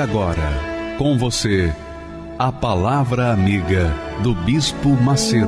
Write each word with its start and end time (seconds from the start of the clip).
Agora, 0.00 0.96
com 0.96 1.18
você, 1.18 1.70
a 2.38 2.50
Palavra 2.50 3.32
Amiga 3.32 3.92
do 4.22 4.34
Bispo 4.34 4.88
Macedo. 4.88 5.46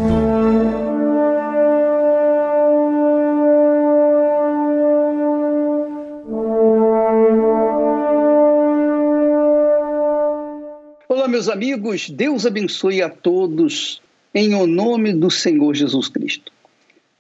Olá, 11.08 11.26
meus 11.26 11.48
amigos, 11.48 12.10
Deus 12.10 12.44
abençoe 12.44 13.00
a 13.00 13.08
todos 13.08 14.02
em 14.34 14.54
o 14.54 14.66
nome 14.66 15.14
do 15.14 15.30
Senhor 15.30 15.74
Jesus 15.74 16.08
Cristo. 16.08 16.52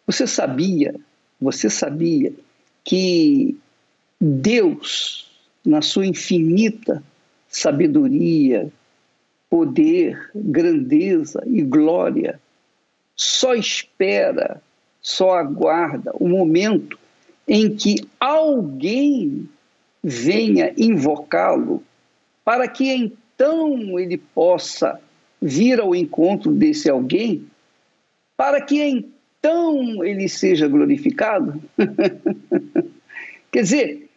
Você 0.06 0.26
sabia, 0.26 0.94
você 1.40 1.70
sabia 1.70 2.30
que 2.84 3.56
Deus, 4.20 5.30
na 5.64 5.80
sua 5.80 6.04
infinita 6.04 7.02
sabedoria, 7.52 8.72
poder, 9.50 10.30
grandeza 10.34 11.44
e 11.46 11.60
glória, 11.62 12.40
só 13.14 13.54
espera, 13.54 14.62
só 15.02 15.34
aguarda 15.34 16.10
o 16.14 16.26
momento 16.26 16.98
em 17.46 17.76
que 17.76 17.96
alguém 18.18 19.46
venha 20.02 20.72
invocá-lo, 20.78 21.84
para 22.42 22.66
que 22.66 22.88
então 22.88 23.98
ele 23.98 24.16
possa 24.16 24.98
vir 25.40 25.78
ao 25.78 25.94
encontro 25.94 26.50
desse 26.50 26.88
alguém, 26.88 27.46
para 28.34 28.62
que 28.62 28.80
então 28.80 30.02
ele 30.02 30.28
seja 30.28 30.66
glorificado. 30.66 31.62
Quer 33.52 33.62
dizer, 33.62 34.08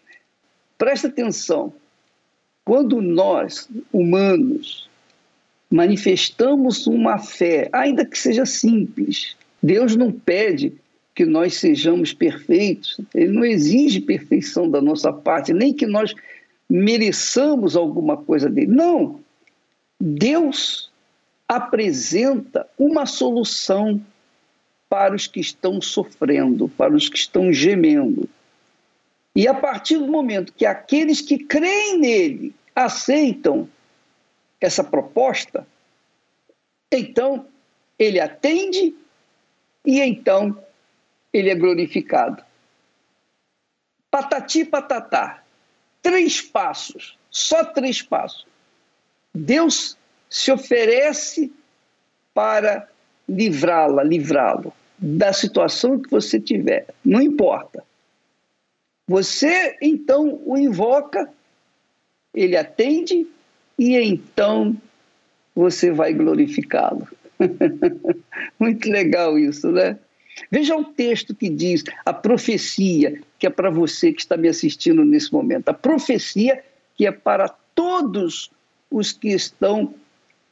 presta 0.78 1.10
atenção, 1.10 1.74
quando 2.66 3.00
nós, 3.00 3.70
humanos, 3.94 4.90
manifestamos 5.70 6.88
uma 6.88 7.20
fé, 7.20 7.70
ainda 7.72 8.04
que 8.04 8.18
seja 8.18 8.46
simples. 8.46 9.38
Deus 9.62 9.96
não 9.96 10.12
pede 10.12 10.74
que 11.14 11.26
nós 11.26 11.56
sejamos 11.56 12.12
perfeitos, 12.12 13.00
Ele 13.14 13.32
não 13.32 13.46
exige 13.46 14.02
perfeição 14.02 14.70
da 14.70 14.82
nossa 14.82 15.14
parte, 15.14 15.54
nem 15.54 15.74
que 15.74 15.86
nós 15.86 16.14
mereçamos 16.70 17.76
alguma 17.76 18.18
coisa 18.18 18.50
dele. 18.50 18.68
Não. 18.68 19.20
Deus 20.00 20.92
apresenta 21.48 22.68
uma 22.78 23.06
solução 23.06 24.02
para 24.90 25.16
os 25.16 25.28
que 25.28 25.40
estão 25.40 25.80
sofrendo, 25.80 26.68
para 26.70 26.94
os 26.94 27.08
que 27.08 27.18
estão 27.18 27.54
gemendo. 27.54 28.28
E 29.36 29.48
a 29.48 29.54
partir 29.54 29.98
do 29.98 30.08
momento 30.08 30.54
que 30.54 30.66
aqueles 30.66 31.20
que 31.20 31.38
creem 31.38 32.00
nele 32.00 32.56
aceitam 32.74 33.70
essa 34.62 34.84
proposta, 34.84 35.68
então 36.92 37.46
ele 38.00 38.20
atende 38.20 38.96
e 39.86 40.00
então 40.00 40.58
ele 41.34 41.50
é 41.50 41.56
glorificado. 41.56 42.44
Patati 44.10 44.64
patatá. 44.64 45.44
Três 46.02 46.40
passos, 46.42 47.18
só 47.30 47.66
três 47.66 48.02
passos. 48.02 48.48
Deus 49.34 49.98
se 50.30 50.52
oferece 50.52 51.52
para 52.34 52.88
livrá-la, 53.28 54.04
livrá-lo 54.04 54.72
da 54.98 55.34
situação 55.34 56.00
que 56.00 56.10
você 56.10 56.40
tiver, 56.40 56.88
não 57.04 57.22
importa. 57.22 57.84
Você 59.08 59.78
então 59.82 60.42
o 60.46 60.58
invoca, 60.58 61.30
ele 62.34 62.58
atende 62.58 63.28
e 63.78 63.96
então 63.96 64.76
você 65.56 65.92
vai 65.92 66.14
glorificá-lo. 66.14 67.08
Muito 68.60 68.90
legal 68.90 69.38
isso, 69.38 69.72
né? 69.72 69.98
Veja 70.52 70.76
o 70.76 70.84
texto 70.84 71.34
que 71.34 71.50
diz 71.50 71.84
a 72.06 72.12
profecia, 72.12 73.22
que 73.40 73.48
é 73.48 73.50
para 73.50 73.70
você 73.70 74.12
que 74.12 74.22
está 74.22 74.36
me 74.36 74.50
assistindo 74.50 75.06
nesse 75.06 75.32
momento. 75.32 75.70
A 75.70 75.74
profecia 75.74 76.62
que 76.96 77.06
é 77.06 77.12
para 77.12 77.50
todos 77.74 78.50
os 78.90 79.12
que 79.12 79.30
estão 79.30 79.94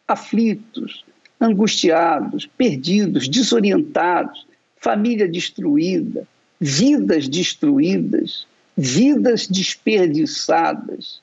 aflitos, 0.08 1.06
angustiados, 1.40 2.46
perdidos, 2.46 3.28
desorientados, 3.28 4.46
família 4.78 5.28
destruída, 5.28 6.28
vidas 6.60 7.28
destruídas, 7.28 8.48
vidas 8.76 9.48
desperdiçadas. 9.48 11.22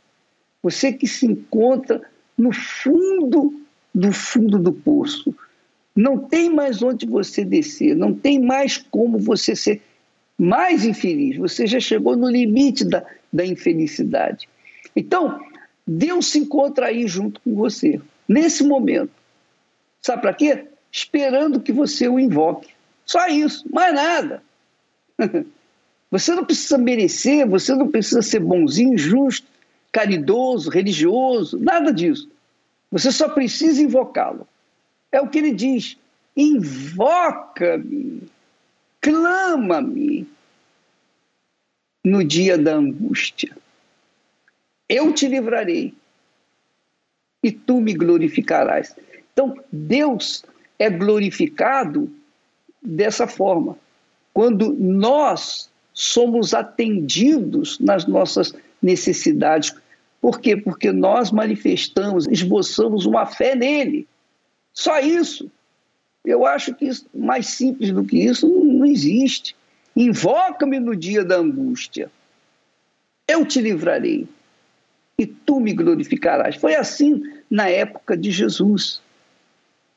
Você 0.63 0.93
que 0.93 1.07
se 1.07 1.27
encontra 1.27 2.03
no 2.37 2.53
fundo 2.53 3.61
do 3.95 4.13
fundo 4.13 4.59
do 4.59 4.73
poço. 4.73 5.35
Não 5.95 6.17
tem 6.17 6.49
mais 6.49 6.83
onde 6.83 7.05
você 7.05 7.45
descer, 7.45 7.97
não 7.97 8.15
tem 8.15 8.41
mais 8.41 8.79
como 8.79 9.19
você 9.19 9.55
ser 9.57 9.83
mais 10.39 10.85
infeliz. 10.85 11.37
Você 11.37 11.67
já 11.67 11.81
chegou 11.81 12.17
no 12.17 12.31
limite 12.31 12.85
da, 12.85 13.05
da 13.33 13.45
infelicidade. 13.45 14.49
Então, 14.95 15.41
Deus 15.87 16.29
se 16.29 16.39
encontra 16.39 16.87
aí 16.87 17.07
junto 17.07 17.41
com 17.41 17.55
você, 17.55 18.01
nesse 18.29 18.65
momento. 18.65 19.13
Sabe 20.01 20.23
para 20.23 20.35
quê? 20.35 20.67
Esperando 20.91 21.61
que 21.61 21.73
você 21.73 22.09
o 22.09 22.19
invoque. 22.19 22.71
Só 23.05 23.27
isso, 23.27 23.65
mais 23.71 23.95
nada. 23.95 24.43
Você 26.11 26.35
não 26.35 26.45
precisa 26.45 26.77
merecer, 26.77 27.49
você 27.49 27.73
não 27.73 27.89
precisa 27.89 28.21
ser 28.21 28.41
bonzinho, 28.41 28.99
justo 28.99 29.47
caridoso, 29.93 30.71
religioso, 30.71 31.59
nada 31.59 31.93
disso. 31.93 32.29
Você 32.91 33.13
só 33.13 33.29
precisa 33.29 33.83
invocá-lo. 33.83 34.47
É 35.13 35.21
o 35.21 35.29
que 35.29 35.39
ele 35.39 35.53
diz: 35.53 35.97
invoca-me, 36.37 38.23
clama-me 39.01 40.29
no 42.05 42.25
dia 42.25 42.57
da 42.59 42.75
angústia. 42.75 43.57
Eu 44.89 45.13
te 45.13 45.29
livrarei 45.29 45.95
e 47.43 47.53
tu 47.53 47.81
me 47.81 47.95
glorificarás. 47.95 48.97
Então, 49.33 49.57
Deus 49.71 50.45
é 50.79 50.91
glorificado 50.91 52.13
dessa 52.83 53.27
forma. 53.27 53.79
Quando 54.33 54.73
nós 54.73 55.71
somos 55.93 56.55
atendidos 56.55 57.79
nas 57.79 58.07
nossas 58.07 58.55
necessidades. 58.81 59.75
Por 60.21 60.41
quê? 60.41 60.57
Porque 60.57 60.93
nós 60.93 61.31
manifestamos, 61.31 62.27
esboçamos 62.27 63.07
uma 63.07 63.27
fé 63.27 63.55
nele. 63.55 64.07
Só 64.73 64.99
isso. 65.01 65.51
Eu 66.25 66.47
acho 66.47 66.75
que 66.75 66.87
isso, 66.87 67.07
mais 67.15 67.47
simples 67.47 67.93
do 67.93 68.05
que 68.05 68.19
isso 68.19 68.49
não, 68.49 68.85
existe. 68.85 69.57
Invoca-me 69.97 70.79
no 70.79 70.95
dia 70.95 71.25
da 71.25 71.37
angústia. 71.37 72.11
Eu 73.27 73.45
te 73.45 73.61
livrarei 73.61 74.27
e 75.19 75.27
tu 75.27 75.61
me 75.61 75.73
glorificarás. 75.73 76.57
Foi 76.57 76.75
assim 76.75 77.23
na 77.51 77.69
época 77.69 78.17
de 78.17 78.31
Jesus. 78.31 79.01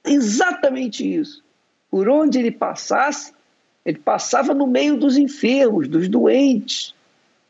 Exatamente 0.06 1.13
isso. 1.13 1.44
Por 1.89 2.09
onde 2.09 2.39
ele 2.39 2.51
passasse, 2.51 3.32
ele 3.85 3.97
passava 3.97 4.53
no 4.53 4.65
meio 4.65 4.97
dos 4.97 5.18
enfermos, 5.18 5.88
dos 5.88 6.07
doentes, 6.07 6.94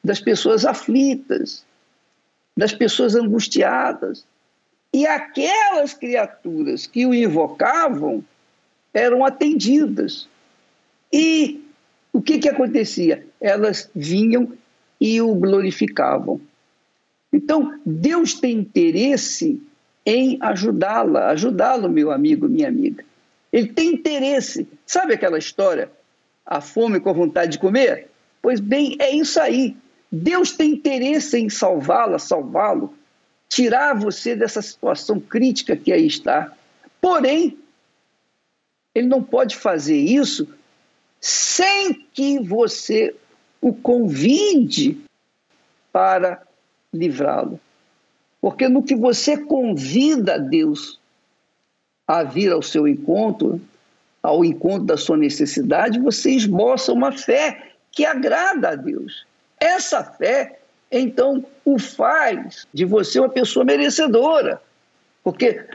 das 0.04 0.20
pessoas 0.20 0.66
aflitas, 0.66 1.66
das 2.58 2.74
pessoas 2.74 3.16
angustiadas. 3.16 4.26
E 4.92 5.06
aquelas 5.08 5.94
criaturas 5.94 6.86
que 6.86 7.06
o 7.06 7.14
invocavam 7.14 8.24
eram 8.94 9.26
atendidas. 9.26 10.28
E 11.12 11.64
o 12.12 12.22
que, 12.22 12.40
que 12.40 12.50
acontecia? 12.50 13.26
Elas 13.40 13.90
vinham 13.96 14.54
e 15.00 15.22
o 15.22 15.34
glorificavam. 15.36 16.40
Então, 17.32 17.80
Deus 17.84 18.36
tem 18.36 18.58
interesse 18.58 19.62
em 20.06 20.38
ajudá-la, 20.42 21.30
ajudá-lo, 21.30 21.90
meu 21.90 22.12
amigo, 22.12 22.48
minha 22.48 22.68
amiga. 22.68 23.04
Ele 23.52 23.68
tem 23.68 23.94
interesse. 23.94 24.68
Sabe 24.86 25.14
aquela 25.14 25.38
história? 25.38 25.90
A 26.46 26.62
fome 26.62 27.00
com 27.00 27.10
a 27.10 27.14
vontade 27.14 27.54
de 27.54 27.60
comer? 27.60 28.10
Pois 28.42 28.60
bem, 28.60 28.96
é 29.00 29.12
isso 29.16 29.40
aí. 29.40 29.76
Deus 30.12 30.52
tem 30.52 30.72
interesse 30.72 31.38
em 31.38 31.50
salvá-la, 31.50 32.20
salvá-lo, 32.20 32.94
tirar 33.50 33.94
você 33.94 34.36
dessa 34.36 34.62
situação 34.62 35.20
crítica 35.20 35.76
que 35.76 35.92
aí 35.92 36.06
está. 36.06 36.52
Porém, 37.02 37.58
ele 38.94 39.08
não 39.08 39.24
pode 39.24 39.56
fazer 39.56 39.98
isso 39.98 40.48
sem 41.20 41.94
que 42.14 42.40
você 42.40 43.16
o 43.62 43.74
convide 43.74 45.02
para 45.92 46.44
livrá-lo. 46.94 47.60
Porque 48.42 48.68
no 48.68 48.84
que 48.84 48.96
você 48.96 49.38
convida 49.38 50.38
Deus 50.38 51.00
a 52.06 52.24
vir 52.24 52.52
ao 52.52 52.62
seu 52.62 52.88
encontro, 52.88 53.62
ao 54.24 54.46
encontro 54.46 54.86
da 54.86 54.96
sua 54.96 55.18
necessidade, 55.18 56.00
você 56.00 56.32
esboça 56.32 56.94
uma 56.94 57.12
fé 57.12 57.74
que 57.92 58.06
agrada 58.06 58.70
a 58.70 58.76
Deus. 58.76 59.26
Essa 59.60 60.02
fé, 60.02 60.60
então, 60.90 61.46
o 61.66 61.78
faz 61.78 62.66
de 62.74 62.86
você 62.86 63.20
uma 63.20 63.30
pessoa 63.30 63.66
merecedora. 63.66 64.62
Porque 65.24 65.66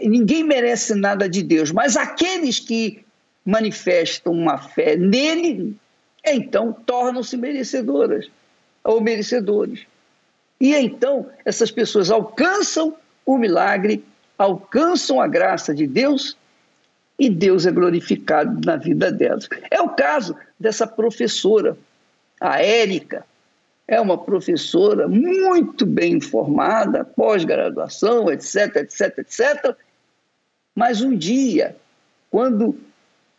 ninguém 0.00 0.42
merece 0.42 0.94
nada 0.94 1.28
de 1.28 1.42
Deus, 1.42 1.70
mas 1.70 1.96
aqueles 1.96 2.58
que 2.58 3.04
manifestam 3.44 4.32
uma 4.32 4.58
fé 4.58 4.96
nele, 4.96 5.76
então 6.24 6.72
tornam-se 6.72 7.36
merecedoras 7.36 8.30
ou 8.84 9.00
merecedores. 9.00 9.86
E 10.60 10.74
então 10.74 11.26
essas 11.44 11.70
pessoas 11.70 12.10
alcançam 12.10 12.94
o 13.24 13.38
milagre, 13.38 14.04
alcançam 14.36 15.20
a 15.20 15.26
graça 15.26 15.74
de 15.74 15.86
Deus 15.86 16.36
e 17.18 17.28
Deus 17.28 17.66
é 17.66 17.72
glorificado 17.72 18.60
na 18.64 18.76
vida 18.76 19.10
delas. 19.10 19.48
É 19.70 19.80
o 19.80 19.88
caso 19.88 20.36
dessa 20.58 20.86
professora, 20.86 21.76
a 22.40 22.62
Érica. 22.62 23.26
É 23.86 24.00
uma 24.00 24.18
professora 24.18 25.08
muito 25.08 25.86
bem 25.86 26.14
informada, 26.14 27.04
pós-graduação, 27.04 28.30
etc, 28.30 28.76
etc, 28.76 29.18
etc. 29.18 29.76
Mas 30.74 31.00
um 31.00 31.16
dia, 31.16 31.74
quando 32.30 32.78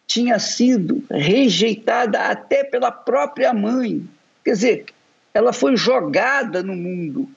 tinha 0.07 0.39
sido 0.39 1.03
rejeitada 1.09 2.19
até 2.19 2.63
pela 2.63 2.91
própria 2.91 3.53
mãe, 3.53 4.03
quer 4.43 4.53
dizer, 4.53 4.85
ela 5.33 5.53
foi 5.53 5.77
jogada 5.77 6.63
no 6.63 6.75
mundo, 6.75 7.29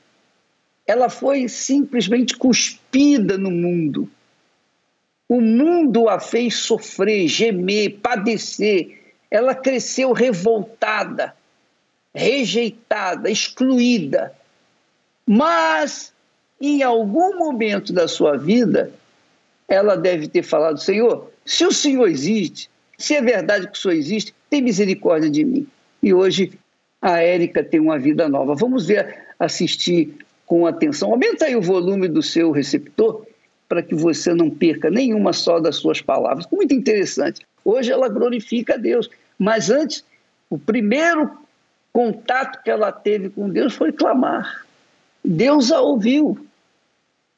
ela 0.86 1.10
foi 1.10 1.48
simplesmente 1.48 2.34
cuspida 2.36 3.36
no 3.36 3.50
mundo. 3.50 4.10
O 5.32 5.40
mundo 5.40 6.10
a 6.10 6.20
fez 6.20 6.56
sofrer, 6.56 7.26
gemer, 7.26 8.00
padecer. 8.02 8.98
Ela 9.30 9.54
cresceu 9.54 10.12
revoltada, 10.12 11.34
rejeitada, 12.14 13.30
excluída. 13.30 14.34
Mas, 15.26 16.12
em 16.60 16.82
algum 16.82 17.38
momento 17.38 17.94
da 17.94 18.06
sua 18.06 18.36
vida, 18.36 18.92
ela 19.66 19.96
deve 19.96 20.28
ter 20.28 20.42
falado: 20.42 20.78
Senhor, 20.78 21.30
se 21.46 21.64
o 21.64 21.72
Senhor 21.72 22.10
existe, 22.10 22.68
se 22.98 23.14
é 23.14 23.22
verdade 23.22 23.68
que 23.68 23.78
o 23.78 23.80
Senhor 23.80 23.94
existe, 23.94 24.34
tem 24.50 24.60
misericórdia 24.60 25.30
de 25.30 25.46
mim. 25.46 25.66
E 26.02 26.12
hoje 26.12 26.52
a 27.00 27.20
Érica 27.20 27.64
tem 27.64 27.80
uma 27.80 27.98
vida 27.98 28.28
nova. 28.28 28.54
Vamos 28.54 28.84
ver, 28.84 29.28
assistir 29.38 30.14
com 30.44 30.66
atenção. 30.66 31.10
Aumenta 31.10 31.46
aí 31.46 31.56
o 31.56 31.62
volume 31.62 32.06
do 32.06 32.22
seu 32.22 32.50
receptor 32.50 33.26
para 33.72 33.82
que 33.82 33.94
você 33.94 34.34
não 34.34 34.50
perca 34.50 34.90
nenhuma 34.90 35.32
só 35.32 35.58
das 35.58 35.76
suas 35.76 36.02
palavras. 36.02 36.46
Muito 36.52 36.74
interessante. 36.74 37.40
Hoje 37.64 37.90
ela 37.90 38.06
glorifica 38.06 38.74
a 38.74 38.76
Deus, 38.76 39.08
mas 39.38 39.70
antes, 39.70 40.04
o 40.50 40.58
primeiro 40.58 41.30
contato 41.90 42.62
que 42.62 42.70
ela 42.70 42.92
teve 42.92 43.30
com 43.30 43.48
Deus 43.48 43.72
foi 43.74 43.90
clamar. 43.90 44.66
Deus 45.24 45.72
a 45.72 45.80
ouviu. 45.80 46.38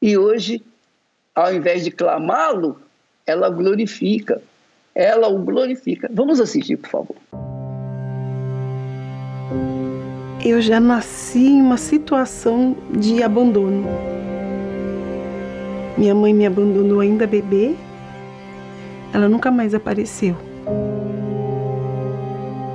E 0.03 0.19
hoje, 0.19 0.61
ao 1.33 1.55
invés 1.55 1.85
de 1.85 1.93
clamá-lo, 1.93 2.81
ela 3.25 3.49
glorifica. 3.49 4.43
Ela 4.93 5.29
o 5.29 5.39
glorifica. 5.39 6.11
Vamos 6.13 6.41
assistir, 6.41 6.79
por 6.79 6.91
favor. 6.91 7.17
eu 10.45 10.61
já 10.61 10.79
nasci 10.79 11.39
em 11.39 11.63
uma 11.63 11.79
situação 11.79 12.77
de 12.91 13.23
abandono. 13.23 13.87
Minha 15.96 16.14
mãe 16.14 16.35
me 16.35 16.44
abandonou 16.44 17.00
ainda 17.00 17.26
bebê, 17.26 17.76
ela 19.12 19.29
nunca 19.29 19.50
mais 19.50 19.75
apareceu. 19.75 20.37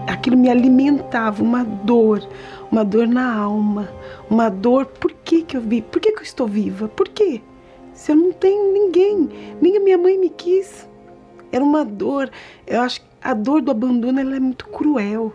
Aquilo 0.07 0.37
me 0.37 0.49
alimentava 0.49 1.43
uma 1.43 1.63
dor, 1.63 2.25
uma 2.71 2.83
dor 2.85 3.07
na 3.07 3.35
alma, 3.35 3.89
uma 4.29 4.47
dor. 4.47 4.85
Por 4.85 5.11
que, 5.11 5.41
que 5.41 5.57
eu 5.57 5.61
vi? 5.61 5.81
Por 5.81 5.99
que, 5.99 6.13
que 6.13 6.19
eu 6.19 6.23
estou 6.23 6.47
viva? 6.47 6.87
Por 6.87 7.09
quê? 7.09 7.41
Se 7.93 8.13
eu 8.13 8.15
não 8.15 8.31
tenho 8.31 8.71
ninguém, 8.71 9.29
nem 9.61 9.75
a 9.75 9.79
minha 9.81 9.97
mãe 9.97 10.17
me 10.17 10.29
quis. 10.29 10.87
Era 11.51 11.63
uma 11.63 11.83
dor. 11.83 12.29
Eu 12.65 12.79
acho 12.81 13.01
que 13.01 13.07
a 13.21 13.33
dor 13.33 13.61
do 13.61 13.71
abandono 13.71 14.19
ela 14.19 14.37
é 14.37 14.39
muito 14.39 14.65
cruel 14.67 15.33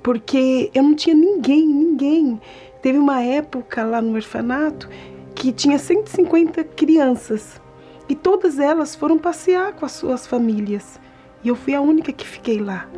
porque 0.00 0.70
eu 0.72 0.84
não 0.84 0.94
tinha 0.94 1.16
ninguém, 1.16 1.66
ninguém. 1.66 2.40
Teve 2.80 2.96
uma 2.96 3.20
época 3.20 3.82
lá 3.82 4.00
no 4.00 4.14
orfanato 4.14 4.88
que 5.36 5.52
tinha 5.52 5.78
150 5.78 6.64
crianças 6.64 7.60
e 8.08 8.14
todas 8.14 8.58
elas 8.58 8.96
foram 8.96 9.18
passear 9.18 9.74
com 9.74 9.86
as 9.86 9.92
suas 9.92 10.26
famílias 10.26 10.98
e 11.44 11.48
eu 11.48 11.54
fui 11.54 11.74
a 11.74 11.80
única 11.80 12.12
que 12.12 12.26
fiquei 12.26 12.58
lá. 12.58 12.88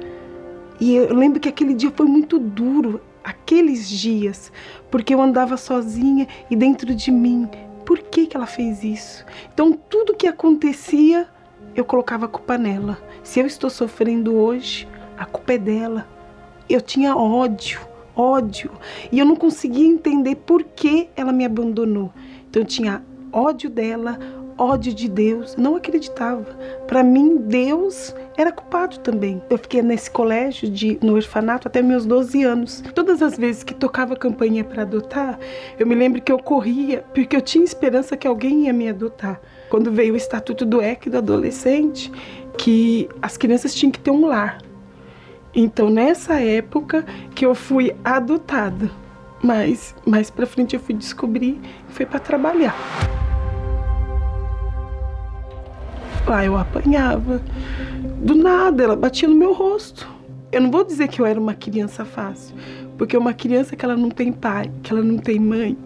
E 0.80 0.94
eu 0.94 1.14
lembro 1.14 1.40
que 1.40 1.48
aquele 1.48 1.74
dia 1.74 1.90
foi 1.90 2.06
muito 2.06 2.38
duro, 2.38 3.00
aqueles 3.22 3.88
dias, 3.88 4.50
porque 4.90 5.12
eu 5.12 5.20
andava 5.20 5.56
sozinha 5.56 6.26
e 6.50 6.56
dentro 6.56 6.94
de 6.94 7.10
mim. 7.10 7.46
Por 7.84 7.98
que, 7.98 8.26
que 8.26 8.36
ela 8.36 8.46
fez 8.46 8.82
isso? 8.84 9.26
Então, 9.52 9.72
tudo 9.72 10.14
que 10.14 10.26
acontecia, 10.26 11.28
eu 11.74 11.84
colocava 11.84 12.26
a 12.26 12.28
culpa 12.28 12.56
nela. 12.56 12.96
Se 13.22 13.40
eu 13.40 13.46
estou 13.46 13.68
sofrendo 13.68 14.34
hoje, 14.36 14.88
a 15.18 15.26
culpa 15.26 15.54
é 15.54 15.58
dela 15.58 16.18
eu 16.68 16.80
tinha 16.80 17.16
ódio, 17.16 17.80
ódio. 18.14 18.70
E 19.10 19.18
eu 19.18 19.24
não 19.24 19.36
conseguia 19.36 19.86
entender 19.86 20.36
por 20.36 20.62
que 20.62 21.08
ela 21.16 21.32
me 21.32 21.44
abandonou. 21.44 22.12
Então 22.48 22.62
eu 22.62 22.66
tinha 22.66 23.02
ódio 23.32 23.68
dela, 23.70 24.18
ódio 24.58 24.92
de 24.92 25.08
Deus. 25.08 25.56
não 25.56 25.76
acreditava. 25.76 26.44
Para 26.86 27.02
mim, 27.02 27.36
Deus 27.36 28.14
era 28.36 28.50
culpado 28.50 28.98
também. 28.98 29.40
Eu 29.48 29.56
fiquei 29.56 29.80
nesse 29.80 30.10
colégio 30.10 30.68
de, 30.68 30.98
no 31.00 31.14
orfanato 31.14 31.68
até 31.68 31.80
meus 31.80 32.04
12 32.04 32.42
anos. 32.42 32.82
Todas 32.94 33.22
as 33.22 33.38
vezes 33.38 33.62
que 33.62 33.74
tocava 33.74 34.16
campanha 34.16 34.64
para 34.64 34.82
adotar, 34.82 35.38
eu 35.78 35.86
me 35.86 35.94
lembro 35.94 36.20
que 36.20 36.32
eu 36.32 36.38
corria 36.38 37.04
porque 37.14 37.36
eu 37.36 37.40
tinha 37.40 37.64
esperança 37.64 38.16
que 38.16 38.26
alguém 38.26 38.66
ia 38.66 38.72
me 38.72 38.88
adotar. 38.88 39.40
Quando 39.70 39.92
veio 39.92 40.14
o 40.14 40.16
estatuto 40.16 40.64
do 40.64 40.82
EC 40.82 41.08
do 41.08 41.18
adolescente, 41.18 42.10
que 42.56 43.08
as 43.22 43.36
crianças 43.36 43.74
tinham 43.74 43.92
que 43.92 44.00
ter 44.00 44.10
um 44.10 44.26
lar. 44.26 44.58
Então, 45.54 45.88
nessa 45.88 46.40
época 46.40 47.04
que 47.34 47.44
eu 47.44 47.54
fui 47.54 47.94
adotada, 48.04 48.90
mas 49.42 49.94
mais 50.06 50.30
para 50.30 50.46
frente 50.46 50.74
eu 50.74 50.80
fui 50.80 50.94
descobrir 50.94 51.60
e 51.88 51.92
foi 51.92 52.06
para 52.06 52.18
trabalhar. 52.18 52.74
Lá 56.26 56.44
eu 56.44 56.56
apanhava. 56.56 57.40
Do 58.22 58.34
nada, 58.34 58.84
ela 58.84 58.96
batia 58.96 59.28
no 59.28 59.34
meu 59.34 59.52
rosto. 59.52 60.08
Eu 60.52 60.60
não 60.60 60.70
vou 60.70 60.84
dizer 60.84 61.08
que 61.08 61.20
eu 61.20 61.26
era 61.26 61.38
uma 61.38 61.54
criança 61.54 62.04
fácil, 62.04 62.54
porque 62.96 63.16
uma 63.16 63.32
criança 63.32 63.76
que 63.76 63.84
ela 63.84 63.96
não 63.96 64.10
tem 64.10 64.32
pai, 64.32 64.70
que 64.82 64.92
ela 64.92 65.02
não 65.02 65.18
tem 65.18 65.38
mãe, 65.38 65.76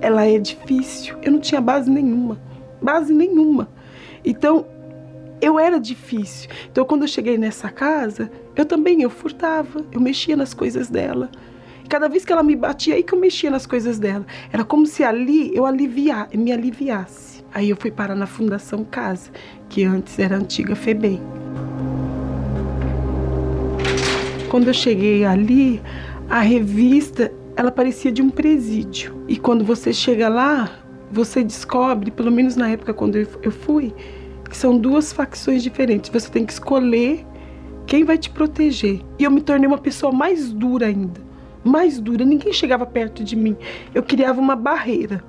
ela 0.00 0.26
é 0.26 0.38
difícil. 0.38 1.16
Eu 1.22 1.32
não 1.32 1.40
tinha 1.40 1.60
base 1.60 1.90
nenhuma, 1.90 2.38
base 2.82 3.12
nenhuma. 3.12 3.68
Então, 4.24 4.66
eu 5.40 5.58
era 5.58 5.78
difícil. 5.78 6.50
Então, 6.70 6.84
quando 6.84 7.02
eu 7.02 7.08
cheguei 7.08 7.38
nessa 7.38 7.70
casa, 7.70 8.30
eu 8.54 8.64
também 8.64 9.02
eu 9.02 9.10
furtava, 9.10 9.84
eu 9.92 10.00
mexia 10.00 10.36
nas 10.36 10.54
coisas 10.54 10.88
dela. 10.88 11.30
Cada 11.88 12.08
vez 12.08 12.24
que 12.24 12.32
ela 12.32 12.42
me 12.42 12.56
batia, 12.56 12.94
aí 12.94 13.02
que 13.02 13.14
eu 13.14 13.18
mexia 13.18 13.50
nas 13.50 13.66
coisas 13.66 13.98
dela. 13.98 14.26
Era 14.52 14.64
como 14.64 14.86
se 14.86 15.04
ali 15.04 15.54
eu 15.54 15.64
aliviar, 15.64 16.28
me 16.34 16.52
aliviasse. 16.52 17.44
Aí 17.54 17.70
eu 17.70 17.76
fui 17.76 17.90
parar 17.90 18.14
na 18.14 18.26
Fundação 18.26 18.84
Casa, 18.84 19.30
que 19.68 19.84
antes 19.84 20.18
era 20.18 20.36
antiga 20.36 20.74
FEBEM. 20.74 21.20
Quando 24.50 24.68
eu 24.68 24.74
cheguei 24.74 25.24
ali, 25.24 25.80
a 26.28 26.40
revista, 26.40 27.32
ela 27.56 27.70
parecia 27.70 28.12
de 28.12 28.20
um 28.20 28.30
presídio. 28.30 29.24
E 29.28 29.36
quando 29.36 29.64
você 29.64 29.92
chega 29.92 30.28
lá, 30.28 30.70
você 31.10 31.42
descobre, 31.42 32.10
pelo 32.10 32.30
menos 32.30 32.56
na 32.56 32.68
época 32.70 32.92
quando 32.92 33.16
eu 33.16 33.50
fui, 33.50 33.94
que 34.48 34.56
são 34.56 34.76
duas 34.76 35.12
facções 35.12 35.62
diferentes. 35.62 36.10
Você 36.10 36.30
tem 36.30 36.44
que 36.44 36.52
escolher 36.52 37.24
quem 37.86 38.04
vai 38.04 38.18
te 38.18 38.30
proteger. 38.30 39.00
E 39.18 39.24
eu 39.24 39.30
me 39.30 39.40
tornei 39.40 39.66
uma 39.66 39.78
pessoa 39.78 40.12
mais 40.12 40.52
dura 40.52 40.86
ainda. 40.86 41.25
Mais 41.66 41.98
dura. 41.98 42.24
Ninguém 42.24 42.52
chegava 42.52 42.86
perto 42.86 43.24
de 43.24 43.34
mim. 43.34 43.56
Eu 43.92 44.02
criava 44.02 44.40
uma 44.40 44.54
barreira. 44.54 45.24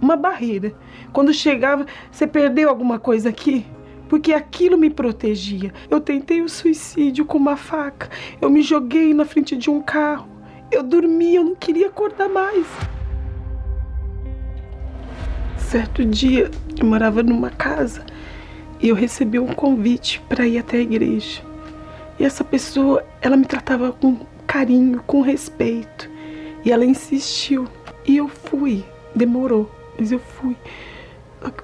Uma 0.00 0.16
barreira. 0.16 0.72
Quando 1.12 1.34
chegava, 1.34 1.84
você 2.10 2.26
perdeu 2.26 2.68
alguma 2.68 2.98
coisa 2.98 3.28
aqui? 3.28 3.66
Porque 4.08 4.32
aquilo 4.32 4.78
me 4.78 4.88
protegia. 4.88 5.72
Eu 5.90 6.00
tentei 6.00 6.42
o 6.42 6.48
suicídio 6.48 7.24
com 7.24 7.38
uma 7.38 7.56
faca. 7.56 8.08
Eu 8.40 8.48
me 8.48 8.62
joguei 8.62 9.12
na 9.12 9.24
frente 9.24 9.56
de 9.56 9.68
um 9.68 9.80
carro. 9.80 10.28
Eu 10.70 10.82
dormia, 10.82 11.38
eu 11.38 11.44
não 11.44 11.54
queria 11.56 11.88
acordar 11.88 12.28
mais. 12.28 12.66
Certo 15.58 16.04
dia, 16.04 16.50
eu 16.78 16.86
morava 16.86 17.20
numa 17.22 17.50
casa 17.50 18.04
e 18.80 18.90
eu 18.90 18.94
recebi 18.94 19.40
um 19.40 19.52
convite 19.52 20.22
para 20.28 20.46
ir 20.46 20.58
até 20.58 20.76
a 20.76 20.82
igreja. 20.82 21.42
E 22.18 22.24
essa 22.24 22.44
pessoa, 22.44 23.04
ela 23.20 23.36
me 23.36 23.44
tratava 23.44 23.90
com 23.90 24.20
carinho, 24.46 25.02
com 25.06 25.20
respeito. 25.20 26.10
E 26.64 26.72
ela 26.72 26.84
insistiu. 26.84 27.66
E 28.06 28.16
eu 28.16 28.28
fui. 28.28 28.84
Demorou, 29.14 29.70
mas 29.98 30.12
eu 30.12 30.18
fui. 30.18 30.56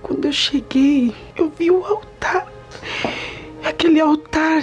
Quando 0.02 0.26
eu 0.26 0.32
cheguei, 0.32 1.14
eu 1.36 1.50
vi 1.50 1.70
o 1.70 1.84
altar. 1.84 2.46
Aquele 3.64 4.00
altar, 4.00 4.62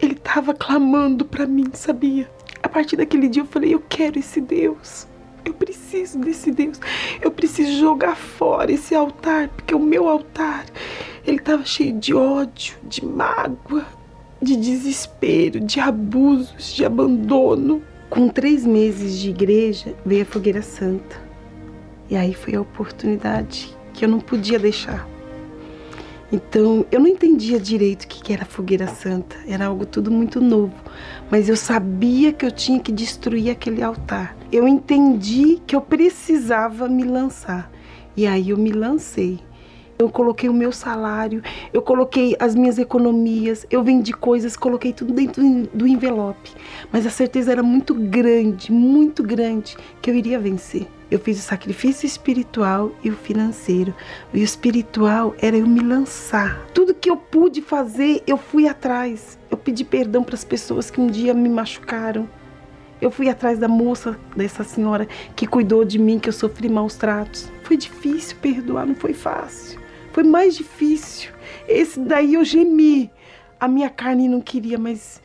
ele 0.00 0.12
estava 0.12 0.54
clamando 0.54 1.24
para 1.24 1.46
mim, 1.46 1.66
sabia? 1.72 2.30
A 2.62 2.68
partir 2.68 2.96
daquele 2.96 3.28
dia 3.28 3.42
eu 3.42 3.46
falei: 3.46 3.74
eu 3.74 3.82
quero 3.88 4.18
esse 4.18 4.40
Deus. 4.40 5.06
Eu 5.44 5.54
preciso 5.54 6.18
desse 6.18 6.50
Deus. 6.50 6.78
Eu 7.20 7.30
preciso 7.30 7.78
jogar 7.78 8.16
fora 8.16 8.70
esse 8.70 8.94
altar, 8.94 9.48
porque 9.48 9.74
o 9.74 9.78
meu 9.78 10.08
altar, 10.08 10.66
ele 11.26 11.38
estava 11.38 11.64
cheio 11.64 11.94
de 11.98 12.14
ódio, 12.14 12.76
de 12.82 13.04
mágoa, 13.04 13.86
de 14.40 14.56
desespero, 14.56 15.60
de 15.60 15.80
abusos, 15.80 16.74
de 16.74 16.84
abandono. 16.84 17.82
Com 18.08 18.28
três 18.28 18.64
meses 18.64 19.18
de 19.18 19.30
igreja, 19.30 19.94
veio 20.04 20.22
a 20.22 20.26
fogueira 20.26 20.62
santa. 20.62 21.16
E 22.08 22.16
aí 22.16 22.32
foi 22.32 22.54
a 22.54 22.60
oportunidade 22.60 23.76
que 23.92 24.04
eu 24.04 24.08
não 24.08 24.18
podia 24.18 24.58
deixar. 24.58 25.06
Então, 26.30 26.84
eu 26.92 27.00
não 27.00 27.06
entendia 27.06 27.58
direito 27.58 28.04
o 28.04 28.08
que 28.08 28.32
era 28.32 28.44
fogueira 28.44 28.86
santa, 28.86 29.34
era 29.46 29.64
algo 29.66 29.86
tudo 29.86 30.10
muito 30.10 30.42
novo, 30.42 30.74
mas 31.30 31.48
eu 31.48 31.56
sabia 31.56 32.34
que 32.34 32.44
eu 32.44 32.50
tinha 32.50 32.78
que 32.78 32.92
destruir 32.92 33.50
aquele 33.50 33.82
altar. 33.82 34.36
Eu 34.52 34.68
entendi 34.68 35.58
que 35.66 35.74
eu 35.74 35.80
precisava 35.80 36.86
me 36.86 37.02
lançar. 37.02 37.70
E 38.14 38.26
aí 38.26 38.50
eu 38.50 38.58
me 38.58 38.72
lancei. 38.72 39.38
Eu 39.98 40.08
coloquei 40.08 40.48
o 40.48 40.54
meu 40.54 40.70
salário, 40.70 41.42
eu 41.72 41.82
coloquei 41.82 42.36
as 42.38 42.54
minhas 42.54 42.78
economias, 42.78 43.66
eu 43.68 43.82
vendi 43.82 44.12
coisas, 44.12 44.56
coloquei 44.56 44.92
tudo 44.92 45.12
dentro 45.12 45.42
do 45.74 45.88
envelope. 45.88 46.52
Mas 46.92 47.04
a 47.04 47.10
certeza 47.10 47.50
era 47.50 47.64
muito 47.64 47.94
grande, 47.94 48.70
muito 48.70 49.24
grande, 49.24 49.76
que 50.00 50.08
eu 50.08 50.14
iria 50.14 50.38
vencer. 50.38 50.86
Eu 51.10 51.18
fiz 51.18 51.40
o 51.40 51.42
sacrifício 51.42 52.06
espiritual 52.06 52.92
e 53.02 53.10
o 53.10 53.16
financeiro. 53.16 53.92
E 54.32 54.40
o 54.40 54.44
espiritual 54.44 55.34
era 55.40 55.56
eu 55.56 55.66
me 55.66 55.80
lançar. 55.80 56.64
Tudo 56.72 56.94
que 56.94 57.10
eu 57.10 57.16
pude 57.16 57.60
fazer, 57.60 58.22
eu 58.24 58.36
fui 58.36 58.68
atrás. 58.68 59.36
Eu 59.50 59.56
pedi 59.56 59.84
perdão 59.84 60.22
para 60.22 60.36
as 60.36 60.44
pessoas 60.44 60.92
que 60.92 61.00
um 61.00 61.08
dia 61.08 61.34
me 61.34 61.48
machucaram. 61.48 62.28
Eu 63.00 63.10
fui 63.10 63.28
atrás 63.28 63.58
da 63.58 63.66
moça, 63.66 64.16
dessa 64.36 64.62
senhora 64.62 65.08
que 65.34 65.46
cuidou 65.46 65.84
de 65.84 65.98
mim, 65.98 66.20
que 66.20 66.28
eu 66.28 66.32
sofri 66.32 66.68
maus 66.68 66.94
tratos. 66.94 67.50
Foi 67.64 67.76
difícil 67.76 68.36
perdoar, 68.40 68.86
não 68.86 68.94
foi 68.94 69.12
fácil. 69.12 69.87
Foi 70.12 70.22
mais 70.22 70.56
difícil. 70.56 71.30
Esse 71.68 72.00
daí 72.00 72.34
eu 72.34 72.44
gemi. 72.44 73.10
A 73.60 73.66
minha 73.66 73.90
carne 73.90 74.28
não 74.28 74.40
queria, 74.40 74.78
mas 74.78 75.20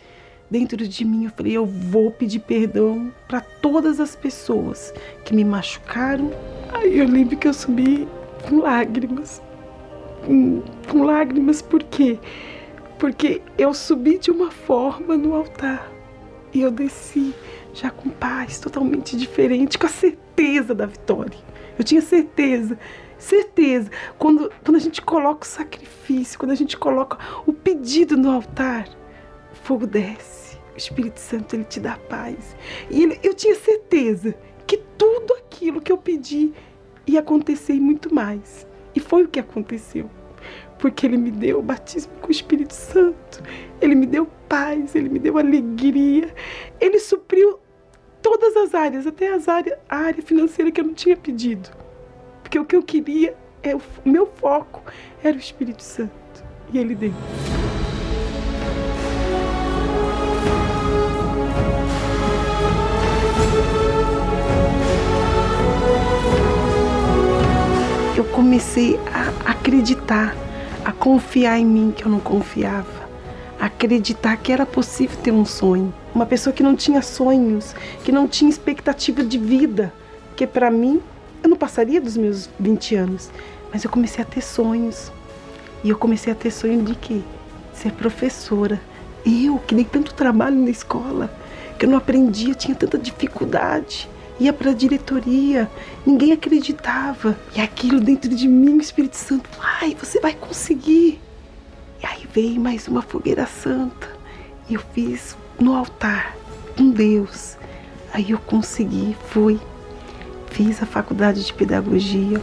dentro 0.49 0.87
de 0.87 1.05
mim 1.05 1.25
eu 1.25 1.31
falei: 1.31 1.53
eu 1.53 1.65
vou 1.65 2.11
pedir 2.11 2.39
perdão 2.39 3.11
para 3.27 3.41
todas 3.41 3.99
as 3.99 4.15
pessoas 4.15 4.93
que 5.23 5.33
me 5.33 5.43
machucaram. 5.43 6.31
Aí 6.73 6.99
eu 6.99 7.07
lembro 7.07 7.37
que 7.37 7.47
eu 7.47 7.53
subi 7.53 8.07
com 8.47 8.59
lágrimas. 8.59 9.41
Com, 10.25 10.61
com 10.89 11.03
lágrimas, 11.03 11.61
por 11.61 11.83
quê? 11.83 12.17
Porque 12.97 13.41
eu 13.57 13.73
subi 13.73 14.17
de 14.17 14.31
uma 14.31 14.49
forma 14.49 15.17
no 15.17 15.35
altar 15.35 15.91
e 16.53 16.61
eu 16.61 16.71
desci 16.71 17.33
já 17.73 17.89
com 17.89 18.09
paz, 18.09 18.59
totalmente 18.59 19.17
diferente, 19.17 19.77
com 19.77 19.87
a 19.87 19.89
certeza 19.89 20.73
da 20.73 20.85
vitória. 20.85 21.37
Eu 21.77 21.83
tinha 21.83 22.01
certeza 22.01 22.77
Certeza. 23.23 23.89
Quando, 24.19 24.51
quando 24.65 24.75
a 24.75 24.79
gente 24.79 25.01
coloca 25.01 25.45
o 25.45 25.47
sacrifício, 25.47 26.37
quando 26.37 26.51
a 26.51 26.55
gente 26.55 26.75
coloca 26.75 27.17
o 27.45 27.53
pedido 27.53 28.17
no 28.17 28.29
altar, 28.29 28.85
o 29.49 29.55
fogo 29.55 29.87
desce. 29.87 30.57
O 30.73 30.77
Espírito 30.77 31.21
Santo 31.21 31.55
ele 31.55 31.63
te 31.63 31.79
dá 31.79 31.97
paz. 32.09 32.53
E 32.91 33.01
ele, 33.01 33.19
eu 33.23 33.33
tinha 33.33 33.55
certeza 33.55 34.35
que 34.67 34.75
tudo 34.97 35.35
aquilo 35.35 35.79
que 35.79 35.89
eu 35.89 35.97
pedi 35.97 36.51
ia 37.07 37.21
acontecer 37.21 37.73
e 37.73 37.79
muito 37.79 38.13
mais. 38.13 38.67
E 38.93 38.99
foi 38.99 39.23
o 39.23 39.27
que 39.29 39.39
aconteceu. 39.39 40.09
Porque 40.77 41.05
ele 41.05 41.15
me 41.15 41.31
deu 41.31 41.59
o 41.59 41.63
batismo 41.63 42.11
com 42.19 42.27
o 42.27 42.31
Espírito 42.31 42.73
Santo. 42.73 43.41
Ele 43.79 43.95
me 43.95 44.05
deu 44.05 44.27
paz, 44.49 44.95
ele 44.95 45.07
me 45.07 45.19
deu 45.19 45.37
alegria. 45.37 46.33
Ele 46.77 46.99
supriu 46.99 47.57
todas 48.21 48.57
as 48.57 48.73
áreas, 48.73 49.07
até 49.07 49.33
as 49.33 49.47
áreas, 49.47 49.79
a 49.87 49.95
área 49.95 50.21
financeira 50.21 50.69
que 50.71 50.81
eu 50.81 50.85
não 50.85 50.93
tinha 50.93 51.15
pedido. 51.15 51.82
Porque 52.53 52.59
o 52.59 52.65
que 52.65 52.75
eu 52.75 52.83
queria, 52.83 53.35
é 53.63 53.75
o 53.75 53.81
meu 54.05 54.27
foco 54.27 54.83
era 55.23 55.35
o 55.35 55.39
Espírito 55.39 55.81
Santo. 55.81 56.13
E 56.71 56.77
ele 56.77 56.93
deu. 56.93 57.11
Eu 68.15 68.23
comecei 68.25 68.99
a 69.07 69.49
acreditar, 69.49 70.35
a 70.85 70.91
confiar 70.91 71.57
em 71.57 71.65
mim 71.65 71.91
que 71.91 72.05
eu 72.05 72.11
não 72.11 72.19
confiava, 72.19 73.09
acreditar 73.59 74.37
que 74.37 74.53
era 74.53 74.63
possível 74.63 75.17
ter 75.23 75.31
um 75.31 75.43
sonho. 75.43 75.91
Uma 76.13 76.27
pessoa 76.27 76.53
que 76.53 76.61
não 76.61 76.75
tinha 76.75 77.01
sonhos, 77.01 77.73
que 78.03 78.11
não 78.11 78.27
tinha 78.27 78.51
expectativa 78.51 79.23
de 79.23 79.39
vida, 79.39 79.91
porque 80.27 80.45
para 80.45 80.69
mim 80.69 81.01
eu 81.43 81.49
não 81.49 81.57
passaria 81.57 81.99
dos 81.99 82.15
meus 82.15 82.49
20 82.57 82.95
anos, 82.95 83.29
mas 83.71 83.83
eu 83.83 83.89
comecei 83.89 84.23
a 84.23 84.25
ter 84.25 84.41
sonhos. 84.41 85.11
E 85.83 85.89
eu 85.89 85.97
comecei 85.97 86.31
a 86.31 86.35
ter 86.35 86.51
sonho 86.51 86.81
de 86.83 86.95
quê? 86.95 87.19
Ser 87.73 87.91
professora. 87.91 88.81
Eu, 89.25 89.59
que 89.59 89.75
dei 89.75 89.83
tanto 89.83 90.13
trabalho 90.13 90.55
na 90.55 90.69
escola, 90.69 91.29
que 91.77 91.85
eu 91.85 91.89
não 91.89 91.97
aprendia, 91.97 92.55
tinha 92.55 92.75
tanta 92.75 92.97
dificuldade. 92.97 94.09
Ia 94.39 94.53
para 94.53 94.71
a 94.71 94.73
diretoria, 94.73 95.69
ninguém 96.05 96.31
acreditava. 96.31 97.37
E 97.55 97.59
aquilo 97.59 97.99
dentro 97.99 98.33
de 98.33 98.47
mim, 98.47 98.77
o 98.77 98.81
Espírito 98.81 99.17
Santo, 99.17 99.49
ai, 99.59 99.95
você 99.99 100.19
vai 100.19 100.33
conseguir. 100.33 101.19
E 102.01 102.05
aí 102.05 102.27
veio 102.33 102.59
mais 102.59 102.87
uma 102.87 103.01
fogueira 103.01 103.45
santa. 103.45 104.09
E 104.69 104.75
eu 104.75 104.81
fiz 104.93 105.35
no 105.59 105.75
altar 105.75 106.35
com 106.77 106.89
Deus. 106.89 107.57
Aí 108.13 108.31
eu 108.31 108.39
consegui, 108.39 109.15
fui. 109.29 109.59
Fiz 110.53 110.83
a 110.83 110.85
faculdade 110.85 111.43
de 111.43 111.51
pedagogia. 111.51 112.39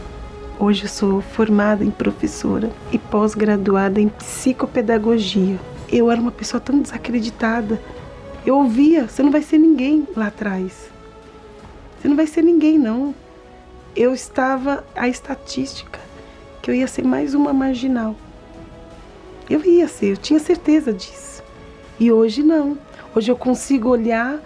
Hoje 0.59 0.85
sou 0.89 1.21
formada 1.21 1.81
em 1.81 1.89
professora 1.89 2.69
e 2.91 2.97
pós-graduada 2.97 4.01
em 4.01 4.09
psicopedagogia. 4.09 5.57
Eu 5.89 6.11
era 6.11 6.19
uma 6.19 6.29
pessoa 6.29 6.59
tão 6.59 6.81
desacreditada. 6.81 7.81
Eu 8.45 8.57
ouvia, 8.57 9.07
você 9.07 9.23
não 9.23 9.31
vai 9.31 9.41
ser 9.41 9.59
ninguém 9.59 10.05
lá 10.13 10.27
atrás. 10.27 10.91
Você 11.97 12.09
não 12.09 12.17
vai 12.17 12.27
ser 12.27 12.41
ninguém, 12.41 12.77
não. 12.77 13.15
Eu 13.95 14.13
estava 14.13 14.83
a 14.93 15.07
estatística 15.07 15.97
que 16.61 16.69
eu 16.69 16.75
ia 16.75 16.87
ser 16.87 17.05
mais 17.05 17.33
uma 17.33 17.53
marginal. 17.53 18.13
Eu 19.49 19.63
ia 19.63 19.87
ser, 19.87 20.11
eu 20.11 20.17
tinha 20.17 20.39
certeza 20.39 20.91
disso. 20.91 21.41
E 21.97 22.11
hoje 22.11 22.43
não. 22.43 22.77
Hoje 23.15 23.31
eu 23.31 23.37
consigo 23.37 23.87
olhar 23.87 24.37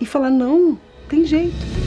e 0.00 0.04
falar: 0.04 0.30
não, 0.30 0.76
tem 1.08 1.24
jeito. 1.24 1.81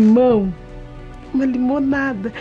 Limão 0.00 0.52
uma 1.32 1.44
limonada, 1.44 2.32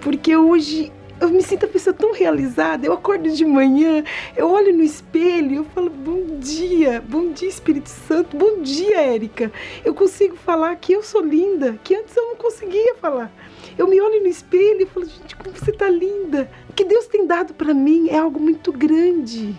porque 0.00 0.34
hoje 0.34 0.90
eu 1.20 1.28
me 1.28 1.42
sinto 1.42 1.66
a 1.66 1.68
pessoa 1.68 1.92
tão 1.92 2.14
realizada. 2.14 2.86
Eu 2.86 2.92
acordo 2.92 3.28
de 3.28 3.44
manhã, 3.44 4.04
eu 4.36 4.48
olho 4.48 4.74
no 4.74 4.82
espelho, 4.82 5.56
eu 5.56 5.64
falo 5.64 5.90
bom 5.90 6.38
dia, 6.38 7.02
bom 7.06 7.32
dia 7.32 7.48
Espírito 7.48 7.88
Santo, 7.88 8.36
bom 8.36 8.62
dia 8.62 9.00
Érica. 9.00 9.52
Eu 9.84 9.92
consigo 9.94 10.36
falar 10.36 10.76
que 10.76 10.92
eu 10.92 11.02
sou 11.02 11.20
linda, 11.20 11.78
que 11.82 11.94
antes 11.94 12.16
eu 12.16 12.28
não 12.28 12.36
conseguia 12.36 12.94
falar. 12.94 13.30
Eu 13.76 13.88
me 13.88 14.00
olho 14.00 14.22
no 14.22 14.28
espelho 14.28 14.80
e 14.82 14.86
falo, 14.86 15.06
gente, 15.06 15.36
como 15.36 15.54
você 15.54 15.72
tá 15.72 15.90
linda. 15.90 16.48
O 16.70 16.72
que 16.72 16.84
Deus 16.84 17.06
tem 17.06 17.26
dado 17.26 17.52
para 17.52 17.74
mim 17.74 18.08
é 18.08 18.16
algo 18.16 18.40
muito 18.40 18.72
grande. 18.72 19.54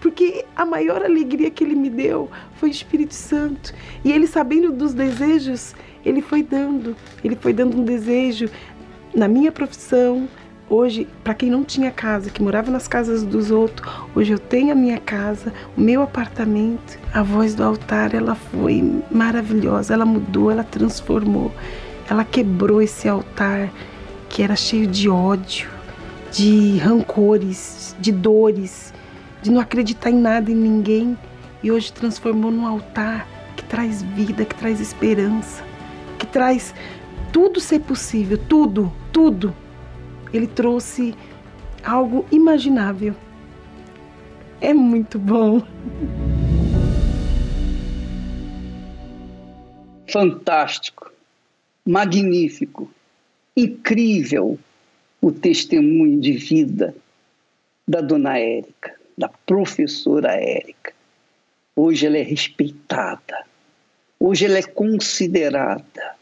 Porque 0.00 0.44
a 0.56 0.64
maior 0.64 1.04
alegria 1.04 1.50
que 1.50 1.62
ele 1.62 1.76
me 1.76 1.88
deu 1.90 2.28
foi 2.54 2.70
o 2.70 2.72
Espírito 2.72 3.14
Santo. 3.14 3.72
E 4.04 4.10
ele 4.10 4.26
sabendo 4.26 4.72
dos 4.72 4.94
desejos 4.94 5.74
ele 6.04 6.22
foi 6.22 6.42
dando, 6.42 6.96
ele 7.22 7.36
foi 7.36 7.52
dando 7.52 7.78
um 7.78 7.84
desejo 7.84 8.48
na 9.14 9.28
minha 9.28 9.52
profissão. 9.52 10.28
Hoje, 10.68 11.06
para 11.22 11.34
quem 11.34 11.50
não 11.50 11.64
tinha 11.64 11.90
casa, 11.90 12.30
que 12.30 12.42
morava 12.42 12.70
nas 12.70 12.88
casas 12.88 13.22
dos 13.22 13.50
outros, 13.50 13.86
hoje 14.14 14.32
eu 14.32 14.38
tenho 14.38 14.72
a 14.72 14.74
minha 14.74 14.98
casa, 14.98 15.52
o 15.76 15.80
meu 15.80 16.02
apartamento. 16.02 16.98
A 17.12 17.22
voz 17.22 17.54
do 17.54 17.62
altar, 17.62 18.14
ela 18.14 18.34
foi 18.34 19.02
maravilhosa, 19.10 19.92
ela 19.92 20.06
mudou, 20.06 20.50
ela 20.50 20.64
transformou. 20.64 21.52
Ela 22.08 22.24
quebrou 22.24 22.80
esse 22.80 23.06
altar 23.06 23.70
que 24.30 24.42
era 24.42 24.56
cheio 24.56 24.86
de 24.86 25.10
ódio, 25.10 25.68
de 26.30 26.78
rancores, 26.78 27.94
de 28.00 28.10
dores, 28.10 28.94
de 29.42 29.50
não 29.50 29.60
acreditar 29.60 30.10
em 30.10 30.18
nada 30.18 30.50
e 30.50 30.54
ninguém 30.54 31.18
e 31.62 31.70
hoje 31.70 31.92
transformou 31.92 32.50
num 32.50 32.66
altar 32.66 33.26
que 33.56 33.64
traz 33.64 34.02
vida, 34.02 34.44
que 34.44 34.54
traz 34.54 34.80
esperança, 34.80 35.62
traz 36.32 36.74
tudo 37.32 37.60
ser 37.60 37.80
possível, 37.80 38.38
tudo, 38.48 38.92
tudo. 39.12 39.54
Ele 40.32 40.46
trouxe 40.46 41.14
algo 41.84 42.26
imaginável. 42.32 43.14
É 44.60 44.72
muito 44.72 45.18
bom. 45.18 45.62
Fantástico, 50.08 51.10
magnífico, 51.86 52.90
incrível 53.56 54.58
o 55.20 55.32
testemunho 55.32 56.20
de 56.20 56.32
vida 56.32 56.94
da 57.86 58.00
dona 58.00 58.38
Érica, 58.38 58.94
da 59.16 59.28
professora 59.28 60.32
Érica. 60.34 60.92
Hoje 61.74 62.06
ela 62.06 62.18
é 62.18 62.22
respeitada, 62.22 63.46
hoje 64.20 64.44
ela 64.44 64.58
é 64.58 64.62
considerada, 64.62 66.14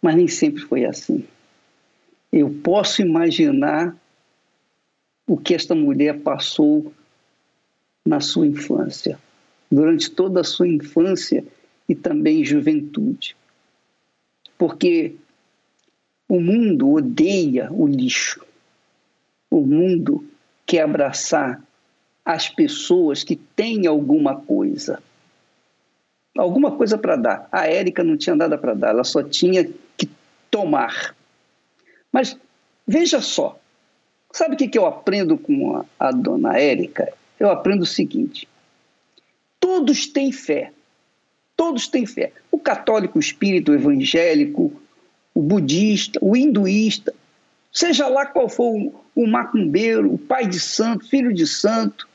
mas 0.00 0.16
nem 0.16 0.28
sempre 0.28 0.62
foi 0.62 0.84
assim. 0.84 1.24
Eu 2.32 2.50
posso 2.62 3.02
imaginar 3.02 3.96
o 5.26 5.36
que 5.36 5.54
esta 5.54 5.74
mulher 5.74 6.20
passou 6.20 6.92
na 8.04 8.20
sua 8.20 8.46
infância, 8.46 9.18
durante 9.70 10.10
toda 10.10 10.40
a 10.40 10.44
sua 10.44 10.66
infância 10.66 11.44
e 11.88 11.94
também 11.94 12.44
juventude. 12.44 13.36
Porque 14.56 15.14
o 16.28 16.40
mundo 16.40 16.92
odeia 16.92 17.68
o 17.72 17.86
lixo. 17.86 18.44
O 19.50 19.60
mundo 19.66 20.24
quer 20.64 20.82
abraçar 20.82 21.62
as 22.24 22.48
pessoas 22.48 23.24
que 23.24 23.34
têm 23.34 23.86
alguma 23.86 24.36
coisa. 24.36 25.02
Alguma 26.36 26.76
coisa 26.76 26.96
para 26.96 27.16
dar. 27.16 27.48
A 27.50 27.66
Érica 27.66 28.04
não 28.04 28.16
tinha 28.16 28.36
nada 28.36 28.56
para 28.56 28.74
dar, 28.74 28.90
ela 28.90 29.04
só 29.04 29.22
tinha 29.22 29.68
tomar. 30.50 31.14
Mas 32.12 32.36
veja 32.86 33.20
só, 33.20 33.58
sabe 34.32 34.54
o 34.54 34.58
que 34.58 34.78
eu 34.78 34.86
aprendo 34.86 35.38
com 35.38 35.76
a, 35.76 35.84
a 35.98 36.10
dona 36.10 36.58
Érica? 36.58 37.12
Eu 37.38 37.50
aprendo 37.50 37.82
o 37.82 37.86
seguinte: 37.86 38.48
todos 39.58 40.06
têm 40.06 40.32
fé. 40.32 40.72
Todos 41.56 41.88
têm 41.88 42.06
fé. 42.06 42.32
O 42.50 42.58
católico, 42.58 43.18
o 43.18 43.20
espírito, 43.20 43.70
o 43.70 43.74
evangélico, 43.74 44.72
o 45.34 45.42
budista, 45.42 46.18
o 46.22 46.36
hinduísta, 46.36 47.14
seja 47.72 48.08
lá 48.08 48.26
qual 48.26 48.48
for 48.48 48.74
o, 48.74 48.94
o 49.14 49.26
macumbeiro, 49.26 50.12
o 50.12 50.18
pai 50.18 50.46
de 50.46 50.58
santo, 50.58 51.08
filho 51.08 51.32
de 51.32 51.46
santo, 51.46 52.08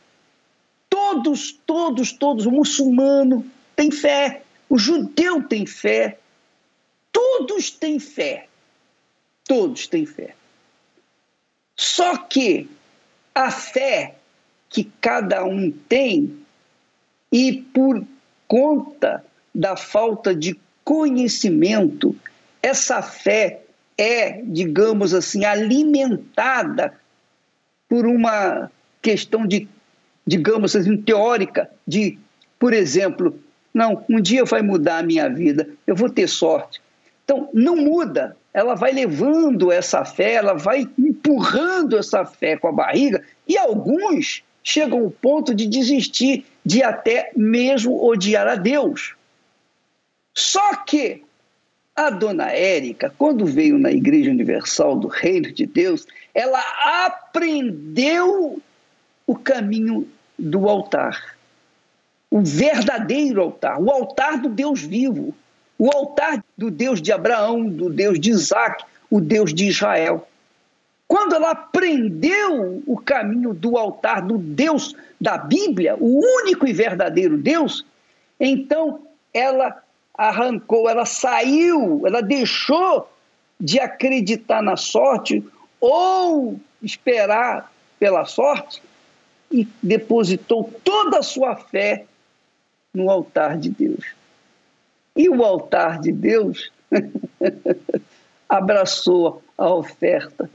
todos, 0.89 1.51
todos, 1.65 2.11
todos, 2.11 2.45
o 2.45 2.51
muçulmano 2.51 3.45
tem 3.75 3.91
fé, 3.91 4.41
o 4.69 4.77
judeu 4.77 5.43
tem 5.43 5.65
fé, 5.65 6.17
todos 7.37 7.69
têm 7.69 7.99
fé. 7.99 8.47
Todos 9.43 9.87
têm 9.87 10.05
fé. 10.05 10.35
Só 11.75 12.17
que 12.17 12.69
a 13.33 13.51
fé 13.51 14.15
que 14.69 14.85
cada 15.01 15.43
um 15.43 15.71
tem, 15.71 16.37
e 17.31 17.61
por 17.73 18.03
conta 18.47 19.23
da 19.53 19.75
falta 19.75 20.33
de 20.33 20.57
conhecimento, 20.83 22.15
essa 22.61 23.01
fé 23.01 23.61
é, 23.97 24.41
digamos 24.43 25.13
assim, 25.13 25.45
alimentada 25.45 26.97
por 27.87 28.05
uma 28.05 28.71
questão 29.01 29.45
de, 29.45 29.67
digamos 30.25 30.75
assim, 30.75 30.97
teórica, 30.97 31.69
de, 31.87 32.17
por 32.59 32.73
exemplo, 32.73 33.39
não, 33.73 34.03
um 34.09 34.19
dia 34.21 34.43
vai 34.45 34.61
mudar 34.61 34.99
a 34.99 35.03
minha 35.03 35.29
vida, 35.29 35.69
eu 35.85 35.95
vou 35.95 36.09
ter 36.09 36.27
sorte. 36.27 36.81
Então, 37.25 37.49
não 37.51 37.75
muda, 37.75 38.37
ela 38.53 38.75
vai 38.75 38.93
levando 38.93 39.71
essa 39.71 40.05
fé, 40.05 40.33
ela 40.33 40.53
vai 40.53 40.87
empurrando 40.97 41.97
essa 41.97 42.23
fé 42.23 42.55
com 42.55 42.67
a 42.67 42.71
barriga, 42.71 43.23
e 43.47 43.57
alguns 43.57 44.43
chegam 44.63 44.99
ao 44.99 45.09
ponto 45.09 45.53
de 45.53 45.65
desistir, 45.65 46.45
de 46.63 46.83
até 46.83 47.31
mesmo 47.35 48.03
odiar 48.03 48.47
a 48.47 48.55
Deus. 48.55 49.15
Só 50.35 50.75
que 50.83 51.23
a 51.95 52.11
dona 52.11 52.51
Érica, 52.51 53.11
quando 53.17 53.45
veio 53.45 53.79
na 53.79 53.91
Igreja 53.91 54.29
Universal 54.29 54.97
do 54.97 55.07
Reino 55.07 55.51
de 55.51 55.65
Deus, 55.65 56.05
ela 56.33 56.61
aprendeu 57.05 58.61
o 59.25 59.35
caminho 59.35 60.07
do 60.37 60.69
altar. 60.69 61.35
O 62.29 62.41
verdadeiro 62.41 63.41
altar, 63.41 63.81
o 63.81 63.89
altar 63.89 64.39
do 64.39 64.49
Deus 64.49 64.81
vivo 64.81 65.33
o 65.77 65.89
altar 65.89 66.43
do 66.57 66.71
Deus 66.71 67.01
de 67.01 67.11
Abraão, 67.11 67.67
do 67.67 67.89
Deus 67.89 68.19
de 68.19 68.31
Isaac, 68.31 68.83
o 69.09 69.19
Deus 69.19 69.53
de 69.53 69.67
Israel. 69.67 70.27
Quando 71.07 71.35
ela 71.35 71.51
aprendeu 71.51 72.81
o 72.87 72.97
caminho 72.97 73.53
do 73.53 73.77
altar 73.77 74.21
do 74.21 74.37
Deus 74.37 74.95
da 75.19 75.37
Bíblia, 75.37 75.95
o 75.99 76.19
único 76.41 76.67
e 76.67 76.73
verdadeiro 76.73 77.37
Deus, 77.37 77.85
então 78.39 79.01
ela 79.33 79.81
arrancou, 80.17 80.89
ela 80.89 81.05
saiu, 81.05 82.01
ela 82.05 82.21
deixou 82.21 83.09
de 83.59 83.79
acreditar 83.79 84.61
na 84.61 84.75
sorte 84.75 85.43
ou 85.79 86.59
esperar 86.81 87.71
pela 87.99 88.25
sorte 88.25 88.81
e 89.51 89.67
depositou 89.81 90.71
toda 90.83 91.19
a 91.19 91.23
sua 91.23 91.55
fé 91.55 92.05
no 92.93 93.09
altar 93.09 93.57
de 93.57 93.69
Deus. 93.69 94.14
E 95.15 95.29
o 95.29 95.43
altar 95.43 95.99
de 95.99 96.11
Deus 96.11 96.71
abraçou 98.49 99.41
a 99.57 99.73
oferta. 99.73 100.49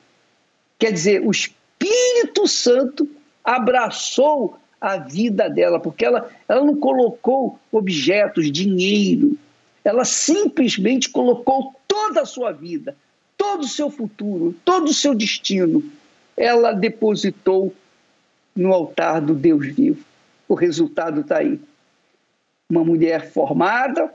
Quer 0.79 0.93
dizer, 0.93 1.27
o 1.27 1.31
Espírito 1.31 2.47
Santo 2.47 3.09
abraçou 3.43 4.59
a 4.81 4.97
vida 4.97 5.49
dela, 5.49 5.79
porque 5.79 6.05
ela, 6.05 6.31
ela 6.49 6.65
não 6.65 6.77
colocou 6.77 7.59
objetos, 7.71 8.51
dinheiro, 8.51 9.37
ela 9.85 10.05
simplesmente 10.05 11.11
colocou 11.11 11.75
toda 11.87 12.23
a 12.23 12.27
sua 12.27 12.53
vida, 12.53 12.97
todo 13.37 13.63
o 13.63 13.69
seu 13.69 13.91
futuro, 13.91 14.55
todo 14.65 14.89
o 14.89 14.95
seu 14.95 15.15
destino, 15.15 15.83
ela 16.37 16.73
depositou 16.73 17.75
no 18.55 18.73
altar 18.73 19.21
do 19.21 19.35
Deus 19.35 19.67
vivo. 19.67 20.05
O 20.49 20.55
resultado 20.55 21.21
está 21.21 21.39
aí. 21.39 21.61
Uma 22.69 22.85
mulher 22.85 23.31
formada, 23.31 24.13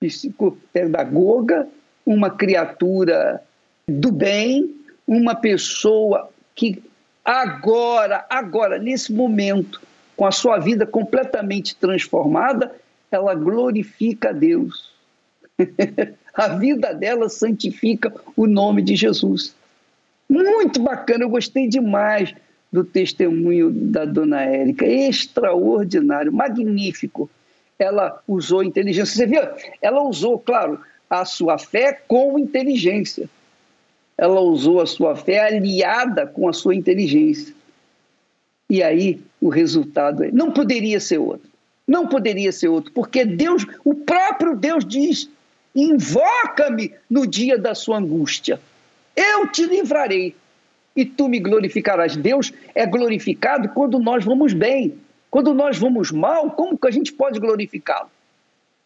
psicopedagoga, 0.00 1.68
uma 2.04 2.30
criatura 2.30 3.42
do 3.88 4.12
bem, 4.12 4.74
uma 5.06 5.34
pessoa 5.34 6.28
que 6.54 6.82
agora, 7.24 8.24
agora, 8.28 8.78
nesse 8.78 9.12
momento, 9.12 9.80
com 10.16 10.26
a 10.26 10.32
sua 10.32 10.58
vida 10.58 10.86
completamente 10.86 11.76
transformada, 11.76 12.74
ela 13.10 13.34
glorifica 13.34 14.30
a 14.30 14.32
Deus. 14.32 14.92
a 16.34 16.48
vida 16.48 16.92
dela 16.92 17.28
santifica 17.28 18.12
o 18.36 18.46
nome 18.46 18.82
de 18.82 18.94
Jesus. 18.94 19.54
Muito 20.28 20.80
bacana, 20.80 21.24
eu 21.24 21.30
gostei 21.30 21.68
demais 21.68 22.34
do 22.72 22.84
testemunho 22.84 23.70
da 23.70 24.04
dona 24.04 24.42
Érica, 24.42 24.84
extraordinário, 24.86 26.32
magnífico 26.32 27.30
ela 27.78 28.20
usou 28.26 28.62
inteligência. 28.62 29.14
Você 29.14 29.26
viu? 29.26 29.42
Ela 29.80 30.02
usou, 30.02 30.38
claro, 30.38 30.80
a 31.08 31.24
sua 31.24 31.58
fé 31.58 31.92
com 32.06 32.38
inteligência. 32.38 33.28
Ela 34.16 34.40
usou 34.40 34.80
a 34.80 34.86
sua 34.86 35.14
fé 35.14 35.40
aliada 35.40 36.26
com 36.26 36.48
a 36.48 36.52
sua 36.52 36.74
inteligência. 36.74 37.54
E 38.68 38.82
aí 38.82 39.20
o 39.40 39.48
resultado 39.48 40.24
é, 40.24 40.30
não 40.30 40.50
poderia 40.50 40.98
ser 40.98 41.18
outro. 41.18 41.48
Não 41.86 42.08
poderia 42.08 42.50
ser 42.50 42.66
outro, 42.66 42.90
porque 42.92 43.24
Deus, 43.24 43.64
o 43.84 43.94
próprio 43.94 44.56
Deus 44.56 44.84
diz: 44.84 45.30
invoca-me 45.72 46.92
no 47.08 47.26
dia 47.26 47.56
da 47.56 47.76
sua 47.76 47.98
angústia. 47.98 48.60
Eu 49.14 49.46
te 49.46 49.64
livrarei 49.64 50.34
e 50.96 51.04
tu 51.04 51.28
me 51.28 51.38
glorificarás. 51.38 52.16
Deus 52.16 52.52
é 52.74 52.84
glorificado 52.86 53.68
quando 53.68 54.00
nós 54.00 54.24
vamos 54.24 54.52
bem. 54.52 54.98
Quando 55.36 55.52
nós 55.52 55.76
vamos 55.76 56.10
mal, 56.10 56.50
como 56.50 56.78
que 56.78 56.88
a 56.88 56.90
gente 56.90 57.12
pode 57.12 57.38
glorificá-lo? 57.38 58.10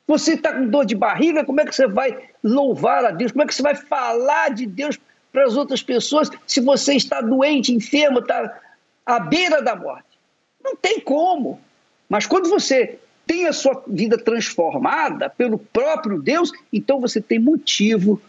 Você 0.04 0.32
está 0.32 0.52
com 0.52 0.66
dor 0.66 0.84
de 0.84 0.96
barriga, 0.96 1.44
como 1.44 1.60
é 1.60 1.64
que 1.64 1.72
você 1.72 1.86
vai 1.86 2.28
louvar 2.42 3.04
a 3.04 3.12
Deus? 3.12 3.30
Como 3.30 3.44
é 3.44 3.46
que 3.46 3.54
você 3.54 3.62
vai 3.62 3.76
falar 3.76 4.48
de 4.52 4.66
Deus 4.66 4.98
para 5.30 5.44
as 5.44 5.56
outras 5.56 5.80
pessoas 5.80 6.28
se 6.48 6.60
você 6.60 6.94
está 6.94 7.20
doente, 7.20 7.72
enfermo, 7.72 8.18
está 8.18 8.58
à 9.06 9.20
beira 9.20 9.62
da 9.62 9.76
morte? 9.76 10.18
Não 10.60 10.74
tem 10.74 10.98
como. 10.98 11.60
Mas 12.08 12.26
quando 12.26 12.48
você 12.48 12.98
tem 13.28 13.46
a 13.46 13.52
sua 13.52 13.84
vida 13.86 14.18
transformada 14.18 15.30
pelo 15.30 15.56
próprio 15.56 16.20
Deus, 16.20 16.50
então 16.72 16.98
você 16.98 17.20
tem 17.20 17.38
motivo 17.38 18.20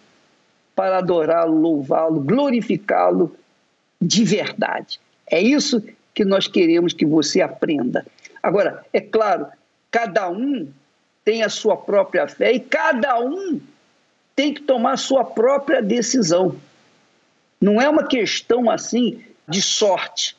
para 0.76 1.00
adorá-lo, 1.00 1.60
louvá-lo, 1.60 2.22
glorificá-lo 2.22 3.36
de 4.00 4.24
verdade. 4.24 5.00
É 5.26 5.42
isso 5.42 5.82
que 6.13 6.26
nós 6.26 6.47
queremos 6.47 6.93
que 6.93 7.06
você 7.06 7.41
aprenda. 7.41 8.06
Agora, 8.41 8.86
é 8.91 9.00
claro, 9.00 9.47
cada 9.89 10.30
um 10.30 10.67
tem 11.24 11.43
a 11.43 11.50
sua 11.50 11.78
própria 11.78 12.28
fé 12.28 12.52
e 12.52 12.60
cada 12.60 13.19
um 13.19 13.60
tem 14.36 14.54
que 14.54 14.62
tomar 14.62 14.93
a 14.93 14.97
sua 14.97 15.24
própria 15.24 15.82
decisão. 15.82 16.56
Não 17.60 17.80
é 17.80 17.88
uma 17.88 18.08
questão 18.08 18.69
assim 18.69 19.24
de 19.47 19.62
sorte. 19.62 20.36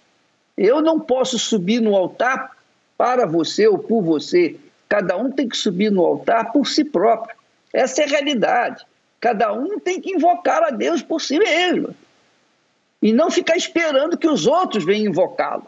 Eu 0.57 0.83
não 0.83 0.99
posso 0.99 1.39
subir 1.39 1.81
no 1.81 1.97
altar 1.97 2.57
para 2.99 3.27
você 3.27 3.67
ou 3.67 3.79
por 3.79 4.03
você. 4.03 4.57
Cada 4.89 5.17
um 5.17 5.31
tem 5.31 5.49
que 5.49 5.57
subir 5.57 5.91
no 5.91 6.05
altar 6.05 6.53
por 6.53 6.67
si 6.67 6.85
próprio. 6.85 7.35
Essa 7.73 8.03
é 8.03 8.05
a 8.05 8.09
realidade. 8.09 8.85
Cada 9.21 9.53
um 9.53 9.79
tem 9.79 10.01
que 10.01 10.11
invocar 10.11 10.65
a 10.65 10.71
Deus 10.71 11.01
por 11.01 11.21
si 11.21 11.39
mesmo. 11.39 11.95
E 13.03 13.13
não 13.13 13.31
ficar 13.31 13.57
esperando 13.57 14.17
que 14.17 14.29
os 14.29 14.47
outros 14.47 14.85
venham 14.85 15.11
invocá-lo. 15.11 15.67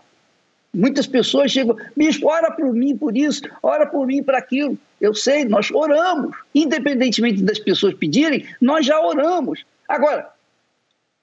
Muitas 0.72 1.06
pessoas 1.06 1.52
chegam, 1.52 1.76
bispo, 1.96 2.28
ora 2.28 2.50
por 2.50 2.72
mim 2.72 2.96
por 2.96 3.16
isso, 3.16 3.42
ora 3.62 3.86
por 3.86 4.06
mim 4.06 4.22
para 4.22 4.38
aquilo. 4.38 4.76
Eu 5.00 5.14
sei, 5.14 5.44
nós 5.44 5.70
oramos. 5.70 6.36
Independentemente 6.54 7.42
das 7.42 7.58
pessoas 7.58 7.94
pedirem, 7.94 8.46
nós 8.60 8.84
já 8.86 9.00
oramos. 9.00 9.64
Agora, 9.88 10.28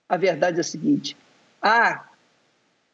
a 0.08 0.17
verdade 0.17 0.58
é 0.58 0.62
a 0.62 0.63
seguinte: 0.63 1.17
há 1.62 2.06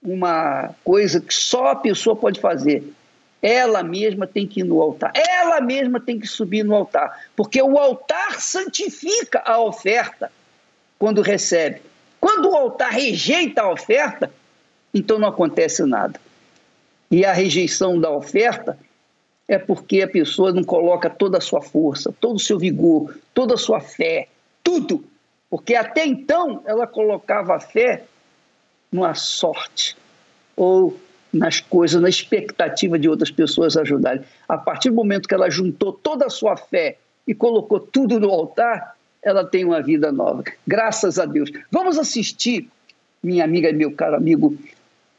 uma 0.01 0.73
coisa 0.83 1.19
que 1.19 1.33
só 1.33 1.67
a 1.67 1.75
pessoa 1.75 2.15
pode 2.15 2.39
fazer. 2.39 2.83
Ela 3.39 3.83
mesma 3.83 4.25
tem 4.25 4.47
que 4.47 4.61
ir 4.61 4.63
no 4.63 4.81
altar. 4.81 5.11
Ela 5.15 5.61
mesma 5.61 5.99
tem 5.99 6.19
que 6.19 6.27
subir 6.27 6.63
no 6.63 6.73
altar. 6.73 7.25
Porque 7.35 7.61
o 7.61 7.77
altar 7.77 8.41
santifica 8.41 9.43
a 9.45 9.59
oferta 9.59 10.31
quando 10.97 11.21
recebe. 11.21 11.81
Quando 12.27 12.49
o 12.49 12.57
altar 12.57 12.91
rejeita 12.91 13.61
a 13.61 13.71
oferta, 13.71 14.29
então 14.93 15.17
não 15.17 15.29
acontece 15.29 15.81
nada. 15.85 16.19
E 17.09 17.23
a 17.23 17.31
rejeição 17.31 17.97
da 17.97 18.11
oferta 18.11 18.77
é 19.47 19.57
porque 19.57 20.01
a 20.01 20.09
pessoa 20.09 20.51
não 20.51 20.61
coloca 20.61 21.09
toda 21.09 21.37
a 21.37 21.41
sua 21.41 21.61
força, 21.61 22.13
todo 22.19 22.35
o 22.35 22.39
seu 22.39 22.59
vigor, 22.59 23.17
toda 23.33 23.53
a 23.53 23.57
sua 23.57 23.79
fé, 23.79 24.27
tudo. 24.61 25.05
Porque 25.49 25.73
até 25.73 26.05
então 26.05 26.61
ela 26.65 26.85
colocava 26.85 27.55
a 27.55 27.61
fé 27.61 28.03
numa 28.91 29.13
sorte 29.13 29.95
ou 30.53 30.99
nas 31.31 31.61
coisas, 31.61 32.01
na 32.01 32.09
expectativa 32.09 32.99
de 32.99 33.07
outras 33.07 33.31
pessoas 33.31 33.77
ajudarem. 33.77 34.21
A 34.49 34.57
partir 34.57 34.89
do 34.89 34.95
momento 34.95 35.29
que 35.29 35.33
ela 35.33 35.49
juntou 35.49 35.93
toda 35.93 36.25
a 36.25 36.29
sua 36.29 36.57
fé 36.57 36.97
e 37.25 37.33
colocou 37.33 37.79
tudo 37.79 38.19
no 38.19 38.29
altar, 38.29 38.96
ela 39.27 39.43
tem 39.43 39.65
uma 39.65 39.81
vida 39.81 40.09
nova. 40.09 40.43
Graças 40.65 41.19
a 41.19 41.25
Deus. 41.25 41.51
Vamos 41.69 41.99
assistir, 41.99 42.69
minha 43.21 43.43
amiga 43.43 43.69
e 43.69 43.73
meu 43.73 43.91
caro 43.91 44.15
amigo, 44.15 44.57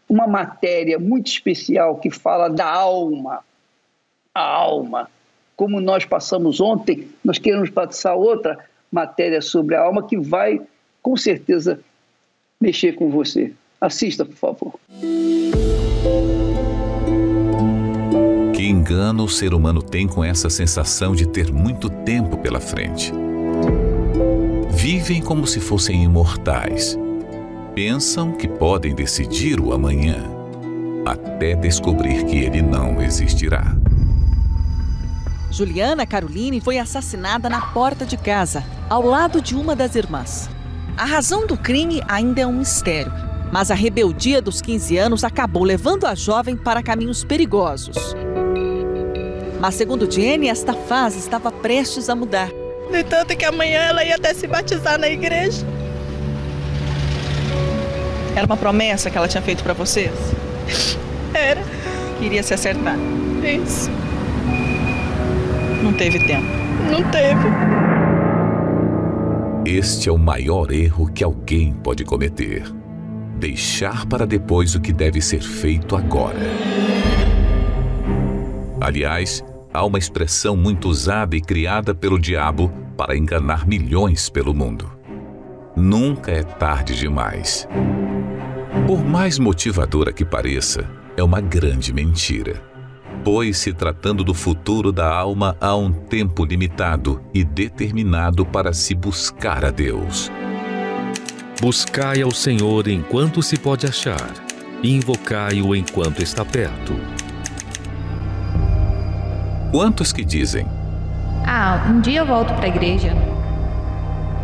uma 0.09 0.27
matéria 0.27 0.99
muito 0.99 1.27
especial 1.27 1.97
que 1.97 2.11
fala 2.11 2.49
da 2.49 2.67
alma. 2.67 3.45
A 4.35 4.41
alma. 4.41 5.11
Como 5.55 5.79
nós 5.79 6.07
passamos 6.07 6.59
ontem, 6.59 7.09
nós 7.23 7.39
queremos 7.39 7.69
passar 7.69 8.15
outra 8.15 8.59
matéria 8.91 9.43
sobre 9.43 9.75
a 9.75 9.83
alma 9.83 10.07
que 10.07 10.17
vai, 10.17 10.59
com 11.03 11.15
certeza, 11.15 11.79
mexer 12.59 12.95
com 12.95 13.11
você. 13.11 13.53
Assista, 13.79 14.25
por 14.25 14.37
favor. 14.37 14.75
Que 18.55 18.67
engano 18.67 19.25
o 19.25 19.29
ser 19.29 19.53
humano 19.53 19.83
tem 19.83 20.09
com 20.09 20.25
essa 20.25 20.49
sensação 20.49 21.15
de 21.15 21.29
ter 21.29 21.53
muito 21.53 21.91
tempo 21.91 22.39
pela 22.39 22.61
frente. 22.61 23.13
Vivem 24.91 25.21
como 25.21 25.47
se 25.47 25.61
fossem 25.61 26.03
imortais 26.03 26.97
pensam 27.75 28.33
que 28.33 28.49
podem 28.49 28.95
decidir 28.95 29.61
o 29.61 29.75
amanhã, 29.75 30.25
até 31.05 31.55
descobrir 31.55 32.25
que 32.25 32.39
ele 32.39 32.63
não 32.63 33.03
existirá. 33.03 33.77
Juliana 35.51 36.07
Caroline 36.07 36.63
foi 36.63 36.79
assassinada 36.79 37.51
na 37.51 37.61
porta 37.61 38.07
de 38.07 38.17
casa, 38.17 38.65
ao 38.89 39.05
lado 39.05 39.43
de 39.43 39.55
uma 39.55 39.77
das 39.77 39.95
irmãs. 39.95 40.49
A 40.97 41.05
razão 41.05 41.47
do 41.47 41.59
crime 41.59 42.01
ainda 42.09 42.41
é 42.41 42.47
um 42.47 42.57
mistério, 42.57 43.13
mas 43.53 43.71
a 43.71 43.75
rebeldia 43.75 44.41
dos 44.41 44.63
15 44.63 44.97
anos 44.97 45.23
acabou 45.23 45.65
levando 45.65 46.07
a 46.07 46.15
jovem 46.15 46.57
para 46.57 46.83
caminhos 46.83 47.23
perigosos. 47.23 48.17
Mas, 49.61 49.75
segundo 49.75 50.11
Jenny, 50.11 50.49
esta 50.49 50.73
fase 50.73 51.19
estava 51.19 51.53
prestes 51.53 52.09
a 52.09 52.17
mudar. 52.17 52.49
De 52.91 53.05
tanto 53.05 53.37
que 53.37 53.45
amanhã 53.45 53.81
ela 53.81 54.05
ia 54.05 54.17
até 54.17 54.33
se 54.33 54.47
batizar 54.47 54.99
na 54.99 55.09
igreja. 55.09 55.67
Era 58.35 58.47
uma 58.47 58.57
promessa 58.57 59.11
que 59.11 59.19
ela 59.19 59.29
tinha 59.29 59.43
feito 59.43 59.63
para 59.63 59.75
vocês? 59.75 60.13
Era. 61.35 61.63
Queria 62.19 62.43
se 62.43 62.55
acertar. 62.55 62.97
Isso. 63.43 63.91
Não 65.83 65.93
teve 65.93 66.19
tempo. 66.21 66.47
Não 66.91 67.03
teve. 67.11 67.49
Este 69.65 70.09
é 70.09 70.13
o 70.13 70.19
maior 70.19 70.73
erro 70.73 71.11
que 71.13 71.23
alguém 71.23 71.73
pode 71.73 72.05
cometer. 72.05 72.63
Deixar 73.39 74.07
para 74.07 74.27
depois 74.27 74.75
o 74.75 74.81
que 74.81 74.93
deve 74.93 75.21
ser 75.21 75.43
feito 75.43 75.95
agora. 75.95 76.39
Aliás, 78.81 79.45
há 79.79 79.85
uma 79.85 79.99
expressão 79.99 80.57
muito 80.57 80.89
usada 80.89 81.37
e 81.37 81.41
criada 81.41 81.95
pelo 81.95 82.19
diabo 82.19 82.69
para 82.97 83.17
enganar 83.17 83.65
milhões 83.65 84.29
pelo 84.29 84.53
mundo. 84.53 84.91
Nunca 85.77 86.33
é 86.33 86.43
tarde 86.43 86.99
demais. 86.99 87.69
Por 88.89 89.05
mais 89.05 89.39
motivadora 89.39 90.13
que 90.13 90.25
pareça, 90.25 90.85
é 91.17 91.23
uma 91.23 91.41
grande 91.41 91.93
mentira. 91.93 92.61
Pois, 93.23 93.59
se 93.59 93.73
tratando 93.73 94.25
do 94.25 94.35
futuro 94.35 94.91
da 94.91 95.09
alma, 95.09 95.57
há 95.61 95.77
um 95.77 95.93
tempo 95.93 96.45
limitado 96.45 97.23
e 97.33 97.45
determinado 97.45 98.45
para 98.45 98.73
se 98.73 98.97
buscar 98.97 99.65
a 99.65 99.71
Deus. 99.71 100.29
Buscai 101.61 102.21
ao 102.23 102.33
Senhor 102.33 102.89
enquanto 102.89 103.43
se 103.43 103.57
pode 103.57 103.87
achar, 103.87 104.33
invocai-o 104.83 105.75
enquanto 105.77 106.21
está 106.21 106.45
perto. 106.45 107.18
Quantos 109.71 110.13
que 110.13 110.25
dizem: 110.25 110.67
Ah, 111.47 111.87
um 111.91 112.01
dia 112.01 112.21
eu 112.21 112.27
volto 112.27 112.55
para 112.55 112.65
a 112.65 112.69
igreja. 112.69 113.13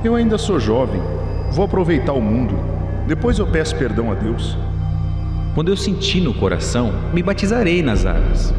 Eu 0.05 0.15
ainda 0.15 0.37
sou 0.37 0.61
jovem, 0.61 1.01
vou 1.51 1.65
aproveitar 1.65 2.13
o 2.13 2.21
mundo. 2.21 2.55
Depois 3.07 3.39
eu 3.39 3.47
peço 3.47 3.75
perdão 3.77 4.13
a 4.13 4.15
Deus. 4.15 4.57
Quando 5.55 5.71
eu 5.71 5.77
sentir 5.77 6.21
no 6.21 6.35
coração, 6.35 6.93
me 7.13 7.23
batizarei 7.23 7.83
nas 7.83 8.05
águas. 8.05 8.53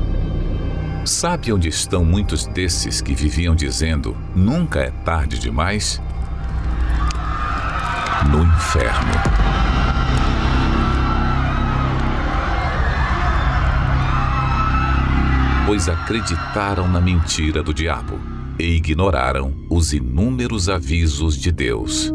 Sabe 1.04 1.54
onde 1.54 1.69
estão 1.69 2.04
muitos 2.04 2.47
desses 2.47 2.99
que 2.99 3.13
viviam 3.13 3.54
dizendo: 3.56 4.17
nunca 4.36 4.80
é 4.80 4.91
tarde 5.04 5.38
demais? 5.38 6.01
No 8.32 8.43
inferno. 8.43 9.64
Pois 15.65 15.89
acreditaram 15.89 16.88
na 16.88 17.01
mentira 17.01 17.63
do 17.63 17.73
diabo 17.73 18.19
e 18.60 18.75
ignoraram 18.75 19.51
os 19.67 19.93
inúmeros 19.93 20.69
avisos 20.69 21.36
de 21.36 21.51
Deus. 21.51 22.13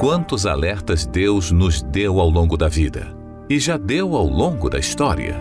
Quantos 0.00 0.46
alertas 0.46 1.04
Deus 1.04 1.50
nos 1.50 1.82
deu 1.82 2.18
ao 2.18 2.30
longo 2.30 2.56
da 2.56 2.66
vida 2.66 3.14
e 3.48 3.58
já 3.58 3.76
deu 3.76 4.16
ao 4.16 4.26
longo 4.26 4.70
da 4.70 4.78
história? 4.78 5.38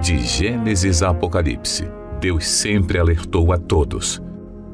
De 0.00 0.22
Gênesis 0.22 1.02
a 1.02 1.10
Apocalipse, 1.10 1.88
Deus 2.20 2.46
sempre 2.46 3.00
alertou 3.00 3.52
a 3.52 3.58
todos, 3.58 4.22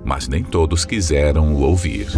mas 0.04 0.28
nem 0.28 0.44
todos 0.44 0.85
quiseram 0.85 1.54
o 1.54 1.62
ouvir. 1.62 2.09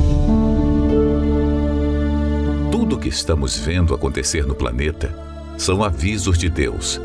Tudo 2.73 2.97
o 2.97 2.99
que 2.99 3.09
estamos 3.09 3.57
vendo 3.57 3.95
acontecer 3.95 4.45
no 4.45 4.55
planeta 4.55 5.32
são 5.57 5.83
avisos 5.83 6.39
de 6.39 6.49
Deus, 6.49 7.01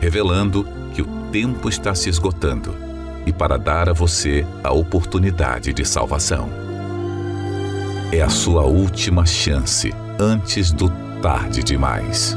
revelando 0.00 0.66
que 0.94 1.02
o 1.02 1.06
tempo 1.30 1.68
está 1.68 1.94
se 1.94 2.08
esgotando 2.08 2.74
e 3.26 3.32
para 3.32 3.56
dar 3.56 3.88
a 3.88 3.92
você 3.92 4.46
a 4.62 4.72
oportunidade 4.72 5.72
de 5.72 5.84
salvação 5.84 6.62
é 8.12 8.20
a 8.20 8.28
sua 8.28 8.64
última 8.64 9.24
chance 9.24 9.90
antes 10.20 10.70
do 10.70 10.90
tarde 11.22 11.62
demais. 11.62 12.36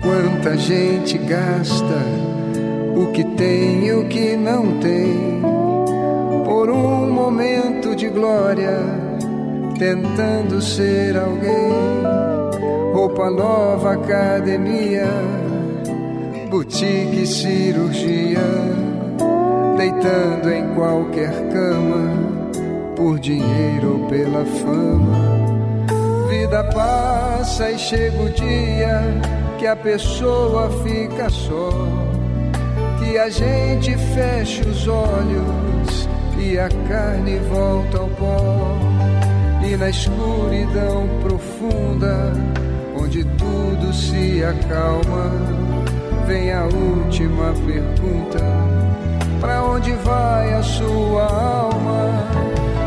Quanta 0.00 0.58
gente 0.58 1.16
gasta 1.18 2.21
o 2.96 3.12
que 3.12 3.24
tem 3.36 3.86
e 3.86 3.92
o 3.92 4.06
que 4.08 4.36
não 4.36 4.78
tem. 4.78 5.42
Por 6.44 6.70
um 6.70 7.10
momento 7.10 7.94
de 7.94 8.08
glória, 8.08 8.78
tentando 9.78 10.60
ser 10.60 11.16
alguém. 11.16 11.72
Ou 12.94 13.02
roupa 13.12 13.30
nova, 13.30 13.92
academia, 13.92 15.06
boutique, 16.48 17.26
cirurgia, 17.26 18.40
deitando 19.76 20.50
em 20.50 20.74
qualquer 20.74 21.32
cama, 21.48 22.12
por 22.96 23.18
dinheiro 23.18 24.00
ou 24.00 24.08
pela 24.08 24.44
fama. 24.44 25.32
Vida 26.28 26.64
passa 26.64 27.70
e 27.70 27.78
chega 27.78 28.22
o 28.22 28.30
dia 28.30 29.02
que 29.58 29.66
a 29.66 29.76
pessoa 29.76 30.70
fica 30.84 31.28
só, 31.28 31.70
que 33.12 33.18
a 33.18 33.28
gente 33.28 33.94
fecha 34.14 34.66
os 34.66 34.88
olhos 34.88 36.08
e 36.38 36.58
a 36.58 36.66
carne 36.88 37.38
volta 37.40 37.98
ao 37.98 38.08
pó. 38.08 38.78
E 39.62 39.76
na 39.76 39.90
escuridão 39.90 41.06
profunda, 41.20 42.32
onde 42.98 43.22
tudo 43.36 43.92
se 43.92 44.42
acalma, 44.42 45.30
vem 46.26 46.52
a 46.52 46.64
última 46.64 47.52
pergunta: 47.66 48.40
para 49.42 49.62
onde 49.62 49.92
vai 49.92 50.54
a 50.54 50.62
sua 50.62 51.26
alma? 51.26 52.26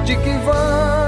De 0.05 0.15
que 0.15 0.37
vale 0.43 1.04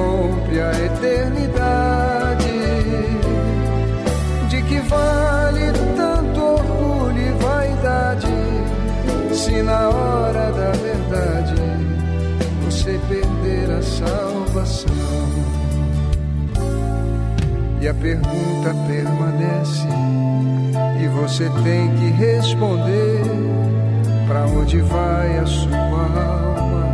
compre 0.00 0.60
a 0.60 0.70
eternidade? 0.72 2.48
De 4.48 4.62
que 4.62 4.80
vale 4.80 5.72
tanto 5.96 6.40
orgulho 6.40 7.18
e 7.18 7.42
vaidade 7.42 8.26
se 9.34 9.62
na 9.62 9.88
hora 9.88 10.50
da 10.52 10.70
verdade 10.72 11.54
você 12.64 12.98
perder 13.08 13.70
a 13.70 13.82
salvação? 13.82 14.90
E 17.80 17.88
a 17.88 17.94
pergunta 17.94 18.74
permanece 18.86 19.88
e 21.02 21.08
você 21.08 21.48
tem 21.64 21.94
que 21.94 22.10
responder 22.10 23.22
para 24.28 24.44
onde 24.46 24.80
vai 24.82 25.38
a 25.38 25.46
sua 25.46 25.78
alma? 25.78 26.86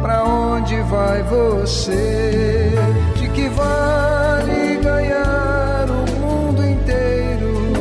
Para 0.00 0.24
onde 0.62 0.80
vai 0.82 1.22
você? 1.24 2.70
De 3.16 3.28
que 3.30 3.48
vale 3.48 4.76
ganhar 4.76 5.86
o 5.90 6.06
mundo 6.20 6.64
inteiro 6.64 7.74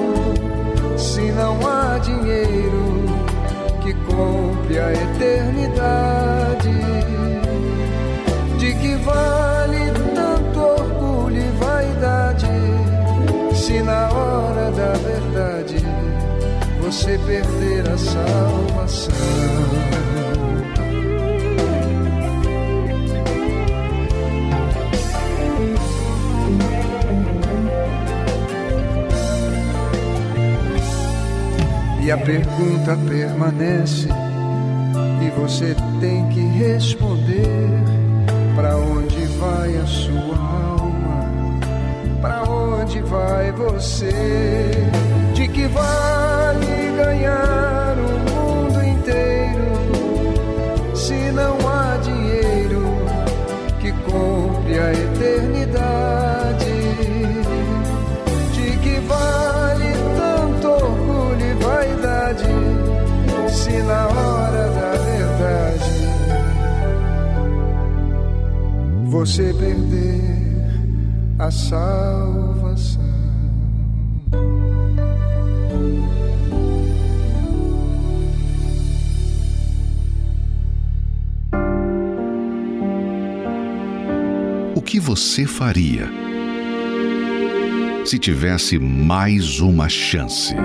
se 0.98 1.32
não 1.32 1.60
há 1.68 2.00
dinheiro 2.00 3.06
que 3.82 3.94
compre 3.94 4.80
a 4.80 4.92
eternidade? 4.94 6.72
De 8.58 8.74
que 8.74 8.96
vale 8.96 9.92
tanto 10.16 10.60
orgulho 10.60 11.38
e 11.38 11.52
vaidade 11.64 12.48
se 13.54 13.80
na 13.84 14.10
hora 14.10 14.72
da 14.72 14.94
verdade 14.94 15.86
você 16.82 17.20
perder 17.28 17.88
a 17.92 17.98
salvação? 17.98 20.01
E 32.02 32.12
a 32.12 32.18
pergunta 32.18 32.98
permanece 33.08 34.08
e 35.22 35.30
você 35.40 35.76
tem 36.00 36.28
que 36.30 36.42
responder 36.42 37.70
para 38.56 38.76
onde 38.76 39.24
vai 39.38 39.78
a 39.78 39.86
sua 39.86 40.36
alma? 40.36 41.30
Para 42.20 42.44
onde 42.50 43.02
vai 43.02 43.52
você? 43.52 44.12
De 45.36 45.48
que 45.48 45.68
vale 45.68 46.92
ganhar 46.98 47.81
você 69.22 69.54
perder 69.54 70.20
a 71.38 71.52
salvação? 71.52 73.00
O 84.74 84.82
que 84.82 85.00
você 85.00 85.46
faria 85.46 86.10
se 88.04 88.18
tivesse 88.18 88.80
mais 88.80 89.60
uma 89.60 89.88
chance? 89.88 90.56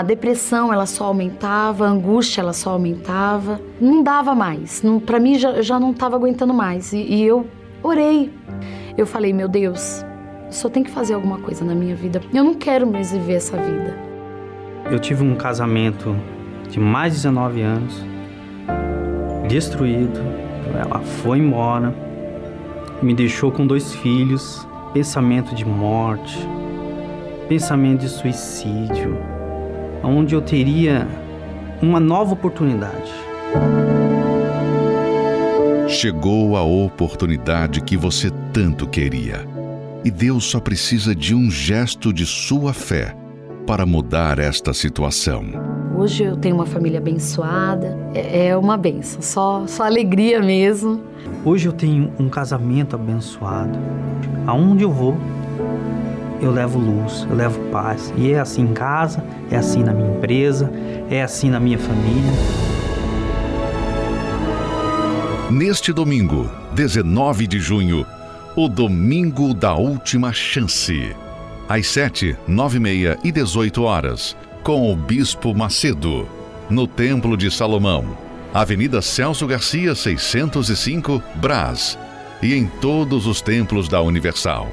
A 0.00 0.02
depressão 0.02 0.72
ela 0.72 0.86
só 0.86 1.04
aumentava, 1.04 1.84
a 1.84 1.90
angústia 1.90 2.40
ela 2.40 2.54
só 2.54 2.70
aumentava, 2.70 3.60
não 3.78 4.02
dava 4.02 4.34
mais. 4.34 4.82
Para 5.04 5.20
mim 5.20 5.38
já, 5.38 5.60
já 5.60 5.78
não 5.78 5.90
estava 5.90 6.16
aguentando 6.16 6.54
mais. 6.54 6.94
E, 6.94 7.02
e 7.02 7.22
eu 7.22 7.46
orei. 7.82 8.32
Eu 8.96 9.06
falei, 9.06 9.34
meu 9.34 9.46
Deus, 9.46 10.02
só 10.48 10.70
tem 10.70 10.82
que 10.82 10.90
fazer 10.90 11.12
alguma 11.12 11.36
coisa 11.36 11.66
na 11.66 11.74
minha 11.74 11.94
vida. 11.94 12.22
Eu 12.32 12.42
não 12.42 12.54
quero 12.54 12.86
mais 12.86 13.12
viver 13.12 13.34
essa 13.34 13.58
vida. 13.58 13.94
Eu 14.90 14.98
tive 14.98 15.22
um 15.22 15.34
casamento 15.34 16.16
de 16.70 16.80
mais 16.80 17.12
de 17.12 17.18
19 17.18 17.60
anos, 17.60 18.02
destruído. 19.50 20.18
Ela 20.82 21.00
foi 21.00 21.40
embora, 21.40 21.94
me 23.02 23.12
deixou 23.12 23.52
com 23.52 23.66
dois 23.66 23.94
filhos, 23.96 24.66
pensamento 24.94 25.54
de 25.54 25.66
morte, 25.66 26.38
pensamento 27.50 28.00
de 28.00 28.08
suicídio, 28.08 29.39
onde 30.02 30.34
eu 30.34 30.40
teria 30.40 31.06
uma 31.82 32.00
nova 32.00 32.32
oportunidade. 32.34 33.10
Chegou 35.88 36.56
a 36.56 36.62
oportunidade 36.62 37.80
que 37.80 37.96
você 37.96 38.30
tanto 38.52 38.86
queria. 38.86 39.44
E 40.04 40.10
Deus 40.10 40.44
só 40.44 40.60
precisa 40.60 41.14
de 41.14 41.34
um 41.34 41.50
gesto 41.50 42.12
de 42.12 42.24
sua 42.24 42.72
fé 42.72 43.14
para 43.66 43.84
mudar 43.84 44.38
esta 44.38 44.72
situação. 44.72 45.44
Hoje 45.96 46.24
eu 46.24 46.36
tenho 46.36 46.54
uma 46.54 46.64
família 46.64 46.98
abençoada, 46.98 47.98
é 48.14 48.46
é 48.46 48.56
uma 48.56 48.76
benção, 48.76 49.20
só, 49.20 49.66
só 49.66 49.84
alegria 49.84 50.40
mesmo. 50.40 51.02
Hoje 51.44 51.68
eu 51.68 51.72
tenho 51.72 52.10
um 52.18 52.28
casamento 52.28 52.96
abençoado. 52.96 53.78
Aonde 54.46 54.82
eu 54.82 54.90
vou, 54.90 55.16
eu 56.40 56.50
levo 56.50 56.78
luz, 56.78 57.26
eu 57.28 57.36
levo 57.36 57.60
paz. 57.70 58.12
E 58.16 58.32
é 58.32 58.40
assim 58.40 58.62
em 58.62 58.72
casa, 58.72 59.24
é 59.50 59.56
assim 59.56 59.82
na 59.82 59.92
minha 59.92 60.16
empresa, 60.16 60.70
é 61.10 61.22
assim 61.22 61.50
na 61.50 61.60
minha 61.60 61.78
família. 61.78 62.32
Neste 65.50 65.92
domingo, 65.92 66.50
19 66.74 67.46
de 67.46 67.58
junho, 67.58 68.06
o 68.56 68.68
Domingo 68.68 69.52
da 69.52 69.74
Última 69.74 70.32
Chance. 70.32 71.14
Às 71.68 71.86
7, 71.88 72.36
9 72.46 72.76
e 72.76 72.80
meia 72.80 73.18
e 73.22 73.30
18 73.30 73.82
horas, 73.82 74.36
com 74.62 74.92
o 74.92 74.96
Bispo 74.96 75.54
Macedo, 75.54 76.28
no 76.68 76.86
Templo 76.86 77.36
de 77.36 77.50
Salomão, 77.50 78.16
Avenida 78.52 79.00
Celso 79.02 79.46
Garcia, 79.46 79.94
605, 79.94 81.22
Brás, 81.36 81.98
e 82.42 82.54
em 82.54 82.66
todos 82.66 83.26
os 83.26 83.40
templos 83.40 83.88
da 83.88 84.00
Universal. 84.00 84.68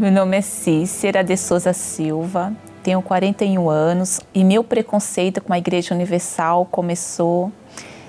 Meu 0.00 0.10
nome 0.10 0.38
é 0.38 0.40
Cícera 0.40 1.22
de 1.22 1.36
Souza 1.36 1.74
Silva, 1.74 2.54
tenho 2.82 3.02
41 3.02 3.68
anos 3.68 4.18
e 4.32 4.42
meu 4.42 4.64
preconceito 4.64 5.42
com 5.42 5.52
a 5.52 5.58
Igreja 5.58 5.94
Universal 5.94 6.64
começou 6.64 7.52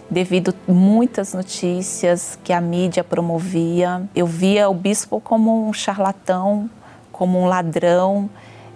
devido 0.09 0.55
a 0.69 0.71
muitas 0.71 1.33
notícias 1.33 2.39
que 2.45 2.53
a 2.53 2.61
mídia 2.61 3.03
promovia. 3.03 4.03
Eu 4.15 4.25
via 4.25 4.69
o 4.69 4.73
bispo 4.73 5.19
como 5.19 5.67
um 5.67 5.73
charlatão, 5.73 6.69
como 7.11 7.37
um 7.37 7.45
ladrão 7.45 8.29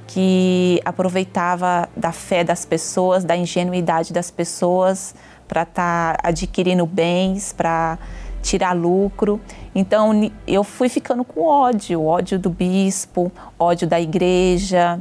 que 0.08 0.82
aproveitava 0.84 1.88
da 1.96 2.12
fé 2.12 2.44
das 2.44 2.66
pessoas, 2.66 3.24
da 3.24 3.38
ingenuidade 3.38 4.12
das 4.12 4.30
pessoas 4.30 5.16
para 5.48 5.64
estar 5.64 6.18
tá 6.18 6.28
adquirindo 6.28 6.86
bens, 6.86 7.54
para 7.54 7.98
tirar 8.46 8.74
lucro. 8.74 9.42
Então 9.74 10.32
eu 10.48 10.64
fui 10.64 10.88
ficando 10.88 11.24
com 11.24 11.42
ódio, 11.42 12.06
ódio 12.06 12.38
do 12.38 12.50
bispo, 12.50 13.32
ódio 13.60 13.88
da 13.88 14.00
igreja, 14.00 15.00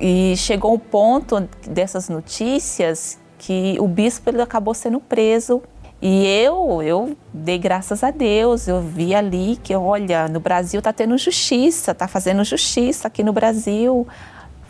E 0.00 0.36
chegou 0.36 0.74
um 0.74 0.78
ponto 0.78 1.48
dessas 1.68 2.08
notícias 2.08 3.18
que 3.38 3.76
o 3.80 3.86
bispo 3.86 4.28
ele 4.28 4.42
acabou 4.42 4.74
sendo 4.74 4.98
preso 5.00 5.62
e 6.02 6.26
eu, 6.26 6.82
eu 6.82 7.16
dei 7.32 7.56
graças 7.56 8.04
a 8.04 8.10
Deus, 8.10 8.68
eu 8.68 8.80
vi 8.82 9.14
ali 9.14 9.56
que, 9.62 9.74
olha, 9.74 10.28
no 10.28 10.38
Brasil 10.38 10.78
está 10.78 10.92
tendo 10.92 11.16
justiça, 11.16 11.92
está 11.92 12.06
fazendo 12.06 12.44
justiça 12.44 13.08
aqui 13.08 13.22
no 13.22 13.32
Brasil. 13.32 14.06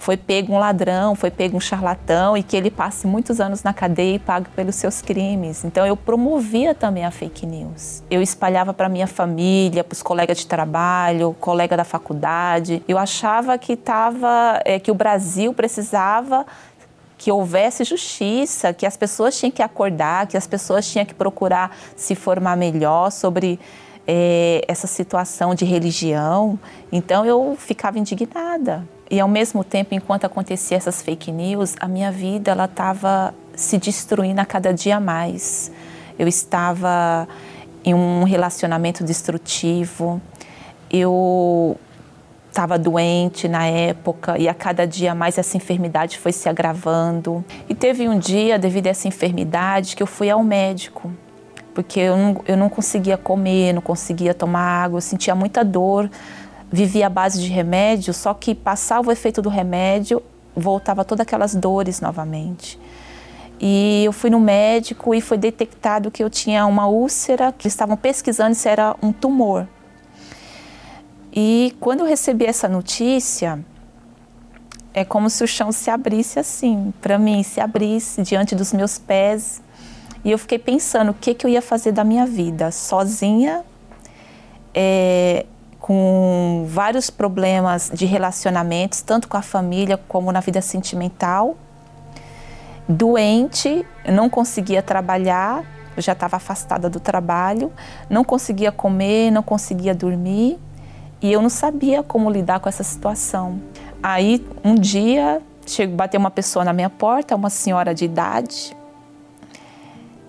Foi 0.05 0.19
pego 0.19 0.53
um 0.53 0.59
ladrão, 0.59 1.15
foi 1.15 1.31
pego 1.31 1.57
um 1.57 1.61
charlatão 1.61 2.37
e 2.37 2.43
que 2.43 2.55
ele 2.55 2.71
passe 2.71 3.07
muitos 3.07 3.41
anos 3.41 3.63
na 3.63 3.73
cadeia 3.73 4.17
e 4.17 4.19
pague 4.19 4.51
pelos 4.51 4.75
seus 4.75 5.01
crimes. 5.01 5.65
Então 5.65 5.87
eu 5.87 5.97
promovia 5.97 6.75
também 6.75 7.07
a 7.07 7.11
fake 7.11 7.47
news. 7.47 8.03
Eu 8.11 8.21
espalhava 8.21 8.75
para 8.75 8.87
minha 8.87 9.07
família, 9.07 9.83
para 9.83 9.95
os 9.95 10.03
colegas 10.03 10.37
de 10.37 10.47
trabalho, 10.47 11.35
colega 11.41 11.75
da 11.75 11.85
faculdade. 11.85 12.83
Eu 12.87 12.99
achava 12.99 13.57
que 13.57 13.77
tava, 13.77 14.61
é, 14.67 14.79
que 14.79 14.91
o 14.91 14.95
Brasil 14.95 15.55
precisava 15.55 16.45
que 17.17 17.33
houvesse 17.33 17.83
justiça, 17.83 18.75
que 18.75 18.85
as 18.85 18.99
pessoas 18.99 19.39
tinham 19.39 19.51
que 19.51 19.63
acordar, 19.63 20.27
que 20.27 20.37
as 20.37 20.47
pessoas 20.47 20.87
tinham 20.87 21.07
que 21.07 21.15
procurar 21.15 21.75
se 21.97 22.15
formar 22.15 22.59
melhor 22.59 23.11
sobre 23.11 23.59
é, 24.07 24.63
essa 24.69 24.87
situação 24.87 25.55
de 25.55 25.65
religião. 25.65 26.59
Então 26.93 27.25
eu 27.25 27.57
ficava 27.59 27.99
indignada. 27.99 28.87
E 29.15 29.21
ao 29.21 29.29
mesmo 29.29 29.63
tempo, 29.63 29.95
enquanto 29.95 30.25
acontecia 30.25 30.77
essas 30.77 31.01
fake 31.01 31.31
news, 31.31 31.77
a 31.79 31.87
minha 31.87 32.11
vida 32.11 32.51
ela 32.51 32.65
estava 32.65 33.33
se 33.55 33.79
destruindo 33.79 34.41
a 34.41 34.45
cada 34.45 34.75
dia 34.75 34.99
mais. 34.99 35.71
Eu 36.19 36.27
estava 36.27 37.29
em 37.85 37.95
um 37.95 38.25
relacionamento 38.25 39.05
destrutivo. 39.05 40.21
Eu 40.91 41.79
estava 42.49 42.77
doente 42.77 43.47
na 43.47 43.65
época 43.65 44.37
e 44.37 44.49
a 44.49 44.55
cada 44.55 44.85
dia 44.85 45.15
mais 45.15 45.39
essa 45.39 45.57
enfermidade 45.57 46.19
foi 46.19 46.33
se 46.33 46.49
agravando. 46.49 47.45
E 47.69 47.75
teve 47.75 48.09
um 48.09 48.19
dia, 48.19 48.59
devido 48.59 48.89
a 48.89 48.91
essa 48.91 49.07
enfermidade, 49.07 49.95
que 49.95 50.03
eu 50.03 50.09
fui 50.09 50.29
ao 50.29 50.43
médico, 50.43 51.13
porque 51.73 52.01
eu 52.01 52.17
não, 52.17 52.43
eu 52.49 52.57
não 52.57 52.69
conseguia 52.69 53.17
comer, 53.17 53.75
não 53.75 53.83
conseguia 53.83 54.35
tomar 54.35 54.83
água, 54.83 54.97
eu 54.97 55.01
sentia 55.01 55.37
muita 55.37 55.65
dor, 55.65 56.11
vivia 56.75 57.07
à 57.07 57.09
base 57.09 57.41
de 57.41 57.49
remédio, 57.49 58.13
só 58.13 58.35
que 58.35 58.53
passava 58.53 59.09
o 59.09 59.13
efeito 59.13 59.41
do 59.41 59.49
remédio, 59.49 60.21
voltava 60.57 61.05
todas 61.05 61.23
aquelas 61.23 61.55
dores 61.55 62.01
novamente. 62.01 62.79
E 63.61 64.03
eu 64.05 64.13
fui 64.13 64.29
no 64.29 64.41
médico 64.41 65.15
e 65.15 65.21
foi 65.21 65.39
detectado 65.39 66.11
que 66.11 66.23
eu 66.23 66.29
tinha 66.29 66.67
uma 66.67 66.89
úlcera, 66.89 67.55
que 67.57 67.69
estavam 67.69 67.97
pesquisando 67.97 68.57
se 68.57 68.69
era 68.69 68.97
um 69.01 69.13
tumor. 69.13 69.69
E 71.33 71.77
quando 71.79 72.01
eu 72.01 72.07
recebi 72.07 72.45
essa 72.45 72.69
notícia, 72.69 73.65
é 74.93 75.05
como 75.05 75.31
se 75.31 75.45
o 75.45 75.47
chão 75.47 75.71
se 75.71 75.91
abrisse 75.91 76.41
assim, 76.41 76.93
para 77.01 77.19
mim, 77.19 77.45
se 77.45 77.61
abrisse 77.61 78.21
diante 78.23 78.57
dos 78.57 78.73
meus 78.73 78.99
pés. 78.99 79.63
E 80.25 80.31
eu 80.33 80.39
fiquei 80.39 80.59
pensando 80.59 81.13
o 81.13 81.15
que, 81.15 81.35
que 81.35 81.47
eu 81.47 81.51
ia 81.51 81.63
fazer 81.63 81.93
da 81.93 82.03
minha 82.03 82.27
vida, 82.27 82.73
sozinha, 82.73 83.65
é, 84.75 85.47
com 85.85 86.65
vários 86.67 87.11
problemas 87.11 87.91
de 87.93 88.07
relacionamentos, 88.07 89.03
tanto 89.03 89.29
com 89.29 89.37
a 89.37 89.43
família 89.43 89.99
como 90.09 90.33
na 90.33 90.41
vida 90.41 90.63
sentimental. 90.63 91.59
Doente, 92.89 93.85
não 94.09 94.31
conseguia 94.31 94.81
trabalhar, 94.83 95.63
já 95.99 96.13
estava 96.13 96.39
afastada 96.39 96.89
do 96.89 96.99
trabalho, 96.99 97.71
não 98.09 98.25
conseguia 98.25 98.73
comer, 98.73 99.31
não 99.31 99.43
conseguia 99.43 99.95
dormir. 99.95 100.59
E 101.21 101.31
eu 101.31 101.43
não 101.43 101.51
sabia 101.51 102.03
como 102.03 102.31
lidar 102.31 102.61
com 102.61 102.69
essa 102.71 102.83
situação. 102.83 103.61
Aí, 104.03 104.43
um 104.65 104.75
dia, 104.75 105.43
bateu 105.91 106.19
uma 106.19 106.31
pessoa 106.31 106.65
na 106.65 106.73
minha 106.73 106.89
porta, 106.89 107.37
uma 107.37 107.51
senhora 107.51 107.95
de 107.95 108.07
idade. 108.07 108.75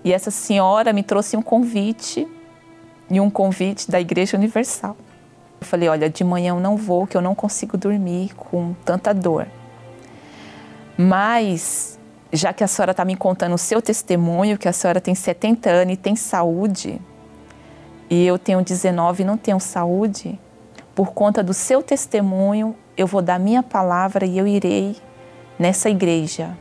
E 0.04 0.12
essa 0.12 0.30
senhora 0.30 0.92
me 0.92 1.02
trouxe 1.02 1.34
um 1.34 1.40
convite, 1.40 2.28
e 3.10 3.18
um 3.18 3.30
convite 3.30 3.90
da 3.90 3.98
Igreja 3.98 4.36
Universal. 4.36 4.94
Eu 5.60 5.66
falei: 5.66 5.88
Olha, 5.88 6.08
de 6.08 6.22
manhã 6.24 6.50
eu 6.50 6.60
não 6.60 6.76
vou, 6.76 7.06
que 7.06 7.16
eu 7.16 7.20
não 7.20 7.34
consigo 7.34 7.76
dormir 7.76 8.34
com 8.34 8.74
tanta 8.84 9.12
dor. 9.12 9.46
Mas, 10.96 11.98
já 12.32 12.52
que 12.52 12.64
a 12.64 12.66
senhora 12.66 12.92
está 12.92 13.04
me 13.04 13.16
contando 13.16 13.54
o 13.54 13.58
seu 13.58 13.82
testemunho, 13.82 14.56
que 14.58 14.68
a 14.68 14.72
senhora 14.72 15.00
tem 15.00 15.14
70 15.14 15.70
anos 15.70 15.94
e 15.94 15.96
tem 15.96 16.16
saúde, 16.16 17.00
e 18.08 18.24
eu 18.24 18.38
tenho 18.38 18.62
19 18.62 19.22
e 19.22 19.26
não 19.26 19.36
tenho 19.36 19.60
saúde, 19.60 20.38
por 20.94 21.12
conta 21.12 21.42
do 21.42 21.52
seu 21.52 21.82
testemunho, 21.82 22.74
eu 22.96 23.06
vou 23.06 23.20
dar 23.20 23.38
minha 23.38 23.62
palavra 23.62 24.24
e 24.24 24.38
eu 24.38 24.46
irei 24.46 24.96
nessa 25.58 25.90
igreja. 25.90 26.56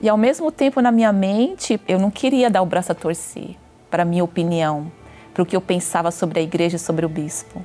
E 0.00 0.08
ao 0.08 0.16
mesmo 0.16 0.52
tempo, 0.52 0.80
na 0.80 0.92
minha 0.92 1.12
mente, 1.12 1.80
eu 1.86 1.98
não 1.98 2.10
queria 2.10 2.48
dar 2.48 2.62
o 2.62 2.66
braço 2.66 2.92
a 2.92 2.94
torcer 2.94 3.56
para 3.90 4.04
minha 4.04 4.22
opinião, 4.22 4.90
para 5.38 5.44
o 5.44 5.46
que 5.46 5.54
eu 5.54 5.60
pensava 5.60 6.10
sobre 6.10 6.40
a 6.40 6.42
igreja 6.42 6.74
e 6.74 6.78
sobre 6.80 7.06
o 7.06 7.08
bispo. 7.08 7.64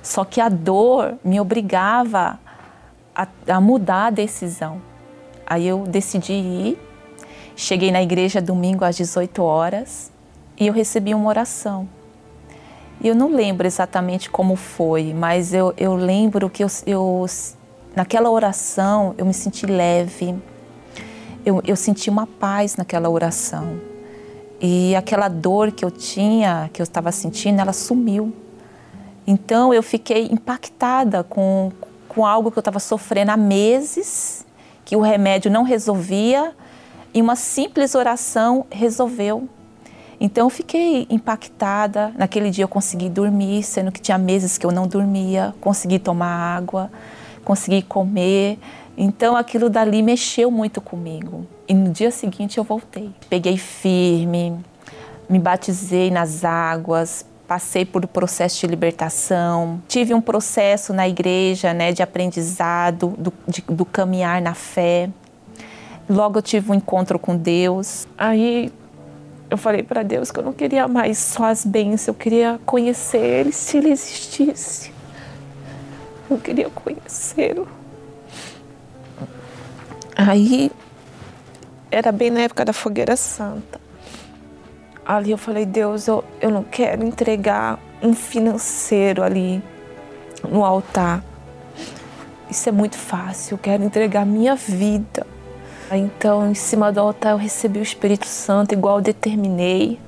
Só 0.00 0.24
que 0.24 0.40
a 0.40 0.48
dor 0.48 1.18
me 1.24 1.40
obrigava 1.40 2.38
a, 3.12 3.26
a 3.48 3.60
mudar 3.60 4.06
a 4.06 4.10
decisão. 4.10 4.80
Aí 5.44 5.66
eu 5.66 5.82
decidi 5.82 6.32
ir, 6.32 6.78
cheguei 7.56 7.90
na 7.90 8.00
igreja 8.00 8.40
domingo 8.40 8.84
às 8.84 8.96
18 8.96 9.42
horas 9.42 10.12
e 10.56 10.68
eu 10.68 10.72
recebi 10.72 11.12
uma 11.12 11.28
oração. 11.28 11.88
Eu 13.02 13.16
não 13.16 13.34
lembro 13.34 13.66
exatamente 13.66 14.30
como 14.30 14.54
foi, 14.54 15.12
mas 15.12 15.52
eu, 15.52 15.74
eu 15.76 15.96
lembro 15.96 16.48
que 16.48 16.62
eu, 16.62 16.68
eu, 16.86 17.26
naquela 17.96 18.30
oração 18.30 19.12
eu 19.18 19.26
me 19.26 19.34
senti 19.34 19.66
leve, 19.66 20.36
eu, 21.44 21.60
eu 21.66 21.74
senti 21.74 22.08
uma 22.08 22.28
paz 22.28 22.76
naquela 22.76 23.08
oração. 23.08 23.97
E 24.60 24.94
aquela 24.96 25.28
dor 25.28 25.70
que 25.70 25.84
eu 25.84 25.90
tinha, 25.90 26.68
que 26.72 26.82
eu 26.82 26.84
estava 26.84 27.12
sentindo, 27.12 27.60
ela 27.60 27.72
sumiu. 27.72 28.34
Então 29.26 29.72
eu 29.72 29.82
fiquei 29.82 30.26
impactada 30.26 31.22
com, 31.22 31.70
com 32.08 32.26
algo 32.26 32.50
que 32.50 32.58
eu 32.58 32.62
estava 32.62 32.80
sofrendo 32.80 33.30
há 33.30 33.36
meses, 33.36 34.44
que 34.84 34.96
o 34.96 35.00
remédio 35.00 35.50
não 35.50 35.62
resolvia, 35.62 36.52
e 37.12 37.20
uma 37.20 37.36
simples 37.36 37.94
oração 37.94 38.66
resolveu. 38.70 39.48
Então 40.20 40.46
eu 40.46 40.50
fiquei 40.50 41.06
impactada. 41.08 42.12
Naquele 42.16 42.50
dia 42.50 42.64
eu 42.64 42.68
consegui 42.68 43.08
dormir, 43.08 43.62
sendo 43.62 43.92
que 43.92 44.00
tinha 44.00 44.18
meses 44.18 44.58
que 44.58 44.66
eu 44.66 44.72
não 44.72 44.86
dormia, 44.86 45.54
consegui 45.60 45.98
tomar 45.98 46.56
água, 46.56 46.90
consegui 47.44 47.82
comer. 47.82 48.58
Então 49.00 49.36
aquilo 49.36 49.70
dali 49.70 50.02
mexeu 50.02 50.50
muito 50.50 50.80
comigo. 50.80 51.46
E 51.68 51.72
no 51.72 51.92
dia 51.92 52.10
seguinte 52.10 52.58
eu 52.58 52.64
voltei. 52.64 53.12
Peguei 53.30 53.56
firme, 53.56 54.58
me 55.30 55.38
batizei 55.38 56.10
nas 56.10 56.44
águas, 56.44 57.24
passei 57.46 57.84
por 57.84 58.04
um 58.04 58.08
processo 58.08 58.58
de 58.58 58.66
libertação, 58.66 59.80
tive 59.86 60.12
um 60.14 60.20
processo 60.20 60.92
na 60.92 61.08
igreja 61.08 61.72
né, 61.72 61.92
de 61.92 62.02
aprendizado, 62.02 63.14
do, 63.16 63.32
de, 63.46 63.62
do 63.68 63.84
caminhar 63.84 64.42
na 64.42 64.54
fé. 64.54 65.08
Logo 66.10 66.38
eu 66.38 66.42
tive 66.42 66.72
um 66.72 66.74
encontro 66.74 67.20
com 67.20 67.36
Deus. 67.36 68.04
Aí 68.18 68.72
eu 69.48 69.56
falei 69.56 69.84
para 69.84 70.02
Deus 70.02 70.32
que 70.32 70.40
eu 70.40 70.44
não 70.44 70.52
queria 70.52 70.88
mais 70.88 71.18
só 71.18 71.44
as 71.44 71.64
bênçãos, 71.64 72.08
eu 72.08 72.14
queria 72.14 72.58
conhecer 72.66 73.18
Ele 73.18 73.52
se 73.52 73.76
Ele 73.76 73.90
existisse. 73.90 74.92
Eu 76.28 76.36
queria 76.38 76.68
conhecê-lo. 76.68 77.77
Aí, 80.18 80.70
era 81.90 82.12
bem 82.12 82.30
na 82.30 82.40
época 82.40 82.64
da 82.64 82.74
fogueira 82.74 83.16
santa. 83.16 83.80
Ali 85.06 85.30
eu 85.30 85.38
falei, 85.38 85.64
Deus, 85.64 86.06
eu, 86.06 86.22
eu 86.40 86.50
não 86.50 86.62
quero 86.62 87.02
entregar 87.02 87.78
um 88.02 88.12
financeiro 88.12 89.22
ali 89.22 89.62
no 90.46 90.62
altar. 90.62 91.24
Isso 92.50 92.68
é 92.68 92.72
muito 92.72 92.96
fácil, 92.96 93.54
eu 93.54 93.58
quero 93.58 93.82
entregar 93.82 94.26
minha 94.26 94.54
vida 94.54 95.26
então, 95.96 96.50
em 96.50 96.54
cima 96.54 96.92
do 96.92 97.00
altar, 97.00 97.32
eu 97.32 97.38
recebi 97.38 97.78
o 97.78 97.82
Espírito 97.82 98.26
Santo, 98.26 98.72
igual 98.74 99.00
determinei. 99.00 99.98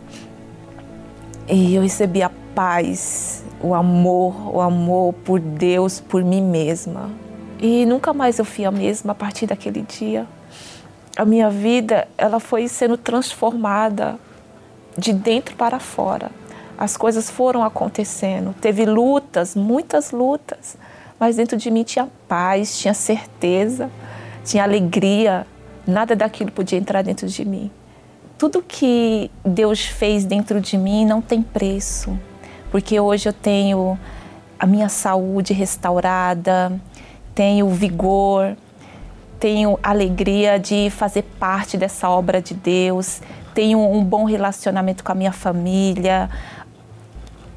E 1.48 1.74
eu 1.74 1.82
recebi 1.82 2.22
a 2.22 2.30
paz, 2.54 3.42
o 3.62 3.74
amor, 3.74 4.54
o 4.54 4.60
amor 4.60 5.14
por 5.24 5.40
Deus, 5.40 5.98
por 5.98 6.22
mim 6.22 6.42
mesma. 6.42 7.10
E 7.60 7.84
nunca 7.84 8.12
mais 8.12 8.38
eu 8.38 8.44
fui 8.44 8.64
a 8.64 8.70
mesma 8.70 9.12
a 9.12 9.14
partir 9.14 9.46
daquele 9.46 9.82
dia. 9.82 10.26
A 11.16 11.24
minha 11.24 11.50
vida, 11.50 12.08
ela 12.16 12.40
foi 12.40 12.66
sendo 12.68 12.96
transformada 12.96 14.18
de 14.96 15.12
dentro 15.12 15.54
para 15.56 15.78
fora. 15.78 16.30
As 16.78 16.96
coisas 16.96 17.28
foram 17.28 17.62
acontecendo. 17.62 18.54
Teve 18.60 18.86
lutas, 18.86 19.54
muitas 19.54 20.10
lutas, 20.10 20.76
mas 21.18 21.36
dentro 21.36 21.56
de 21.58 21.70
mim 21.70 21.82
tinha 21.82 22.08
paz, 22.26 22.78
tinha 22.78 22.94
certeza, 22.94 23.90
tinha 24.44 24.62
alegria, 24.62 25.46
Nada 25.86 26.14
daquilo 26.14 26.52
podia 26.52 26.78
entrar 26.78 27.02
dentro 27.02 27.26
de 27.26 27.44
mim. 27.44 27.70
Tudo 28.38 28.62
que 28.62 29.30
Deus 29.44 29.80
fez 29.84 30.24
dentro 30.24 30.60
de 30.60 30.78
mim 30.78 31.04
não 31.04 31.20
tem 31.20 31.42
preço, 31.42 32.18
porque 32.70 32.98
hoje 32.98 33.28
eu 33.28 33.32
tenho 33.32 33.98
a 34.58 34.66
minha 34.66 34.88
saúde 34.88 35.52
restaurada, 35.52 36.80
tenho 37.34 37.68
vigor, 37.68 38.56
tenho 39.38 39.78
alegria 39.82 40.58
de 40.58 40.90
fazer 40.90 41.22
parte 41.38 41.76
dessa 41.76 42.08
obra 42.08 42.42
de 42.42 42.54
Deus, 42.54 43.22
tenho 43.54 43.80
um 43.80 44.04
bom 44.04 44.24
relacionamento 44.24 45.02
com 45.02 45.12
a 45.12 45.14
minha 45.14 45.32
família, 45.32 46.28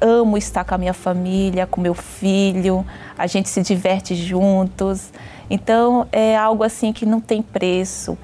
amo 0.00 0.36
estar 0.36 0.64
com 0.64 0.74
a 0.74 0.78
minha 0.78 0.94
família, 0.94 1.66
com 1.66 1.80
meu 1.80 1.94
filho, 1.94 2.84
a 3.16 3.26
gente 3.26 3.48
se 3.48 3.62
diverte 3.62 4.14
juntos. 4.14 5.12
Então 5.48 6.06
é 6.12 6.36
algo 6.36 6.62
assim 6.62 6.92
que 6.92 7.06
não 7.06 7.20
tem 7.20 7.42
preço. 7.42 8.16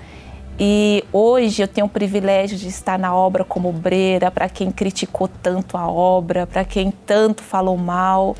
E 0.59 1.03
hoje 1.11 1.63
eu 1.63 1.69
tenho 1.69 1.87
o 1.87 1.91
privilégio 1.91 2.59
de 2.59 2.69
estar 2.69 2.99
na 2.99 3.15
obra 3.15 3.45
como 3.45 3.71
obreira, 3.71 4.31
para 4.31 4.47
quem 4.47 4.71
criticou 4.71 5.27
tanto 5.27 5.77
a 5.77 5.89
obra, 5.89 6.47
para 6.47 6.65
quem 6.65 6.91
tanto 6.91 7.43
falou 7.43 7.79
mal. 7.79 8.37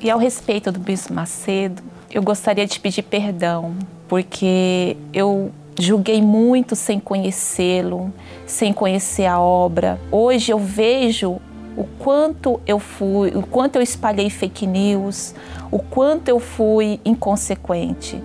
E 0.00 0.10
ao 0.10 0.18
respeito 0.18 0.72
do 0.72 0.80
Bispo 0.80 1.12
Macedo, 1.12 1.82
eu 2.12 2.22
gostaria 2.22 2.66
de 2.66 2.78
pedir 2.80 3.02
perdão, 3.02 3.74
porque 4.08 4.96
eu 5.12 5.52
julguei 5.78 6.20
muito 6.20 6.74
sem 6.74 6.98
conhecê-lo, 6.98 8.12
sem 8.46 8.72
conhecer 8.72 9.26
a 9.26 9.40
obra. 9.40 10.00
Hoje 10.10 10.52
eu 10.52 10.58
vejo 10.58 11.40
o 11.76 11.84
quanto 11.98 12.60
eu 12.66 12.78
fui, 12.78 13.30
o 13.30 13.42
quanto 13.42 13.76
eu 13.76 13.82
espalhei 13.82 14.28
fake 14.28 14.66
news, 14.66 15.34
o 15.70 15.78
quanto 15.78 16.28
eu 16.28 16.40
fui 16.40 17.00
inconsequente. 17.04 18.20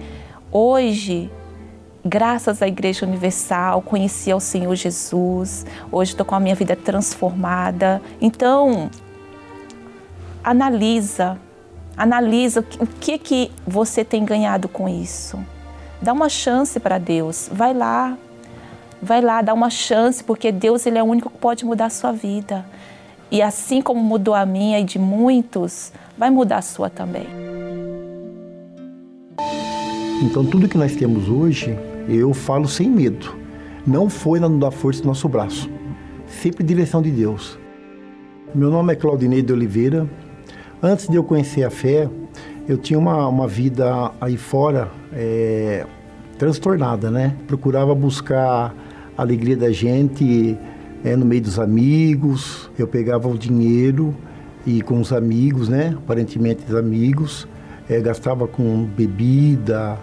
Hoje 0.51 1.29
graças 2.05 2.61
à 2.61 2.67
Igreja 2.67 3.03
Universal, 3.05 3.81
conheci 3.81 4.31
ao 4.31 4.39
Senhor 4.39 4.75
Jesus, 4.75 5.65
hoje 5.91 6.11
estou 6.11 6.23
com 6.23 6.35
a 6.35 6.39
minha 6.39 6.53
vida 6.53 6.75
transformada. 6.75 7.99
Então, 8.21 8.91
analisa, 10.43 11.39
analisa 11.97 12.65
o 12.79 12.87
que 12.87 13.17
que 13.17 13.51
você 13.65 14.03
tem 14.03 14.25
ganhado 14.25 14.67
com 14.67 14.87
isso. 14.87 15.39
Dá 16.01 16.13
uma 16.13 16.29
chance 16.29 16.79
para 16.79 16.97
Deus, 16.97 17.49
vai 17.51 17.73
lá, 17.73 18.17
vai 19.01 19.21
lá, 19.21 19.41
dá 19.41 19.53
uma 19.53 19.69
chance, 19.69 20.23
porque 20.23 20.51
Deus 20.51 20.85
ele 20.85 20.97
é 20.97 21.03
o 21.03 21.05
único 21.05 21.29
que 21.29 21.37
pode 21.37 21.65
mudar 21.65 21.85
a 21.85 21.89
sua 21.89 22.11
vida. 22.11 22.65
E 23.31 23.41
assim 23.41 23.81
como 23.81 24.01
mudou 24.01 24.33
a 24.33 24.45
minha 24.45 24.79
e 24.79 24.83
de 24.83 24.99
muitos, 24.99 25.91
vai 26.17 26.29
mudar 26.29 26.57
a 26.57 26.61
sua 26.61 26.89
também. 26.89 27.27
Então, 30.21 30.45
tudo 30.45 30.69
que 30.69 30.77
nós 30.77 30.95
temos 30.95 31.27
hoje 31.27 31.77
eu 32.07 32.33
falo 32.33 32.67
sem 32.67 32.89
medo. 32.89 33.35
Não 33.85 34.09
foi 34.09 34.39
da 34.39 34.71
força 34.71 35.01
do 35.01 35.07
nosso 35.07 35.27
braço. 35.27 35.69
Sempre 36.27 36.63
direção 36.63 37.01
de 37.01 37.11
Deus. 37.11 37.57
Meu 38.53 38.69
nome 38.69 38.93
é 38.93 38.95
Claudinei 38.95 39.41
de 39.41 39.51
Oliveira. 39.51 40.07
Antes 40.85 41.07
de 41.07 41.15
eu 41.15 41.23
conhecer 41.23 41.63
a 41.63 41.71
fé, 41.71 42.07
eu 42.69 42.77
tinha 42.77 42.99
uma, 42.99 43.27
uma 43.27 43.47
vida 43.47 44.11
aí 44.21 44.37
fora 44.37 44.87
é, 45.11 45.83
transtornada, 46.37 47.09
né? 47.09 47.35
Procurava 47.47 47.95
buscar 47.95 48.71
a 49.17 49.21
alegria 49.23 49.57
da 49.57 49.71
gente 49.71 50.55
é, 51.03 51.15
no 51.15 51.25
meio 51.25 51.41
dos 51.41 51.57
amigos. 51.57 52.69
Eu 52.77 52.87
pegava 52.87 53.27
o 53.27 53.35
dinheiro 53.35 54.15
e 54.63 54.83
com 54.83 55.01
os 55.01 55.11
amigos, 55.11 55.67
né? 55.67 55.95
Aparentemente 55.97 56.63
os 56.69 56.75
amigos. 56.75 57.47
É, 57.89 57.99
gastava 57.99 58.47
com 58.47 58.83
bebida, 58.83 59.97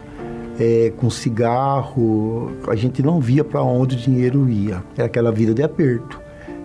é, 0.59 0.93
com 0.97 1.09
cigarro, 1.09 2.51
a 2.67 2.75
gente 2.75 3.05
não 3.05 3.21
via 3.21 3.45
para 3.45 3.63
onde 3.63 3.95
o 3.95 3.99
dinheiro 4.01 4.51
ia. 4.51 4.83
Era 4.97 5.07
aquela 5.07 5.31
vida 5.31 5.55
de 5.55 5.63
aperto. 5.63 6.22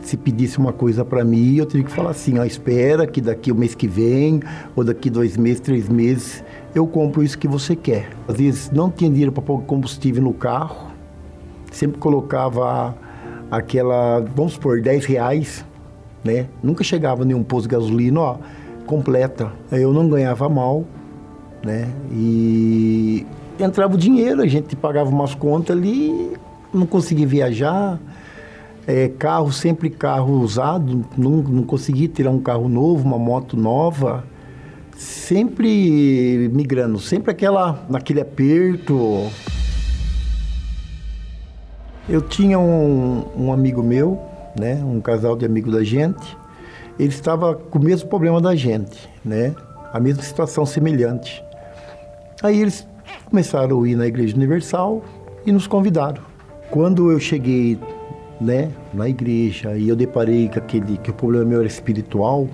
Se 0.07 0.15
pedisse 0.15 0.57
uma 0.57 0.71
coisa 0.71 1.03
para 1.03 1.21
mim, 1.25 1.57
eu 1.57 1.65
teria 1.65 1.85
que 1.85 1.91
falar 1.91 2.11
assim: 2.11 2.39
ó, 2.39 2.45
espera 2.45 3.05
que 3.05 3.19
daqui 3.19 3.51
o 3.51 3.55
mês 3.55 3.75
que 3.75 3.89
vem, 3.89 4.39
ou 4.73 4.81
daqui 4.81 5.09
dois 5.09 5.35
meses, 5.35 5.59
três 5.59 5.89
meses, 5.89 6.41
eu 6.73 6.87
compro 6.87 7.21
isso 7.21 7.37
que 7.37 7.45
você 7.45 7.75
quer. 7.75 8.11
Às 8.25 8.37
vezes 8.37 8.71
não 8.71 8.89
tinha 8.89 9.09
dinheiro 9.09 9.33
para 9.33 9.43
pôr 9.43 9.59
combustível 9.63 10.23
no 10.23 10.31
carro, 10.31 10.91
sempre 11.73 11.99
colocava 11.99 12.95
aquela, 13.51 14.21
vamos 14.33 14.53
supor, 14.53 14.81
10 14.81 15.03
reais, 15.03 15.65
né? 16.23 16.47
Nunca 16.63 16.85
chegava 16.85 17.25
nenhum 17.25 17.43
posto 17.43 17.67
de 17.67 17.75
gasolina, 17.75 18.21
ó, 18.21 18.37
completa. 18.85 19.51
Eu 19.69 19.91
não 19.91 20.07
ganhava 20.07 20.47
mal, 20.47 20.85
né? 21.61 21.85
E 22.13 23.27
entrava 23.59 23.95
o 23.95 23.97
dinheiro, 23.97 24.41
a 24.41 24.47
gente 24.47 24.73
pagava 24.73 25.09
umas 25.09 25.35
contas 25.35 25.75
ali, 25.75 26.31
não 26.73 26.85
conseguia 26.85 27.27
viajar. 27.27 27.99
É, 28.87 29.09
carro, 29.09 29.51
sempre 29.51 29.89
carro 29.89 30.39
usado, 30.39 31.05
não, 31.17 31.31
não 31.43 31.63
consegui 31.63 32.07
tirar 32.07 32.31
um 32.31 32.39
carro 32.39 32.69
novo, 32.69 33.05
uma 33.05 33.19
moto 33.19 33.57
nova. 33.57 34.23
Sempre 34.95 36.49
migrando, 36.53 36.97
sempre 36.97 37.29
aquela, 37.29 37.85
naquele 37.89 38.21
aperto. 38.21 39.29
Eu 42.07 42.21
tinha 42.21 42.57
um, 42.57 43.25
um 43.37 43.51
amigo 43.51 43.83
meu, 43.83 44.17
né, 44.57 44.81
um 44.81 45.01
casal 45.01 45.35
de 45.35 45.45
amigos 45.45 45.73
da 45.73 45.83
gente, 45.83 46.37
ele 46.97 47.09
estava 47.09 47.53
com 47.53 47.79
o 47.79 47.83
mesmo 47.83 48.07
problema 48.07 48.39
da 48.39 48.55
gente, 48.55 49.09
né, 49.23 49.53
a 49.91 49.99
mesma 49.99 50.23
situação 50.23 50.65
semelhante. 50.65 51.43
Aí 52.41 52.61
eles 52.61 52.87
começaram 53.25 53.83
a 53.83 53.87
ir 53.89 53.95
na 53.95 54.07
Igreja 54.07 54.35
Universal 54.37 55.03
e 55.45 55.51
nos 55.51 55.67
convidaram. 55.67 56.21
Quando 56.71 57.11
eu 57.11 57.19
cheguei 57.19 57.77
né, 58.39 58.71
na 58.93 59.09
igreja 59.09 59.75
e 59.77 59.89
eu 59.89 59.95
deparei 59.95 60.47
com 60.47 60.59
aquele 60.59 60.97
que 60.97 61.09
o 61.09 61.13
problema 61.13 61.45
meu 61.45 61.59
era 61.59 61.67
espiritual, 61.67 62.47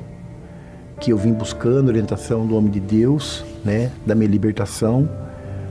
que 1.00 1.12
eu 1.12 1.18
vim 1.18 1.34
buscando 1.34 1.90
orientação 1.90 2.46
do 2.46 2.56
homem 2.56 2.72
de 2.72 2.80
Deus, 2.80 3.44
né, 3.64 3.92
da 4.06 4.16
minha 4.16 4.30
libertação. 4.30 5.10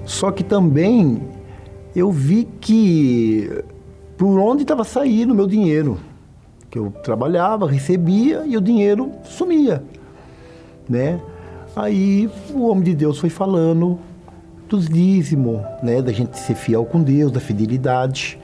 Só 0.04 0.30
que 0.30 0.42
também 0.42 1.22
eu 1.94 2.10
vi 2.10 2.48
que 2.60 3.64
por 4.16 4.38
onde 4.38 4.62
estava 4.62 4.84
saindo 4.84 5.32
o 5.32 5.34
meu 5.34 5.46
dinheiro, 5.46 5.98
que 6.70 6.78
eu 6.78 6.90
trabalhava, 7.02 7.68
recebia 7.68 8.44
e 8.46 8.56
o 8.56 8.60
dinheiro 8.60 9.10
sumia, 9.24 9.82
né? 10.88 11.20
Aí 11.74 12.30
o 12.52 12.66
homem 12.68 12.84
de 12.84 12.94
Deus 12.94 13.18
foi 13.18 13.30
falando 13.30 13.98
dos 14.68 14.88
dízimos, 14.88 15.60
né, 15.82 16.00
da 16.00 16.12
gente 16.12 16.38
ser 16.38 16.54
fiel 16.54 16.84
com 16.84 17.02
Deus, 17.02 17.30
da 17.30 17.40
fidelidade. 17.40 18.38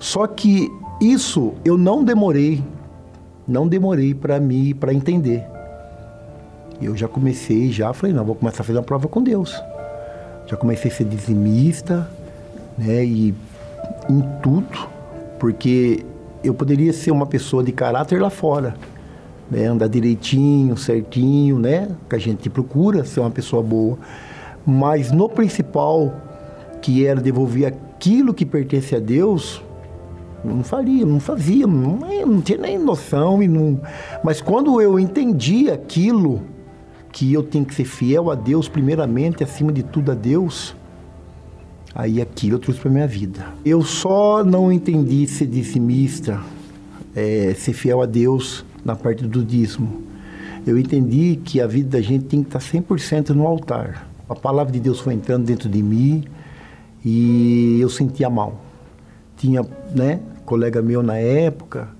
Só 0.00 0.26
que 0.26 0.68
isso 1.00 1.54
eu 1.64 1.78
não 1.78 2.04
demorei, 2.04 2.62
não 3.46 3.66
demorei 3.66 4.14
para 4.14 4.38
mim 4.40 4.74
para 4.74 4.92
entender. 4.92 5.44
Eu 6.80 6.96
já 6.96 7.08
comecei, 7.08 7.70
já 7.70 7.92
falei, 7.92 8.14
não, 8.14 8.24
vou 8.24 8.34
começar 8.34 8.62
a 8.62 8.64
fazer 8.64 8.78
uma 8.78 8.84
prova 8.84 9.08
com 9.08 9.22
Deus. 9.22 9.60
Já 10.46 10.56
comecei 10.56 10.90
a 10.90 10.94
ser 10.94 11.04
dizimista, 11.04 12.08
né, 12.76 13.04
e 13.04 13.34
em 14.08 14.20
tudo, 14.42 14.88
porque 15.38 16.04
eu 16.42 16.54
poderia 16.54 16.92
ser 16.92 17.10
uma 17.10 17.26
pessoa 17.26 17.62
de 17.62 17.72
caráter 17.72 18.20
lá 18.20 18.30
fora, 18.30 18.76
né, 19.50 19.66
andar 19.66 19.88
direitinho, 19.88 20.76
certinho, 20.76 21.58
né, 21.58 21.88
que 22.08 22.16
a 22.16 22.18
gente 22.18 22.48
procura 22.48 23.04
ser 23.04 23.20
uma 23.20 23.30
pessoa 23.30 23.62
boa 23.62 23.98
mas 24.70 25.10
no 25.10 25.30
principal, 25.30 26.12
que 26.82 27.06
era 27.06 27.22
devolver 27.22 27.64
aquilo 27.64 28.34
que 28.34 28.44
pertence 28.44 28.94
a 28.94 28.98
Deus, 28.98 29.62
não 30.54 30.64
faria, 30.64 31.04
não 31.04 31.20
fazia, 31.20 31.66
não, 31.66 31.98
não 32.26 32.40
tinha 32.40 32.58
nem 32.58 32.78
noção. 32.78 33.42
E 33.42 33.48
não... 33.48 33.80
Mas 34.24 34.40
quando 34.40 34.80
eu 34.80 34.98
entendi 34.98 35.70
aquilo, 35.70 36.42
que 37.12 37.32
eu 37.32 37.42
tenho 37.42 37.64
que 37.64 37.74
ser 37.74 37.84
fiel 37.84 38.30
a 38.30 38.34
Deus, 38.34 38.68
primeiramente, 38.68 39.44
acima 39.44 39.72
de 39.72 39.82
tudo 39.82 40.12
a 40.12 40.14
Deus, 40.14 40.74
aí 41.94 42.20
aquilo 42.20 42.56
eu 42.56 42.58
trouxe 42.58 42.80
para 42.80 42.90
minha 42.90 43.06
vida. 43.06 43.46
Eu 43.64 43.82
só 43.82 44.42
não 44.44 44.72
entendi 44.72 45.26
ser 45.26 45.46
dizimista, 45.46 46.40
é, 47.14 47.54
ser 47.54 47.72
fiel 47.72 48.02
a 48.02 48.06
Deus 48.06 48.64
na 48.84 48.96
parte 48.96 49.26
do 49.26 49.44
dízimo. 49.44 50.02
Eu 50.66 50.78
entendi 50.78 51.40
que 51.44 51.60
a 51.60 51.66
vida 51.66 51.96
da 51.96 52.00
gente 52.00 52.24
tem 52.24 52.42
que 52.42 52.48
estar 52.48 52.58
100% 52.58 53.30
no 53.30 53.46
altar 53.46 54.08
a 54.28 54.34
palavra 54.34 54.72
de 54.72 54.78
Deus 54.78 55.00
foi 55.00 55.14
entrando 55.14 55.46
dentro 55.46 55.68
de 55.68 55.82
mim 55.82 56.24
e 57.04 57.78
eu 57.80 57.88
sentia 57.88 58.28
mal. 58.28 58.60
Tinha, 59.36 59.64
né, 59.94 60.20
colega 60.48 60.80
meu 60.80 61.02
na 61.02 61.18
época, 61.18 61.90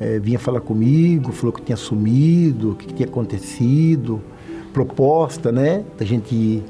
é, 0.00 0.18
vinha 0.18 0.38
falar 0.38 0.62
comigo, 0.62 1.32
falou 1.32 1.52
que 1.52 1.60
tinha 1.60 1.76
sumido, 1.76 2.70
o 2.70 2.74
que, 2.74 2.86
que 2.86 2.94
tinha 2.94 3.06
acontecido, 3.06 4.22
proposta, 4.72 5.52
né, 5.52 5.84
da 5.98 6.04
gente 6.06 6.34
ir, 6.34 6.62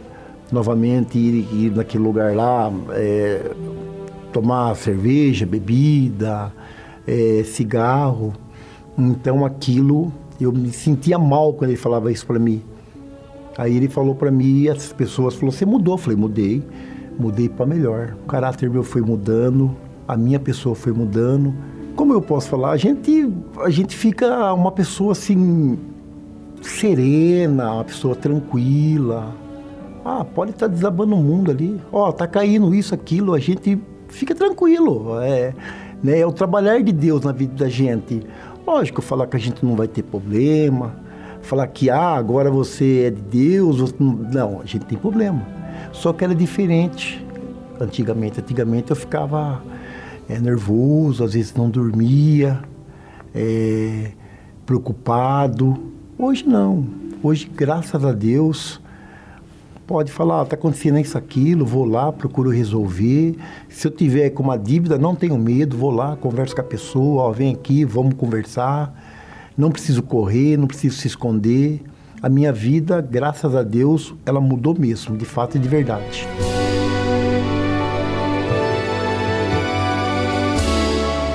novamente 0.51 1.17
ir, 1.17 1.47
ir 1.53 1.71
naquele 1.71 2.03
lugar 2.03 2.35
lá, 2.35 2.69
é, 2.91 3.53
tomar 4.33 4.75
cerveja, 4.75 5.47
bebida, 5.47 6.53
é, 7.07 7.45
cigarro. 7.45 8.33
Então 8.99 9.45
aquilo, 9.45 10.13
eu 10.41 10.51
me 10.51 10.73
sentia 10.73 11.17
mal 11.17 11.53
quando 11.53 11.71
ele 11.71 11.79
falava 11.79 12.11
isso 12.11 12.27
para 12.27 12.41
mim. 12.41 12.61
Aí 13.57 13.77
ele 13.77 13.89
falou 13.89 14.17
para 14.17 14.33
mim, 14.33 14.67
as 14.67 14.93
pessoas 14.93 15.37
falou: 15.37 15.53
"Você 15.53 15.65
mudou?" 15.65 15.95
Eu 15.95 15.99
falei: 15.99 16.19
"Mudei. 16.19 16.61
Mudei 17.17 17.49
para 17.49 17.65
melhor. 17.65 18.17
O 18.25 18.27
caráter 18.27 18.69
meu 18.69 18.83
foi 18.83 19.01
mudando, 19.01 19.77
a 20.07 20.17
minha 20.17 20.39
pessoa 20.39 20.75
foi 20.75 20.93
mudando. 20.93 21.55
Como 21.97 22.13
eu 22.13 22.21
posso 22.21 22.49
falar? 22.49 22.73
A 22.73 22.77
gente 22.77 23.33
a 23.61 23.71
gente 23.71 23.95
fica 23.97 24.53
uma 24.53 24.73
pessoa 24.73 25.13
assim 25.13 25.79
serena, 26.63 27.73
uma 27.73 27.85
pessoa 27.85 28.17
tranquila, 28.17 29.35
Ah, 30.05 30.25
pode 30.25 30.51
estar 30.51 30.69
tá 30.69 30.75
desabando 30.75 31.15
o 31.15 31.19
mundo 31.23 31.51
ali. 31.51 31.81
Ó, 31.93 32.09
oh, 32.09 32.13
tá 32.13 32.27
caindo 32.27 32.75
isso, 32.75 32.95
aquilo, 32.95 33.35
a 33.35 33.39
gente 33.39 33.79
fica 34.09 34.35
tranquilo. 34.35 35.19
É, 35.21 35.55
né, 36.03 36.19
é 36.21 36.27
o 36.27 36.33
trabalhar 36.33 36.83
de 36.83 36.93
Deus 36.93 37.23
na 37.23 37.33
vida 37.33 37.55
da 37.55 37.69
gente. 37.69 38.23
Lógico, 38.67 39.01
falar 39.03 39.27
que 39.27 39.37
a 39.37 39.41
gente 39.41 39.65
não 39.65 39.77
vai 39.77 39.89
ter 39.89 40.03
problema, 40.03 40.95
falar 41.43 41.67
que 41.69 41.91
ah, 41.91 42.15
agora 42.15 42.51
você 42.51 43.05
é 43.07 43.11
de 43.11 43.23
Deus, 43.23 43.95
não, 43.99 44.61
a 44.61 44.67
gente 44.67 44.87
tem 44.87 44.99
problema. 44.99 45.43
Só 45.93 46.13
que 46.13 46.25
era 46.25 46.35
diferente 46.35 47.25
antigamente. 47.81 48.41
Antigamente 48.41 48.91
eu 48.91 48.97
ficava 48.97 49.63
é, 50.29 50.39
nervoso, 50.39 51.25
às 51.25 51.35
vezes 51.35 51.55
não 51.55 51.69
dormia, 51.69 52.61
é, 53.35 54.13
preocupado. 54.65 55.93
Hoje 56.19 56.47
não. 56.47 56.87
Hoje, 57.23 57.51
graças 57.55 58.05
a 58.05 58.13
Deus, 58.13 58.81
pode 59.87 60.13
falar, 60.13 60.43
está 60.43 60.57
acontecendo 60.57 60.99
isso, 60.99 61.17
aquilo, 61.17 61.65
vou 61.65 61.85
lá, 61.85 62.13
procuro 62.13 62.51
resolver. 62.51 63.37
Se 63.69 63.87
eu 63.87 63.91
tiver 63.91 64.31
com 64.31 64.43
uma 64.43 64.59
dívida, 64.59 64.99
não 64.99 65.15
tenho 65.15 65.37
medo, 65.39 65.77
vou 65.77 65.91
lá, 65.91 66.17
converso 66.17 66.55
com 66.55 66.61
a 66.61 66.65
pessoa, 66.65 67.23
ó, 67.25 67.33
vem 67.33 67.53
aqui, 67.53 67.85
vamos 67.85 68.15
conversar. 68.15 68.95
Não 69.57 69.71
preciso 69.71 70.03
correr, 70.03 70.57
não 70.57 70.67
preciso 70.67 70.97
se 70.99 71.07
esconder. 71.07 71.83
A 72.21 72.29
minha 72.29 72.53
vida, 72.53 73.01
graças 73.01 73.55
a 73.55 73.63
Deus, 73.63 74.15
ela 74.25 74.41
mudou 74.41 74.75
mesmo, 74.79 75.17
de 75.17 75.25
fato 75.25 75.57
e 75.57 75.61
de 75.61 75.69
verdade. 75.69 76.27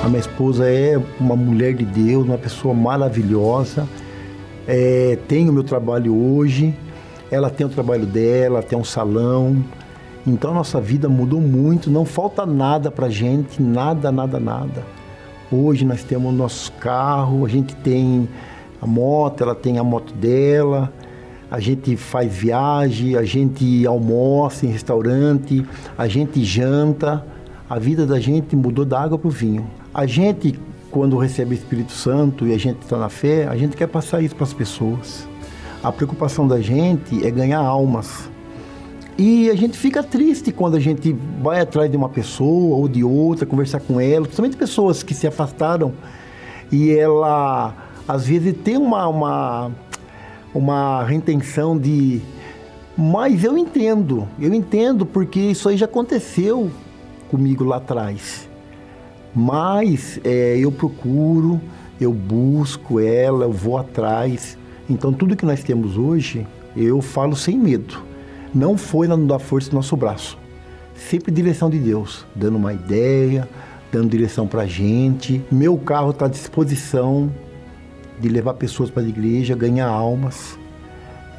A 0.02 0.08
minha 0.08 0.22
esposa 0.22 0.66
é 0.66 1.00
uma 1.20 1.36
mulher 1.36 1.74
de 1.74 1.84
Deus, 1.84 2.26
uma 2.26 2.38
pessoa 2.38 2.74
maravilhosa. 2.74 3.86
É, 4.66 5.18
tenho 5.28 5.52
meu 5.52 5.64
trabalho 5.64 6.16
hoje, 6.16 6.74
ela 7.30 7.50
tem 7.50 7.68
o 7.68 7.70
trabalho 7.70 8.06
dela, 8.06 8.64
tem 8.64 8.78
um 8.80 8.84
salão. 8.84 9.62
Então 10.26 10.54
nossa 10.54 10.80
vida 10.80 11.10
mudou 11.10 11.42
muito, 11.42 11.92
não 11.92 12.06
falta 12.06 12.46
nada 12.46 12.90
pra 12.90 13.10
gente, 13.10 13.62
nada, 13.62 14.10
nada, 14.10 14.40
nada. 14.40 14.86
Hoje 15.52 15.84
nós 15.84 16.02
temos 16.02 16.34
nosso 16.34 16.72
carro, 16.74 17.46
a 17.46 17.50
gente 17.50 17.76
tem 17.76 18.30
a 18.82 18.88
moto, 18.88 19.44
ela 19.44 19.56
tem 19.56 19.80
a 19.80 19.84
moto 19.84 20.14
dela, 20.14 20.94
a 21.52 21.60
gente 21.60 21.98
faz 21.98 22.34
viagem, 22.34 23.18
a 23.18 23.24
gente 23.24 23.86
almoça 23.86 24.66
em 24.66 24.70
restaurante, 24.70 25.66
a 25.98 26.08
gente 26.08 26.42
janta. 26.46 27.26
A 27.70 27.78
vida 27.78 28.04
da 28.04 28.20
gente 28.20 28.56
mudou 28.56 28.84
da 28.84 29.00
água 29.00 29.16
para 29.20 29.28
o 29.28 29.32
vinho. 29.32 29.70
A 29.94 30.08
gente, 30.08 30.60
quando 30.90 31.16
recebe 31.18 31.54
o 31.54 31.54
Espírito 31.54 31.92
Santo 31.92 32.48
e 32.48 32.54
a 32.54 32.58
gente 32.58 32.82
está 32.82 32.98
na 32.98 33.10
fé, 33.10 33.48
a 33.48 33.56
gente 33.56 33.78
quer 33.78 33.86
passar 33.88 34.22
isso 34.22 34.36
para 34.36 34.46
as 34.46 34.54
pessoas. 34.54 35.28
A 35.84 35.92
preocupação 35.92 36.48
da 36.48 36.60
gente 36.60 37.24
é 37.24 37.30
ganhar 37.30 37.60
almas. 37.60 38.28
E 39.20 39.52
a 39.52 39.56
gente 39.56 39.78
fica 39.78 40.02
triste 40.02 40.52
quando 40.52 40.78
a 40.78 40.80
gente 40.80 41.16
vai 41.44 41.62
atrás 41.62 41.92
de 41.92 41.96
uma 41.96 42.10
pessoa 42.10 42.76
ou 42.76 42.88
de 42.88 43.04
outra, 43.04 43.46
conversar 43.46 43.82
com 43.82 44.02
ela, 44.02 44.24
principalmente 44.24 44.58
pessoas 44.58 45.04
que 45.04 45.14
se 45.14 45.28
afastaram 45.28 45.94
e 46.72 46.92
ela 46.92 47.76
às 48.08 48.26
vezes 48.26 48.56
tem 48.64 48.78
uma, 48.78 49.08
uma, 49.08 49.72
uma 50.56 51.04
retenção 51.04 51.78
de. 51.78 52.20
Mas 52.98 53.44
eu 53.44 53.56
entendo, 53.58 54.28
eu 54.40 54.54
entendo 54.54 55.06
porque 55.06 55.40
isso 55.40 55.70
aí 55.70 55.78
já 55.78 55.86
aconteceu 55.86 56.72
comigo 57.30 57.64
lá 57.64 57.78
atrás. 57.78 58.50
Mas 59.34 60.20
é, 60.24 60.58
eu 60.58 60.72
procuro, 60.72 61.62
eu 62.00 62.12
busco 62.12 63.00
ela, 63.00 63.46
eu 63.46 63.52
vou 63.52 63.78
atrás. 63.78 64.58
Então 64.90 65.14
tudo 65.14 65.36
que 65.36 65.46
nós 65.46 65.64
temos 65.64 65.98
hoje, 65.98 66.46
eu 66.76 67.02
falo 67.02 67.36
sem 67.36 67.58
medo. 67.58 68.02
Não 68.54 68.78
foi 68.78 69.08
na 69.08 69.16
da 69.16 69.38
força 69.38 69.70
do 69.70 69.76
nosso 69.76 69.96
braço. 69.96 70.38
Sempre 70.96 71.32
direção 71.32 71.70
de 71.70 71.78
Deus, 71.78 72.26
dando 72.36 72.58
uma 72.58 72.74
ideia, 72.74 73.48
dando 73.92 74.10
direção 74.10 74.48
para 74.48 74.66
gente. 74.66 75.42
Meu 75.52 75.78
carro 75.78 76.12
está 76.12 76.26
à 76.26 76.30
disposição 76.30 77.32
de 78.20 78.28
levar 78.28 78.56
pessoas 78.56 78.90
para 78.90 79.04
a 79.04 79.08
igreja, 79.08 79.56
ganhar 79.56 79.88
almas. 79.88 80.58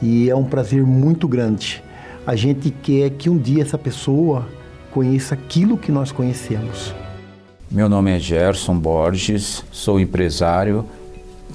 E 0.01 0.31
é 0.31 0.37
um 0.37 0.45
prazer 0.45 0.85
muito 0.85 1.29
grande. 1.29 1.83
A 2.27 2.37
gente 2.37 2.71
quer 2.71 3.11
que 3.11 3.29
um 3.29 3.37
dia 3.37 3.63
essa 3.63 3.77
pessoa 3.77 4.47
conheça 4.91 5.35
aquilo 5.35 5.79
que 5.79 5.93
nós 5.93 6.13
conhecemos. 6.13 6.95
Meu 7.71 7.89
nome 7.89 8.11
é 8.11 8.19
Gerson 8.19 8.77
Borges, 8.77 9.65
sou 9.71 10.01
empresário, 10.01 10.85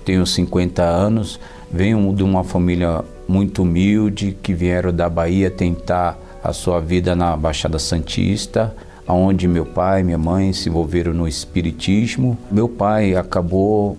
tenho 0.06 0.26
50 0.26 0.82
anos, 0.82 1.40
venho 1.72 2.14
de 2.14 2.24
uma 2.24 2.44
família 2.44 3.04
muito 3.28 3.64
humilde 3.64 4.38
que 4.42 4.54
vieram 4.54 4.94
da 4.94 5.10
Bahia 5.10 5.50
tentar 5.50 6.18
a 6.44 6.54
sua 6.54 6.80
vida 6.80 7.16
na 7.16 7.36
Baixada 7.36 7.80
Santista, 7.80 8.74
onde 9.08 9.48
meu 9.48 9.66
pai 9.66 10.02
e 10.02 10.04
minha 10.04 10.18
mãe 10.18 10.54
se 10.54 10.70
envolveram 10.70 11.14
no 11.14 11.28
espiritismo. 11.28 12.38
Meu 12.52 12.70
pai 12.70 13.16
acabou 13.16 13.98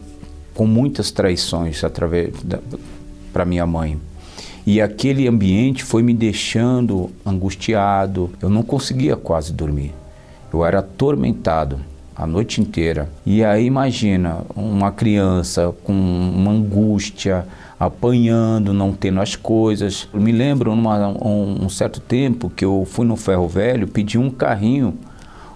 com 0.55 0.67
muitas 0.67 1.11
traições 1.11 1.85
através 1.85 2.33
para 3.33 3.45
minha 3.45 3.67
mãe. 3.67 4.01
E 4.67 4.81
aquele 4.81 5.29
ambiente 5.29 5.85
foi 5.85 6.03
me 6.03 6.13
deixando 6.13 7.11
angustiado. 7.25 8.33
Eu 8.43 8.51
não 8.51 8.65
conseguia 8.65 9.15
quase 9.15 9.53
dormir. 9.53 9.95
Eu 10.53 10.65
era 10.65 10.81
atormentado 10.81 11.79
a 12.17 12.27
noite 12.27 12.61
inteira. 12.61 13.09
E 13.25 13.45
aí 13.45 13.65
imagina 13.65 14.39
uma 14.57 14.91
criança 14.91 15.73
com 15.85 15.93
uma 15.93 16.51
angústia, 16.51 17.47
apanhando, 17.79 18.73
não 18.73 18.93
tendo 18.93 19.21
as 19.21 19.37
coisas. 19.37 20.09
Eu 20.13 20.21
me 20.21 20.33
lembro 20.33 20.75
numa, 20.75 21.09
um, 21.09 21.67
um 21.67 21.69
certo 21.69 22.01
tempo 22.01 22.51
que 22.51 22.65
eu 22.65 22.85
fui 22.91 23.07
no 23.07 23.17
ferro 23.17 23.47
velho, 23.47 23.87
pedi 23.87 24.19
um 24.19 24.31
carrinho, 24.31 24.99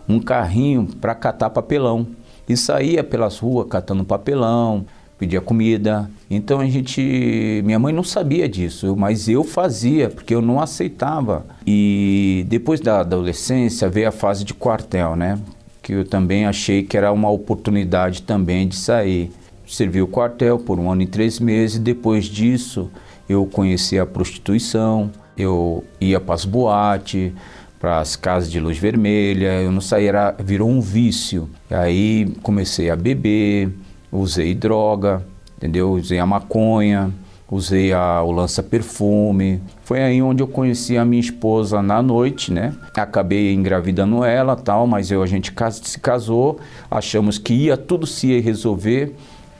um 0.08 0.20
carrinho 0.20 0.86
para 1.00 1.16
catar 1.16 1.50
papelão 1.50 2.06
e 2.48 2.56
saía 2.56 3.02
pelas 3.02 3.38
ruas 3.38 3.66
catando 3.68 4.04
papelão, 4.04 4.84
pedia 5.20 5.40
comida. 5.42 6.10
Então 6.30 6.60
a 6.60 6.66
gente, 6.66 7.60
minha 7.62 7.78
mãe 7.78 7.92
não 7.92 8.02
sabia 8.02 8.48
disso, 8.48 8.96
mas 8.96 9.28
eu 9.28 9.44
fazia 9.44 10.08
porque 10.08 10.34
eu 10.34 10.40
não 10.40 10.58
aceitava. 10.58 11.44
E 11.66 12.46
depois 12.48 12.80
da 12.80 13.00
adolescência 13.00 13.86
veio 13.90 14.08
a 14.08 14.12
fase 14.12 14.42
de 14.44 14.54
quartel, 14.54 15.14
né? 15.14 15.38
Que 15.82 15.92
eu 15.92 16.04
também 16.06 16.46
achei 16.46 16.82
que 16.82 16.96
era 16.96 17.12
uma 17.12 17.28
oportunidade 17.28 18.22
também 18.22 18.66
de 18.66 18.76
sair. 18.76 19.30
Servi 19.66 20.00
o 20.00 20.08
quartel 20.08 20.58
por 20.58 20.80
um 20.80 20.90
ano 20.90 21.02
e 21.02 21.06
três 21.06 21.38
meses. 21.38 21.78
Depois 21.78 22.24
disso, 22.24 22.90
eu 23.28 23.44
conheci 23.44 23.98
a 23.98 24.06
prostituição. 24.06 25.10
Eu 25.36 25.84
ia 26.00 26.18
para 26.18 26.34
as 26.34 26.44
boates, 26.44 27.32
para 27.78 27.98
as 27.98 28.16
casas 28.16 28.50
de 28.50 28.60
luz 28.60 28.76
vermelha, 28.76 29.62
eu 29.62 29.72
não 29.72 29.80
saía, 29.80 30.10
era, 30.10 30.36
virou 30.38 30.68
um 30.68 30.80
vício. 30.80 31.48
Aí 31.70 32.30
comecei 32.42 32.90
a 32.90 32.96
beber, 32.96 33.70
usei 34.12 34.54
droga, 34.54 35.24
entendeu? 35.56 35.92
Usei 35.92 36.18
a 36.18 36.26
maconha, 36.26 37.12
usei 37.50 37.92
a, 37.92 38.22
o 38.22 38.30
lança-perfume. 38.30 39.60
Foi 39.82 40.02
aí 40.02 40.22
onde 40.22 40.42
eu 40.42 40.46
conheci 40.46 40.96
a 40.96 41.04
minha 41.04 41.20
esposa 41.20 41.82
na 41.82 42.02
noite, 42.02 42.52
né? 42.52 42.74
Acabei 42.94 43.52
engravidando 43.52 44.24
ela 44.24 44.56
tal, 44.56 44.86
mas 44.86 45.10
eu, 45.10 45.22
a 45.22 45.26
gente 45.26 45.52
se 45.82 45.98
casou, 45.98 46.60
achamos 46.90 47.38
que 47.38 47.52
ia 47.52 47.76
tudo 47.76 48.06
se 48.06 48.38
resolver, 48.40 49.14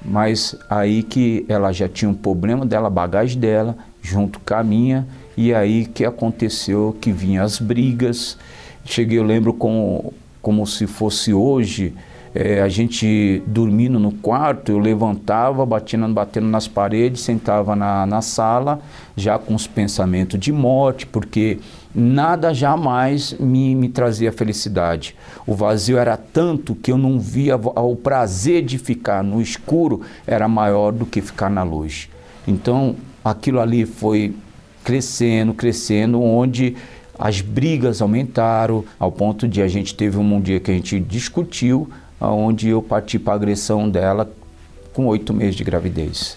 mas 0.05 0.57
aí 0.69 1.03
que 1.03 1.45
ela 1.49 1.73
já 1.73 1.89
tinha 1.89 2.09
um 2.09 2.15
problema 2.15 2.65
dela, 2.65 2.89
bagagem 2.89 3.39
dela, 3.39 3.77
junto 4.01 4.41
com 4.41 4.55
a 4.55 4.63
minha, 4.63 5.07
e 5.37 5.53
aí 5.53 5.85
que 5.87 6.05
aconteceu 6.05 6.97
que 7.01 7.13
vinham 7.13 7.45
as 7.45 7.59
brigas. 7.59 8.39
Cheguei, 8.85 9.19
eu 9.19 9.25
lembro 9.25 9.53
como, 9.53 10.15
como 10.41 10.67
se 10.67 10.87
fosse 10.87 11.35
hoje, 11.35 11.95
é, 12.35 12.61
a 12.61 12.69
gente 12.69 13.43
dormindo 13.47 13.99
no 13.99 14.13
quarto, 14.13 14.71
eu 14.71 14.79
levantava, 14.79 15.67
batendo, 15.67 16.09
batendo 16.09 16.47
nas 16.47 16.69
paredes, 16.69 17.23
sentava 17.23 17.75
na, 17.75 18.07
na 18.07 18.23
sala, 18.23 18.81
já 19.17 19.39
com 19.39 19.55
os 19.55 19.67
pensamentos 19.67 20.39
de 20.39 20.53
morte, 20.53 21.07
porque 21.07 21.59
nada 21.95 22.55
jamais 22.55 23.33
me, 23.33 23.75
me 23.75 23.89
trazia 23.89 24.31
felicidade. 24.31 25.17
O 25.45 25.55
vazio 25.55 25.99
era 25.99 26.17
tanto 26.17 26.75
que 26.75 26.93
eu 26.93 26.99
não 26.99 27.19
via 27.19 27.57
o 27.57 27.97
prazer 27.97 28.65
de 28.65 28.79
ficar 28.79 29.25
no 29.25 29.41
escuro 29.41 30.03
era 30.25 30.47
maior 30.47 30.93
do 30.93 31.05
que 31.05 31.21
ficar 31.21 31.51
na 31.51 31.65
luz. 31.65 32.09
Então, 32.47 32.95
aquilo 33.25 33.59
ali 33.61 33.85
foi 33.85 34.35
crescendo, 34.85 35.53
crescendo, 35.53 36.23
onde 36.23 36.77
as 37.19 37.41
brigas 37.41 38.01
aumentaram, 38.01 38.85
ao 38.99 39.13
ponto 39.13 39.47
de 39.47 39.61
a 39.61 39.69
gente 39.69 39.95
teve 39.95 40.17
um 40.17 40.41
dia 40.41 40.59
que 40.59 40.71
a 40.71 40.75
gente 40.75 40.99
discutiu, 40.99 41.91
onde 42.21 42.69
eu 42.69 42.83
parti 42.83 43.19
para 43.19 43.33
a 43.33 43.37
agressão 43.37 43.89
dela 43.89 44.31
com 44.93 45.07
oito 45.07 45.33
meses 45.33 45.55
de 45.55 45.65
gravidez. 45.65 46.37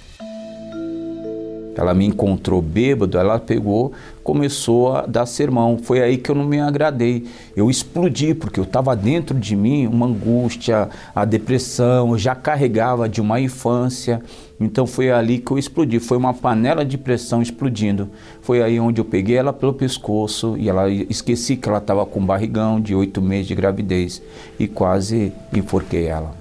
Ela 1.75 1.93
me 1.93 2.05
encontrou 2.05 2.61
bêbado, 2.61 3.17
ela 3.17 3.39
pegou, 3.39 3.91
começou 4.23 4.95
a 4.95 5.05
dar 5.05 5.25
sermão. 5.25 5.77
Foi 5.77 6.01
aí 6.01 6.17
que 6.17 6.31
eu 6.31 6.35
não 6.35 6.45
me 6.45 6.59
agradei. 6.59 7.25
Eu 7.55 7.69
explodi, 7.69 8.33
porque 8.33 8.59
eu 8.59 8.63
estava 8.63 8.95
dentro 8.95 9.37
de 9.37 9.55
mim 9.55 9.87
uma 9.87 10.05
angústia, 10.05 10.89
a 11.13 11.25
depressão, 11.25 12.11
eu 12.11 12.17
já 12.17 12.33
carregava 12.33 13.09
de 13.09 13.21
uma 13.21 13.39
infância. 13.39 14.21
Então 14.59 14.87
foi 14.87 15.11
ali 15.11 15.39
que 15.39 15.51
eu 15.51 15.57
explodi. 15.57 15.99
Foi 15.99 16.17
uma 16.17 16.33
panela 16.33 16.85
de 16.85 16.97
pressão 16.97 17.41
explodindo. 17.41 18.09
Foi 18.41 18.61
aí 18.61 18.79
onde 18.79 19.01
eu 19.01 19.05
peguei 19.05 19.35
ela 19.35 19.51
pelo 19.51 19.73
pescoço 19.73 20.55
e 20.57 20.69
ela 20.69 20.89
esqueci 20.89 21.55
que 21.55 21.67
ela 21.67 21.79
estava 21.79 22.05
com 22.05 22.25
barrigão 22.25 22.79
de 22.79 22.95
oito 22.95 23.21
meses 23.21 23.47
de 23.47 23.55
gravidez 23.55 24.21
e 24.57 24.67
quase 24.67 25.33
enforquei 25.53 26.05
ela. 26.05 26.31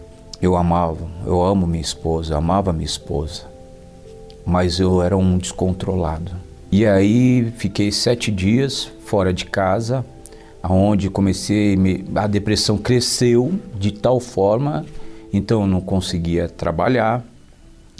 Eu 0.40 0.56
amava, 0.56 1.06
eu 1.24 1.40
amo 1.40 1.66
minha 1.66 1.82
esposa, 1.82 2.36
amava 2.36 2.72
minha 2.72 2.84
esposa 2.84 3.52
mas 4.44 4.80
eu 4.80 5.02
era 5.02 5.16
um 5.16 5.38
descontrolado. 5.38 6.32
E 6.72 6.86
aí 6.86 7.52
fiquei 7.58 7.92
sete 7.92 8.32
dias 8.32 8.90
fora 9.04 9.30
de 9.30 9.44
casa, 9.44 10.02
aonde 10.62 11.10
comecei 11.10 11.76
a 12.14 12.26
depressão 12.26 12.78
cresceu 12.78 13.52
de 13.78 13.92
tal 13.92 14.18
forma, 14.18 14.86
então 15.30 15.60
eu 15.60 15.66
não 15.66 15.82
conseguia 15.82 16.48
trabalhar 16.48 17.22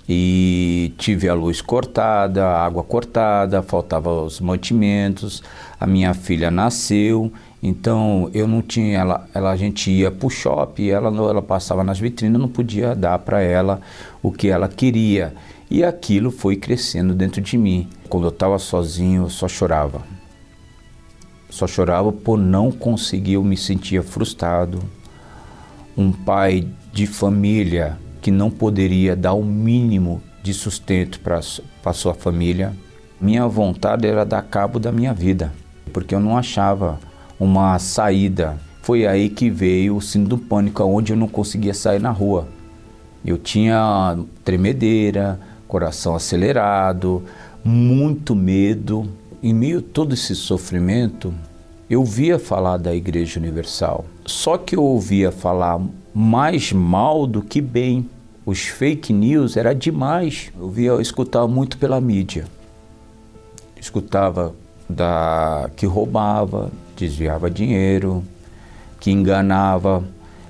e 0.08 0.94
tive 0.96 1.28
a 1.28 1.34
luz 1.34 1.60
cortada, 1.60 2.46
a 2.46 2.64
água 2.64 2.82
cortada, 2.82 3.60
faltava 3.60 4.10
os 4.22 4.40
mantimentos, 4.40 5.42
a 5.78 5.86
minha 5.86 6.14
filha 6.14 6.50
nasceu, 6.50 7.30
então 7.62 8.30
eu 8.32 8.48
não 8.48 8.62
tinha 8.62 9.00
ela, 9.00 9.28
ela 9.34 9.50
a 9.50 9.56
gente 9.56 9.90
ia 9.90 10.10
para 10.10 10.26
o 10.26 10.30
shopping, 10.30 10.88
ela 10.88 11.08
ela 11.08 11.42
passava 11.42 11.84
nas 11.84 12.00
vitrinas, 12.00 12.40
não 12.40 12.48
podia 12.48 12.94
dar 12.94 13.18
para 13.18 13.42
ela 13.42 13.82
o 14.22 14.32
que 14.32 14.48
ela 14.48 14.66
queria. 14.66 15.34
E 15.74 15.82
aquilo 15.82 16.30
foi 16.30 16.54
crescendo 16.54 17.14
dentro 17.14 17.40
de 17.40 17.56
mim. 17.56 17.88
Quando 18.06 18.24
eu 18.24 18.28
estava 18.28 18.58
sozinho, 18.58 19.22
eu 19.22 19.30
só 19.30 19.48
chorava. 19.48 20.02
Só 21.48 21.66
chorava 21.66 22.12
por 22.12 22.36
não 22.36 22.70
conseguir, 22.70 23.32
eu 23.32 23.42
me 23.42 23.56
sentia 23.56 24.02
frustrado. 24.02 24.80
Um 25.96 26.12
pai 26.12 26.68
de 26.92 27.06
família 27.06 27.98
que 28.20 28.30
não 28.30 28.50
poderia 28.50 29.16
dar 29.16 29.32
o 29.32 29.42
mínimo 29.42 30.22
de 30.42 30.52
sustento 30.52 31.18
para 31.20 31.40
sua 31.94 32.12
família. 32.12 32.76
Minha 33.18 33.48
vontade 33.48 34.06
era 34.06 34.26
dar 34.26 34.42
cabo 34.42 34.78
da 34.78 34.92
minha 34.92 35.14
vida, 35.14 35.54
porque 35.90 36.14
eu 36.14 36.20
não 36.20 36.36
achava 36.36 37.00
uma 37.40 37.78
saída. 37.78 38.58
Foi 38.82 39.06
aí 39.06 39.30
que 39.30 39.48
veio 39.48 39.96
o 39.96 40.02
síndrome 40.02 40.28
do 40.28 40.46
pânico, 40.46 40.84
onde 40.84 41.14
eu 41.14 41.16
não 41.16 41.28
conseguia 41.28 41.72
sair 41.72 41.98
na 41.98 42.10
rua. 42.10 42.46
Eu 43.24 43.38
tinha 43.38 44.18
tremedeira, 44.44 45.40
coração 45.72 46.14
acelerado, 46.14 47.22
muito 47.64 48.34
medo. 48.34 49.08
Em 49.42 49.54
meio 49.54 49.78
a 49.78 49.82
todo 49.82 50.12
esse 50.12 50.36
sofrimento, 50.36 51.32
eu 51.88 52.04
via 52.04 52.38
falar 52.38 52.76
da 52.76 52.94
Igreja 52.94 53.40
Universal. 53.40 54.04
Só 54.26 54.58
que 54.58 54.76
eu 54.76 54.82
ouvia 54.82 55.32
falar 55.32 55.80
mais 56.14 56.74
mal 56.74 57.26
do 57.26 57.40
que 57.40 57.62
bem. 57.62 58.06
Os 58.44 58.60
fake 58.60 59.14
news 59.14 59.56
era 59.56 59.74
demais. 59.74 60.52
Eu 60.60 60.68
via 60.68 60.92
escutar 61.00 61.46
muito 61.46 61.78
pela 61.78 61.98
mídia. 62.02 62.44
Escutava 63.80 64.54
da 64.86 65.70
que 65.74 65.86
roubava, 65.86 66.70
desviava 66.94 67.50
dinheiro, 67.50 68.22
que 69.00 69.10
enganava, 69.10 70.04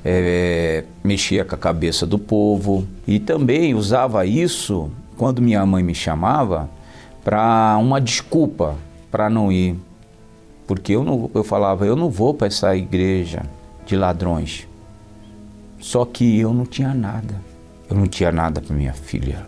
é, 0.04 0.82
mexia 1.04 1.44
com 1.44 1.54
a 1.54 1.58
cabeça 1.58 2.04
do 2.04 2.18
povo 2.18 2.84
e 3.06 3.20
também 3.20 3.72
usava 3.72 4.26
isso 4.26 4.90
quando 5.22 5.40
minha 5.40 5.64
mãe 5.64 5.84
me 5.84 5.94
chamava 5.94 6.68
para 7.22 7.76
uma 7.80 8.00
desculpa 8.00 8.74
para 9.08 9.30
não 9.30 9.52
ir, 9.52 9.76
porque 10.66 10.96
eu, 10.96 11.04
não, 11.04 11.30
eu 11.32 11.44
falava, 11.44 11.86
eu 11.86 11.94
não 11.94 12.10
vou 12.10 12.34
para 12.34 12.48
essa 12.48 12.74
igreja 12.74 13.44
de 13.86 13.94
ladrões. 13.94 14.66
Só 15.78 16.04
que 16.04 16.40
eu 16.40 16.52
não 16.52 16.66
tinha 16.66 16.92
nada. 16.92 17.36
Eu 17.88 17.94
não 17.94 18.08
tinha 18.08 18.32
nada 18.32 18.60
para 18.60 18.74
minha 18.74 18.92
filha. 18.92 19.46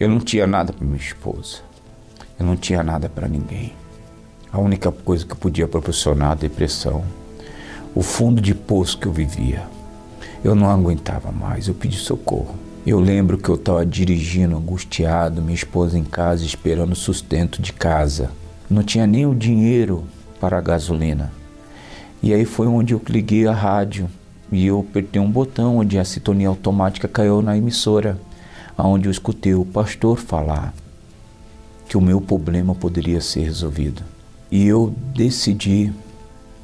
Eu 0.00 0.08
não 0.08 0.20
tinha 0.20 0.46
nada 0.46 0.72
para 0.72 0.86
minha 0.86 0.96
esposa. 0.96 1.58
Eu 2.40 2.46
não 2.46 2.56
tinha 2.56 2.82
nada 2.82 3.10
para 3.10 3.28
ninguém. 3.28 3.74
A 4.50 4.58
única 4.58 4.90
coisa 4.90 5.26
que 5.26 5.36
podia 5.36 5.68
proporcionar 5.68 6.30
a 6.30 6.34
depressão, 6.34 7.04
o 7.94 8.00
fundo 8.00 8.40
de 8.40 8.54
poço 8.54 8.96
que 8.96 9.04
eu 9.04 9.12
vivia. 9.12 9.64
Eu 10.42 10.54
não 10.54 10.70
aguentava 10.70 11.30
mais, 11.30 11.68
eu 11.68 11.74
pedi 11.74 11.98
socorro. 11.98 12.71
Eu 12.84 12.98
lembro 12.98 13.38
que 13.38 13.48
eu 13.48 13.54
estava 13.54 13.86
dirigindo, 13.86 14.56
angustiado, 14.56 15.40
minha 15.40 15.54
esposa 15.54 15.96
em 15.96 16.02
casa 16.02 16.44
esperando 16.44 16.96
sustento 16.96 17.62
de 17.62 17.72
casa. 17.72 18.32
Não 18.68 18.82
tinha 18.82 19.06
nem 19.06 19.24
o 19.24 19.36
dinheiro 19.36 20.02
para 20.40 20.58
a 20.58 20.60
gasolina. 20.60 21.32
E 22.20 22.34
aí 22.34 22.44
foi 22.44 22.66
onde 22.66 22.92
eu 22.92 23.00
liguei 23.08 23.46
a 23.46 23.52
rádio 23.52 24.10
e 24.50 24.66
eu 24.66 24.80
apertei 24.80 25.22
um 25.22 25.30
botão 25.30 25.76
onde 25.76 25.96
a 25.96 26.04
sintonia 26.04 26.48
automática 26.48 27.06
caiu 27.06 27.40
na 27.40 27.56
emissora, 27.56 28.18
aonde 28.76 29.06
eu 29.06 29.12
escutei 29.12 29.54
o 29.54 29.64
pastor 29.64 30.18
falar 30.18 30.74
que 31.88 31.96
o 31.96 32.00
meu 32.00 32.20
problema 32.20 32.74
poderia 32.74 33.20
ser 33.20 33.44
resolvido. 33.44 34.02
E 34.50 34.66
eu 34.66 34.92
decidi 35.14 35.92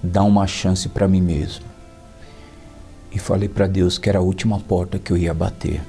dar 0.02 0.24
uma 0.24 0.48
chance 0.48 0.88
para 0.88 1.06
mim 1.06 1.22
mesmo. 1.22 1.64
E 3.12 3.20
falei 3.20 3.48
para 3.48 3.68
Deus 3.68 3.98
que 3.98 4.08
era 4.08 4.18
a 4.18 4.22
última 4.22 4.58
porta 4.58 4.98
que 4.98 5.12
eu 5.12 5.16
ia 5.16 5.32
bater 5.32 5.80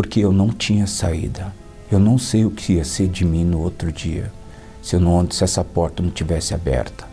porque 0.00 0.20
eu 0.20 0.32
não 0.32 0.48
tinha 0.48 0.86
saída. 0.86 1.52
Eu 1.92 1.98
não 1.98 2.16
sei 2.16 2.46
o 2.46 2.50
que 2.50 2.72
ia 2.72 2.84
ser 2.84 3.06
de 3.06 3.22
mim 3.22 3.44
no 3.44 3.60
outro 3.60 3.92
dia 3.92 4.32
se 4.80 4.96
eu 4.96 5.00
não 5.00 5.30
se 5.30 5.44
essa 5.44 5.62
porta 5.62 6.02
não 6.02 6.08
tivesse 6.08 6.54
aberta. 6.54 7.04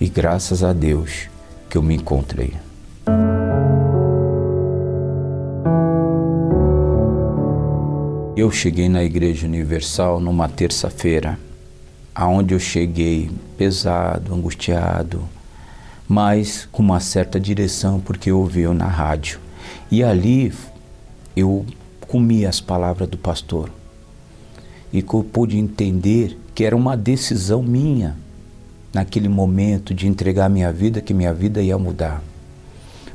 E 0.00 0.08
graças 0.08 0.64
a 0.64 0.72
Deus 0.72 1.28
que 1.70 1.78
eu 1.78 1.82
me 1.84 1.94
encontrei. 1.94 2.54
Eu 8.36 8.50
cheguei 8.50 8.88
na 8.88 9.04
Igreja 9.04 9.46
Universal 9.46 10.18
numa 10.18 10.48
terça-feira, 10.48 11.38
aonde 12.12 12.52
eu 12.52 12.58
cheguei 12.58 13.30
pesado, 13.56 14.34
angustiado, 14.34 15.22
mas 16.08 16.68
com 16.72 16.82
uma 16.82 16.98
certa 16.98 17.38
direção 17.38 18.00
porque 18.00 18.32
eu 18.32 18.40
ouvi 18.40 18.66
na 18.66 18.88
rádio. 18.88 19.38
E 19.88 20.02
ali 20.02 20.52
eu 21.36 21.66
comi 22.06 22.46
as 22.46 22.60
palavras 22.60 23.08
do 23.08 23.18
pastor 23.18 23.70
e 24.92 25.02
que 25.02 25.14
eu 25.14 25.24
pude 25.24 25.58
entender 25.58 26.38
que 26.54 26.64
era 26.64 26.76
uma 26.76 26.96
decisão 26.96 27.62
minha 27.62 28.16
naquele 28.92 29.28
momento 29.28 29.92
de 29.92 30.06
entregar 30.06 30.48
minha 30.48 30.72
vida, 30.72 31.00
que 31.00 31.12
minha 31.12 31.34
vida 31.34 31.60
ia 31.60 31.76
mudar. 31.76 32.22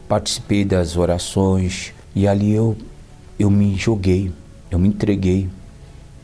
Participei 0.07 0.63
das 0.63 0.95
orações 0.95 1.93
e 2.15 2.27
ali 2.27 2.51
eu, 2.51 2.77
eu 3.39 3.49
me 3.49 3.75
joguei, 3.75 4.31
eu 4.69 4.77
me 4.77 4.89
entreguei. 4.89 5.49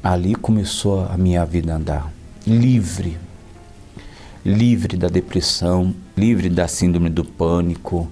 Ali 0.03 0.36
começou 0.36 1.05
a 1.05 1.18
minha 1.18 1.43
vida 1.45 1.74
a 1.74 1.78
andar 1.78 2.18
livre, 2.47 3.18
livre 4.45 4.95
da 4.95 5.09
depressão, 5.09 5.93
livre 6.15 6.49
da 6.49 6.65
síndrome 6.65 7.09
do 7.09 7.26
pânico, 7.26 8.09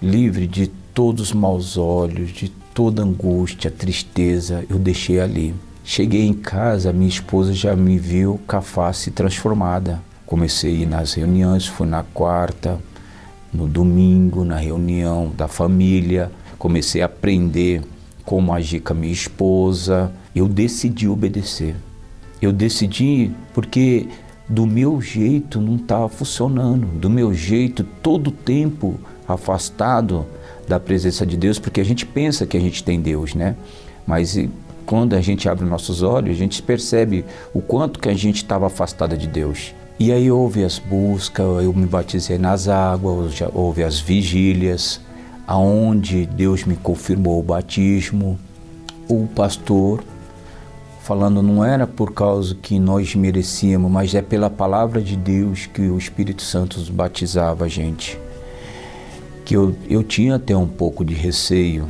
livre 0.00 0.46
de 0.46 0.68
todos 0.94 1.28
os 1.28 1.32
maus 1.32 1.76
olhos, 1.76 2.30
de 2.30 2.52
toda 2.74 3.02
angústia, 3.02 3.70
tristeza, 3.70 4.64
eu 4.68 4.78
deixei 4.78 5.20
ali. 5.20 5.54
Cheguei 5.84 6.26
em 6.26 6.32
casa, 6.32 6.92
minha 6.92 7.08
esposa 7.08 7.52
já 7.52 7.74
me 7.74 7.98
viu 7.98 8.40
com 8.46 8.56
a 8.56 8.62
face 8.62 9.10
transformada. 9.10 10.00
Comecei 10.24 10.76
a 10.76 10.78
ir 10.80 10.86
nas 10.86 11.12
reuniões, 11.12 11.66
fui 11.66 11.86
na 11.86 12.02
quarta, 12.02 12.78
no 13.52 13.66
domingo, 13.66 14.44
na 14.44 14.56
reunião 14.56 15.32
da 15.36 15.48
família. 15.48 16.30
Comecei 16.58 17.02
a 17.02 17.06
aprender 17.06 17.82
como 18.24 18.52
agir 18.52 18.80
com 18.80 18.92
a 18.92 18.96
minha 18.96 19.12
esposa. 19.12 20.12
Eu 20.34 20.48
decidi 20.48 21.08
obedecer. 21.08 21.74
Eu 22.40 22.52
decidi 22.52 23.30
porque 23.52 24.08
do 24.48 24.66
meu 24.66 25.00
jeito 25.00 25.60
não 25.60 25.76
estava 25.76 26.08
funcionando. 26.08 26.86
Do 26.98 27.10
meu 27.10 27.34
jeito, 27.34 27.84
todo 28.02 28.28
o 28.28 28.32
tempo 28.32 28.98
afastado, 29.26 30.26
da 30.66 30.78
presença 30.78 31.26
de 31.26 31.36
Deus, 31.36 31.58
porque 31.58 31.80
a 31.80 31.84
gente 31.84 32.06
pensa 32.06 32.46
que 32.46 32.56
a 32.56 32.60
gente 32.60 32.82
tem 32.82 33.00
Deus, 33.00 33.34
né? 33.34 33.56
Mas 34.06 34.38
quando 34.86 35.14
a 35.14 35.20
gente 35.20 35.48
abre 35.48 35.64
nossos 35.64 36.02
olhos, 36.02 36.36
a 36.36 36.38
gente 36.38 36.62
percebe 36.62 37.24
o 37.54 37.60
quanto 37.60 37.98
que 37.98 38.08
a 38.08 38.14
gente 38.14 38.36
estava 38.36 38.66
afastada 38.66 39.16
de 39.16 39.26
Deus. 39.26 39.74
E 39.98 40.10
aí 40.12 40.30
houve 40.30 40.64
as 40.64 40.78
buscas, 40.78 41.46
eu 41.62 41.72
me 41.72 41.86
batizei 41.86 42.38
nas 42.38 42.68
águas, 42.68 43.34
houve 43.52 43.84
as 43.84 44.00
vigílias, 44.00 45.00
aonde 45.46 46.26
Deus 46.26 46.64
me 46.64 46.76
confirmou 46.76 47.38
o 47.38 47.42
batismo. 47.42 48.38
O 49.08 49.26
pastor 49.28 50.02
falando 51.02 51.42
não 51.42 51.64
era 51.64 51.86
por 51.86 52.12
causa 52.12 52.54
que 52.54 52.78
nós 52.78 53.14
merecíamos, 53.14 53.90
mas 53.90 54.14
é 54.14 54.22
pela 54.22 54.48
palavra 54.48 55.00
de 55.00 55.16
Deus 55.16 55.66
que 55.66 55.82
o 55.82 55.98
Espírito 55.98 56.42
Santo 56.42 56.80
batizava 56.92 57.64
a 57.64 57.68
gente 57.68 58.18
que 59.52 59.56
eu, 59.56 59.76
eu 59.86 60.02
tinha 60.02 60.36
até 60.36 60.56
um 60.56 60.66
pouco 60.66 61.04
de 61.04 61.12
receio. 61.12 61.86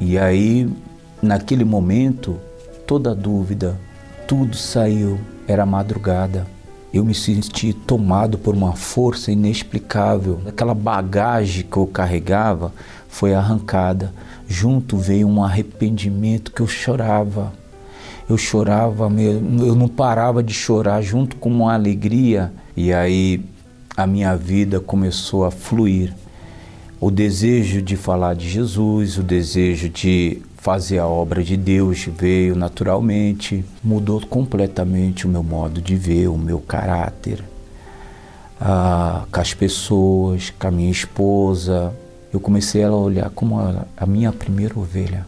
E 0.00 0.16
aí, 0.16 0.72
naquele 1.20 1.64
momento, 1.64 2.38
toda 2.86 3.16
dúvida. 3.16 3.80
Tudo 4.28 4.56
saiu, 4.56 5.18
era 5.48 5.66
madrugada. 5.66 6.46
Eu 6.94 7.04
me 7.04 7.16
senti 7.16 7.72
tomado 7.72 8.38
por 8.38 8.54
uma 8.54 8.76
força 8.76 9.32
inexplicável. 9.32 10.40
Aquela 10.46 10.72
bagagem 10.72 11.64
que 11.64 11.76
eu 11.76 11.84
carregava 11.84 12.72
foi 13.08 13.34
arrancada. 13.34 14.14
Junto 14.46 14.96
veio 14.96 15.26
um 15.26 15.42
arrependimento 15.42 16.52
que 16.52 16.62
eu 16.62 16.68
chorava. 16.68 17.52
Eu 18.30 18.38
chorava 18.38 19.10
eu 19.20 19.74
não 19.74 19.88
parava 19.88 20.44
de 20.44 20.54
chorar 20.54 21.02
junto 21.02 21.34
com 21.34 21.48
uma 21.48 21.74
alegria. 21.74 22.52
E 22.76 22.92
aí 22.92 23.44
a 23.96 24.06
minha 24.06 24.36
vida 24.36 24.78
começou 24.78 25.44
a 25.44 25.50
fluir. 25.50 26.21
O 27.04 27.10
desejo 27.10 27.82
de 27.82 27.96
falar 27.96 28.36
de 28.36 28.48
Jesus, 28.48 29.18
o 29.18 29.24
desejo 29.24 29.88
de 29.88 30.40
fazer 30.56 31.00
a 31.00 31.06
obra 31.08 31.42
de 31.42 31.56
Deus 31.56 32.04
veio 32.04 32.54
naturalmente, 32.54 33.64
mudou 33.82 34.24
completamente 34.24 35.26
o 35.26 35.28
meu 35.28 35.42
modo 35.42 35.82
de 35.82 35.96
ver, 35.96 36.28
o 36.28 36.38
meu 36.38 36.60
caráter, 36.60 37.42
ah, 38.60 39.24
com 39.32 39.40
as 39.40 39.52
pessoas, 39.52 40.50
com 40.56 40.68
a 40.68 40.70
minha 40.70 40.92
esposa. 40.92 41.92
Eu 42.32 42.38
comecei 42.38 42.84
a 42.84 42.92
olhar 42.92 43.30
como 43.30 43.58
a, 43.58 43.84
a 43.96 44.06
minha 44.06 44.30
primeira 44.30 44.78
ovelha, 44.78 45.26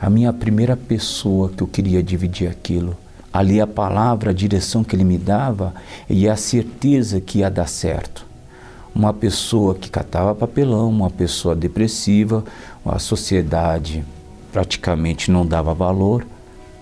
a 0.00 0.10
minha 0.10 0.32
primeira 0.32 0.76
pessoa 0.76 1.48
que 1.48 1.62
eu 1.62 1.68
queria 1.68 2.02
dividir 2.02 2.48
aquilo. 2.48 2.96
Ali 3.32 3.60
a 3.60 3.68
palavra, 3.68 4.30
a 4.30 4.34
direção 4.34 4.82
que 4.82 4.96
ele 4.96 5.04
me 5.04 5.16
dava 5.16 5.72
e 6.10 6.28
a 6.28 6.34
certeza 6.34 7.20
que 7.20 7.38
ia 7.38 7.48
dar 7.48 7.68
certo. 7.68 8.31
Uma 8.94 9.14
pessoa 9.14 9.74
que 9.74 9.90
catava 9.90 10.34
papelão, 10.34 10.90
uma 10.90 11.08
pessoa 11.08 11.56
depressiva, 11.56 12.44
a 12.84 12.98
sociedade 12.98 14.04
praticamente 14.52 15.30
não 15.30 15.46
dava 15.46 15.72
valor, 15.72 16.26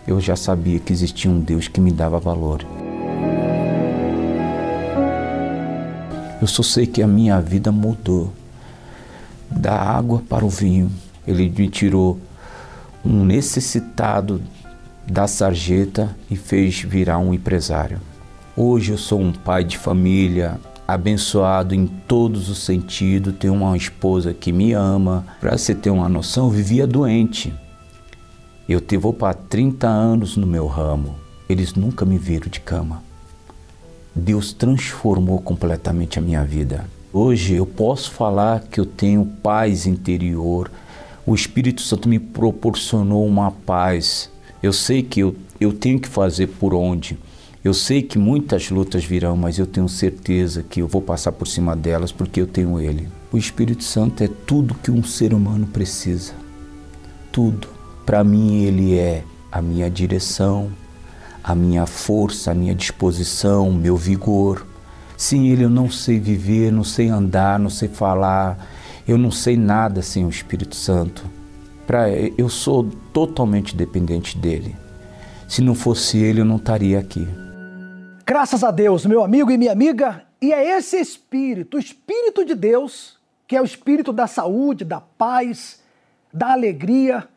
eu 0.07 0.21
já 0.21 0.35
sabia 0.35 0.81
que 0.81 0.93
existia 0.93 1.31
um 1.31 1.39
Deus 1.39 1.69
que 1.69 1.81
me 1.81 1.93
dava 1.93 2.19
valor. 2.19 2.67
Eu 6.41 6.47
só 6.47 6.63
sei 6.63 6.87
que 6.87 7.03
a 7.03 7.07
minha 7.07 7.41
vida 7.41 7.71
mudou. 7.71 8.33
Da 9.51 9.75
água 9.75 10.23
para 10.29 10.45
o 10.45 10.49
vinho. 10.49 10.91
Ele 11.27 11.49
me 11.51 11.69
tirou 11.69 12.19
um 13.05 13.25
necessitado 13.25 14.43
da 15.07 15.27
sarjeta 15.27 16.17
e 16.31 16.37
fez 16.37 16.81
virar 16.81 17.19
um 17.19 17.35
empresário. 17.35 18.01
Hoje 18.57 18.93
eu 18.93 18.99
sou 18.99 19.21
um 19.21 19.33
pai 19.33 19.65
de 19.65 19.77
família, 19.77 20.59
abençoado 20.95 21.75
em 21.75 21.87
todos 21.87 22.49
os 22.49 22.59
sentidos, 22.59 23.35
tenho 23.39 23.55
uma 23.55 23.77
esposa 23.77 24.35
que 24.35 24.53
me 24.53 24.73
ama. 24.73 25.25
Para 25.41 25.57
você 25.57 25.75
ter 25.75 25.91
uma 25.91 26.09
noção, 26.09 26.47
eu 26.47 26.51
vivia 26.51 26.87
doente. 26.87 27.53
Eu 28.69 28.81
vou 29.01 29.13
para 29.13 29.35
30 29.35 29.89
anos 29.89 30.37
no 30.37 30.47
meu 30.47 30.67
ramo. 30.67 31.17
Eles 31.49 31.75
nunca 31.75 32.05
me 32.05 32.17
viram 32.19 32.49
de 32.49 32.61
cama. 32.61 33.03
Deus 34.15 34.53
transformou 34.53 35.41
completamente 35.41 36.19
a 36.19 36.23
minha 36.23 36.45
vida. 36.45 36.85
Hoje 37.13 37.55
eu 37.55 37.67
posso 37.67 38.11
falar 38.13 38.61
que 38.61 38.79
eu 38.79 38.87
tenho 38.87 39.27
paz 39.43 39.87
interior. 39.87 40.71
O 41.27 41.35
Espírito 41.35 41.81
Santo 41.81 42.09
me 42.09 42.19
proporcionou 42.19 43.27
uma 43.27 43.51
paz. 43.51 44.31
Eu 44.63 44.73
sei 44.73 45.03
que 45.03 45.21
eu, 45.21 45.35
eu 45.61 45.73
tenho 45.73 45.99
que 45.99 46.09
fazer 46.09 46.47
por 46.47 46.73
onde. 46.73 47.19
Eu 47.63 47.75
sei 47.75 48.01
que 48.01 48.19
muitas 48.19 48.71
lutas 48.71 49.05
virão, 49.05 49.37
mas 49.37 49.59
eu 49.59 49.67
tenho 49.67 49.87
certeza 49.87 50.63
que 50.63 50.81
eu 50.81 50.89
vou 50.89 51.03
passar 51.03 51.33
por 51.33 51.47
cima 51.47 51.77
delas 51.77 52.11
porque 52.11 52.41
eu 52.41 52.47
tenho 52.47 52.81
Ele. 52.81 53.07
O 53.31 53.37
Espírito 53.37 53.85
Santo 53.85 54.25
é 54.25 54.29
tudo 54.29 54.75
que 54.75 54.91
um 54.91 55.05
ser 55.05 55.35
humano 55.35 55.67
precisa. 55.67 56.33
Tudo. 57.31 57.69
Para 58.07 58.25
mim, 58.25 58.65
Ele 58.65 58.99
é 58.99 59.25
a 59.53 59.61
minha 59.61 59.91
direção, 59.91 60.71
a 61.45 61.55
minha 61.55 61.85
força, 61.85 62.51
a 62.51 62.55
minha 62.55 62.75
disposição, 62.75 63.71
meu 63.71 63.95
vigor. 63.95 64.67
Sem 65.15 65.51
Ele 65.51 65.65
eu 65.65 65.71
não 65.71 65.91
sei 65.91 66.19
viver, 66.19 66.73
não 66.73 66.83
sei 66.83 67.11
andar, 67.11 67.59
não 67.59 67.69
sei 67.69 67.91
falar, 67.91 68.71
eu 69.07 69.19
não 69.19 69.31
sei 69.31 69.55
nada 69.55 70.01
sem 70.01 70.25
o 70.25 70.31
Espírito 70.31 70.75
Santo. 70.75 71.25
Pra, 71.87 72.09
eu 72.09 72.49
sou 72.49 72.85
totalmente 73.13 73.77
dependente 73.77 74.39
dele. 74.39 74.75
Se 75.47 75.61
não 75.61 75.75
fosse 75.75 76.17
Ele, 76.17 76.41
eu 76.41 76.45
não 76.47 76.57
estaria 76.57 76.99
aqui. 76.99 77.29
Graças 78.31 78.63
a 78.63 78.71
Deus, 78.71 79.05
meu 79.05 79.25
amigo 79.25 79.51
e 79.51 79.59
minha 79.59 79.73
amiga, 79.73 80.25
e 80.41 80.53
é 80.53 80.79
esse 80.79 80.97
Espírito, 80.97 81.77
o 81.77 81.81
Espírito 81.81 82.45
de 82.45 82.55
Deus, 82.55 83.19
que 83.45 83.57
é 83.57 83.61
o 83.61 83.65
Espírito 83.65 84.13
da 84.13 84.29
saúde, 84.29 84.85
da 84.85 85.01
paz, 85.01 85.83
da 86.33 86.53
alegria, 86.53 87.29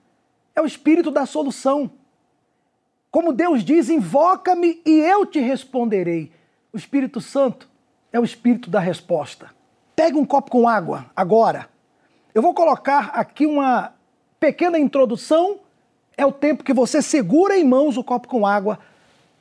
é 0.55 0.61
o 0.61 0.67
Espírito 0.67 1.09
da 1.09 1.25
solução. 1.25 1.89
Como 3.09 3.33
Deus 3.33 3.63
diz, 3.63 3.89
invoca-me 3.89 4.83
e 4.85 4.99
eu 4.99 5.25
te 5.25 5.39
responderei. 5.39 6.31
O 6.71 6.77
Espírito 6.77 7.19
Santo 7.19 7.67
é 8.11 8.19
o 8.19 8.23
Espírito 8.23 8.69
da 8.69 8.79
resposta. 8.79 9.49
Pegue 9.95 10.15
um 10.15 10.25
copo 10.27 10.51
com 10.51 10.67
água 10.67 11.07
agora. 11.15 11.67
Eu 12.35 12.43
vou 12.43 12.53
colocar 12.53 13.09
aqui 13.15 13.47
uma 13.47 13.95
pequena 14.39 14.77
introdução. 14.77 15.57
É 16.15 16.23
o 16.23 16.31
tempo 16.31 16.63
que 16.63 16.71
você 16.71 17.01
segura 17.01 17.57
em 17.57 17.63
mãos 17.63 17.97
o 17.97 18.03
copo 18.03 18.27
com 18.27 18.45
água 18.45 18.77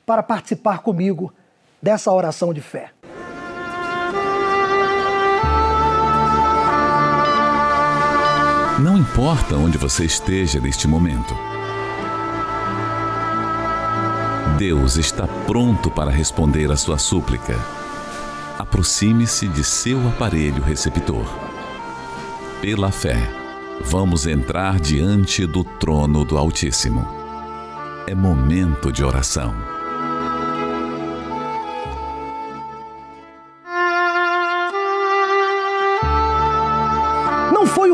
para 0.03 0.23
participar 0.23 0.79
comigo 0.79 1.31
dessa 1.83 2.13
oração 2.13 2.53
de 2.53 2.61
fé. 2.61 2.91
Não 8.79 8.97
importa 8.97 9.55
onde 9.55 9.77
você 9.77 10.05
esteja 10.05 10.61
neste 10.61 10.87
momento. 10.87 11.35
Deus 14.57 14.95
está 14.95 15.27
pronto 15.45 15.91
para 15.91 16.09
responder 16.09 16.71
a 16.71 16.77
sua 16.77 16.97
súplica. 16.97 17.59
Aproxime-se 18.57 19.47
de 19.49 19.63
seu 19.63 19.99
aparelho 20.07 20.63
receptor. 20.63 21.25
Pela 22.61 22.91
fé, 22.91 23.17
vamos 23.83 24.25
entrar 24.25 24.79
diante 24.79 25.45
do 25.45 25.65
trono 25.65 26.23
do 26.23 26.37
Altíssimo. 26.37 27.05
É 28.07 28.15
momento 28.15 28.91
de 28.91 29.03
oração. 29.03 29.82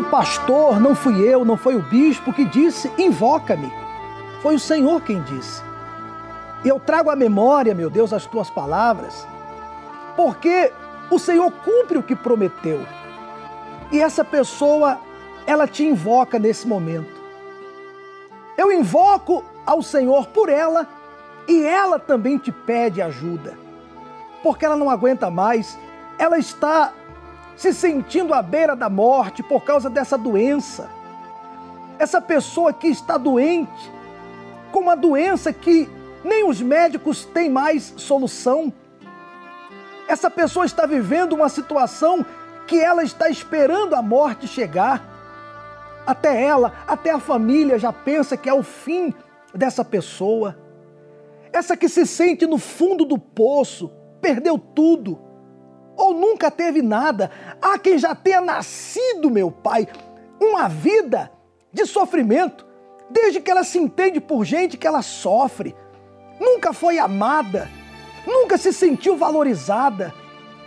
Pastor, 0.09 0.79
não 0.79 0.95
fui 0.95 1.21
eu, 1.21 1.45
não 1.45 1.57
foi 1.57 1.75
o 1.75 1.81
bispo 1.81 2.33
que 2.33 2.45
disse: 2.45 2.91
invoca-me. 2.97 3.71
Foi 4.41 4.55
o 4.55 4.59
Senhor 4.59 5.01
quem 5.01 5.21
disse. 5.21 5.61
Eu 6.63 6.79
trago 6.79 7.09
à 7.09 7.15
memória, 7.15 7.73
meu 7.73 7.89
Deus, 7.89 8.11
as 8.11 8.25
tuas 8.25 8.49
palavras, 8.49 9.25
porque 10.15 10.71
o 11.09 11.17
Senhor 11.17 11.49
cumpre 11.51 11.97
o 11.97 12.03
que 12.03 12.15
prometeu. 12.15 12.85
E 13.91 13.99
essa 13.99 14.23
pessoa, 14.23 14.99
ela 15.47 15.67
te 15.67 15.83
invoca 15.83 16.37
nesse 16.37 16.67
momento. 16.67 17.19
Eu 18.57 18.71
invoco 18.71 19.43
ao 19.65 19.81
Senhor 19.81 20.27
por 20.27 20.49
ela 20.49 20.87
e 21.47 21.63
ela 21.63 21.97
também 21.97 22.37
te 22.37 22.51
pede 22.51 23.01
ajuda, 23.01 23.57
porque 24.43 24.65
ela 24.65 24.75
não 24.75 24.89
aguenta 24.89 25.31
mais, 25.31 25.79
ela 26.17 26.37
está 26.37 26.93
se 27.59 27.73
sentindo 27.73 28.33
à 28.33 28.41
beira 28.41 28.73
da 28.73 28.89
morte 28.89 29.43
por 29.43 29.65
causa 29.65 29.89
dessa 29.89 30.17
doença. 30.17 30.89
Essa 31.99 32.21
pessoa 32.21 32.71
que 32.71 32.87
está 32.87 33.17
doente, 33.17 33.91
com 34.71 34.79
uma 34.79 34.95
doença 34.95 35.51
que 35.51 35.89
nem 36.23 36.47
os 36.47 36.61
médicos 36.61 37.25
têm 37.25 37.49
mais 37.49 37.93
solução. 37.97 38.71
Essa 40.07 40.31
pessoa 40.31 40.65
está 40.65 40.85
vivendo 40.85 41.33
uma 41.33 41.49
situação 41.49 42.25
que 42.65 42.79
ela 42.79 43.03
está 43.03 43.29
esperando 43.29 43.93
a 43.93 44.01
morte 44.01 44.47
chegar. 44.47 45.03
Até 46.07 46.41
ela, 46.41 46.71
até 46.87 47.11
a 47.11 47.19
família 47.19 47.77
já 47.77 47.91
pensa 47.91 48.37
que 48.37 48.47
é 48.47 48.53
o 48.53 48.63
fim 48.63 49.13
dessa 49.53 49.83
pessoa. 49.83 50.57
Essa 51.51 51.75
que 51.75 51.89
se 51.89 52.05
sente 52.05 52.47
no 52.47 52.57
fundo 52.57 53.03
do 53.03 53.17
poço, 53.17 53.91
perdeu 54.21 54.57
tudo 54.57 55.28
ou 55.99 56.13
nunca 56.13 56.49
teve 56.49 56.81
nada. 56.81 57.29
Há 57.61 57.77
quem 57.77 57.97
já 57.97 58.15
tenha 58.15 58.39
nascido, 58.39 59.29
meu 59.29 59.51
pai, 59.51 59.85
uma 60.39 60.69
vida 60.69 61.29
de 61.73 61.85
sofrimento, 61.85 62.65
desde 63.09 63.41
que 63.41 63.51
ela 63.51 63.65
se 63.65 63.77
entende 63.77 64.21
por 64.21 64.45
gente 64.45 64.77
que 64.77 64.87
ela 64.87 65.01
sofre. 65.01 65.75
Nunca 66.39 66.71
foi 66.71 66.97
amada, 66.97 67.69
nunca 68.25 68.57
se 68.57 68.71
sentiu 68.71 69.17
valorizada, 69.17 70.13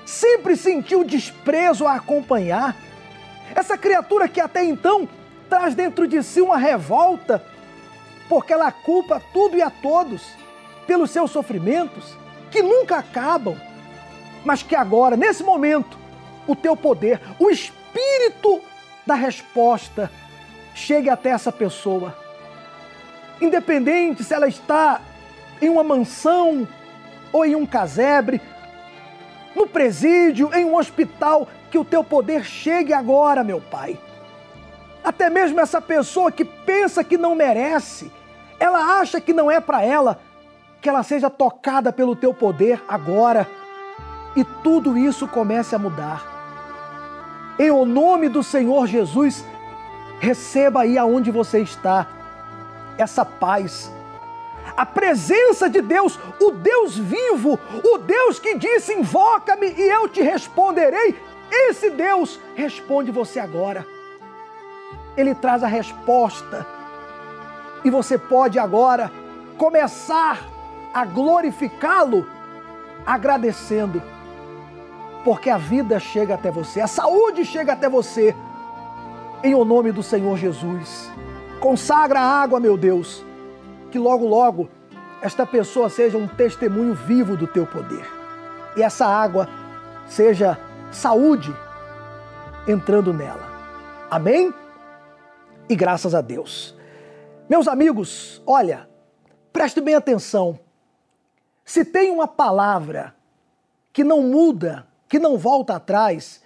sempre 0.04 0.54
sentiu 0.54 1.02
desprezo 1.02 1.86
a 1.86 1.94
acompanhar. 1.94 2.76
Essa 3.54 3.78
criatura 3.78 4.28
que 4.28 4.40
até 4.40 4.62
então 4.62 5.08
traz 5.48 5.74
dentro 5.74 6.06
de 6.06 6.22
si 6.22 6.42
uma 6.42 6.58
revolta, 6.58 7.42
porque 8.28 8.52
ela 8.52 8.70
culpa 8.70 9.20
tudo 9.32 9.56
e 9.56 9.62
a 9.62 9.70
todos 9.70 10.22
pelos 10.86 11.10
seus 11.10 11.30
sofrimentos, 11.30 12.16
que 12.50 12.62
nunca 12.62 12.98
acabam 12.98 13.56
mas 14.44 14.62
que 14.62 14.74
agora, 14.74 15.16
nesse 15.16 15.42
momento, 15.42 15.96
o 16.46 16.56
teu 16.56 16.76
poder, 16.76 17.20
o 17.38 17.50
espírito 17.50 18.60
da 19.06 19.14
resposta 19.14 20.10
chegue 20.74 21.08
até 21.08 21.30
essa 21.30 21.52
pessoa. 21.52 22.16
independente 23.40 24.22
se 24.22 24.32
ela 24.32 24.46
está 24.46 25.00
em 25.60 25.68
uma 25.68 25.82
mansão 25.82 26.66
ou 27.32 27.44
em 27.44 27.56
um 27.56 27.66
casebre, 27.66 28.40
no 29.54 29.66
presídio, 29.66 30.50
em 30.54 30.64
um 30.64 30.76
hospital, 30.76 31.48
que 31.70 31.78
o 31.78 31.84
teu 31.84 32.04
poder 32.04 32.44
chegue 32.44 32.92
agora, 32.92 33.42
meu 33.42 33.60
Pai. 33.60 33.98
Até 35.02 35.28
mesmo 35.28 35.58
essa 35.58 35.80
pessoa 35.80 36.30
que 36.30 36.44
pensa 36.44 37.02
que 37.02 37.18
não 37.18 37.34
merece, 37.34 38.12
ela 38.60 39.00
acha 39.00 39.20
que 39.20 39.32
não 39.32 39.50
é 39.50 39.60
para 39.60 39.82
ela, 39.82 40.20
que 40.80 40.88
ela 40.88 41.02
seja 41.02 41.28
tocada 41.28 41.92
pelo 41.92 42.14
teu 42.14 42.32
poder 42.32 42.80
agora 42.86 43.48
e 44.34 44.44
tudo 44.44 44.96
isso 44.96 45.28
comece 45.28 45.74
a 45.74 45.78
mudar. 45.78 46.32
Em 47.58 47.70
o 47.70 47.84
nome 47.84 48.28
do 48.28 48.42
Senhor 48.42 48.86
Jesus, 48.86 49.44
receba 50.18 50.82
aí 50.82 50.96
aonde 50.96 51.30
você 51.30 51.60
está 51.60 52.06
essa 52.96 53.24
paz. 53.24 53.92
A 54.76 54.86
presença 54.86 55.68
de 55.68 55.82
Deus, 55.82 56.18
o 56.40 56.50
Deus 56.52 56.96
vivo, 56.96 57.58
o 57.84 57.98
Deus 57.98 58.38
que 58.38 58.56
disse: 58.56 58.94
Invoca-me 58.94 59.66
e 59.66 59.82
eu 59.82 60.08
te 60.08 60.22
responderei. 60.22 61.20
Esse 61.50 61.90
Deus 61.90 62.40
responde 62.54 63.10
você 63.10 63.38
agora. 63.38 63.86
Ele 65.16 65.34
traz 65.34 65.62
a 65.62 65.66
resposta. 65.66 66.66
E 67.84 67.90
você 67.90 68.16
pode 68.16 68.58
agora 68.58 69.10
começar 69.58 70.40
a 70.94 71.04
glorificá-lo 71.04 72.26
agradecendo. 73.04 74.02
Porque 75.24 75.48
a 75.48 75.56
vida 75.56 75.98
chega 76.00 76.34
até 76.34 76.50
você, 76.50 76.80
a 76.80 76.86
saúde 76.86 77.44
chega 77.44 77.72
até 77.72 77.88
você. 77.88 78.34
Em 79.44 79.54
o 79.54 79.64
nome 79.64 79.92
do 79.92 80.02
Senhor 80.02 80.36
Jesus. 80.36 81.10
Consagra 81.60 82.20
a 82.20 82.42
água, 82.42 82.58
meu 82.58 82.76
Deus, 82.76 83.24
que 83.90 83.98
logo, 83.98 84.26
logo 84.26 84.68
esta 85.20 85.46
pessoa 85.46 85.88
seja 85.88 86.18
um 86.18 86.26
testemunho 86.26 86.94
vivo 86.94 87.36
do 87.36 87.46
teu 87.46 87.64
poder. 87.64 88.04
E 88.76 88.82
essa 88.82 89.06
água 89.06 89.48
seja 90.06 90.58
saúde 90.90 91.54
entrando 92.66 93.12
nela. 93.12 93.48
Amém? 94.10 94.52
E 95.68 95.76
graças 95.76 96.14
a 96.14 96.20
Deus. 96.20 96.74
Meus 97.48 97.68
amigos, 97.68 98.42
olha, 98.46 98.88
preste 99.52 99.80
bem 99.80 99.94
atenção. 99.94 100.58
Se 101.64 101.84
tem 101.84 102.10
uma 102.10 102.26
palavra 102.26 103.14
que 103.92 104.02
não 104.02 104.22
muda, 104.22 104.86
que 105.12 105.18
não 105.18 105.36
volta 105.36 105.76
atrás, 105.76 106.42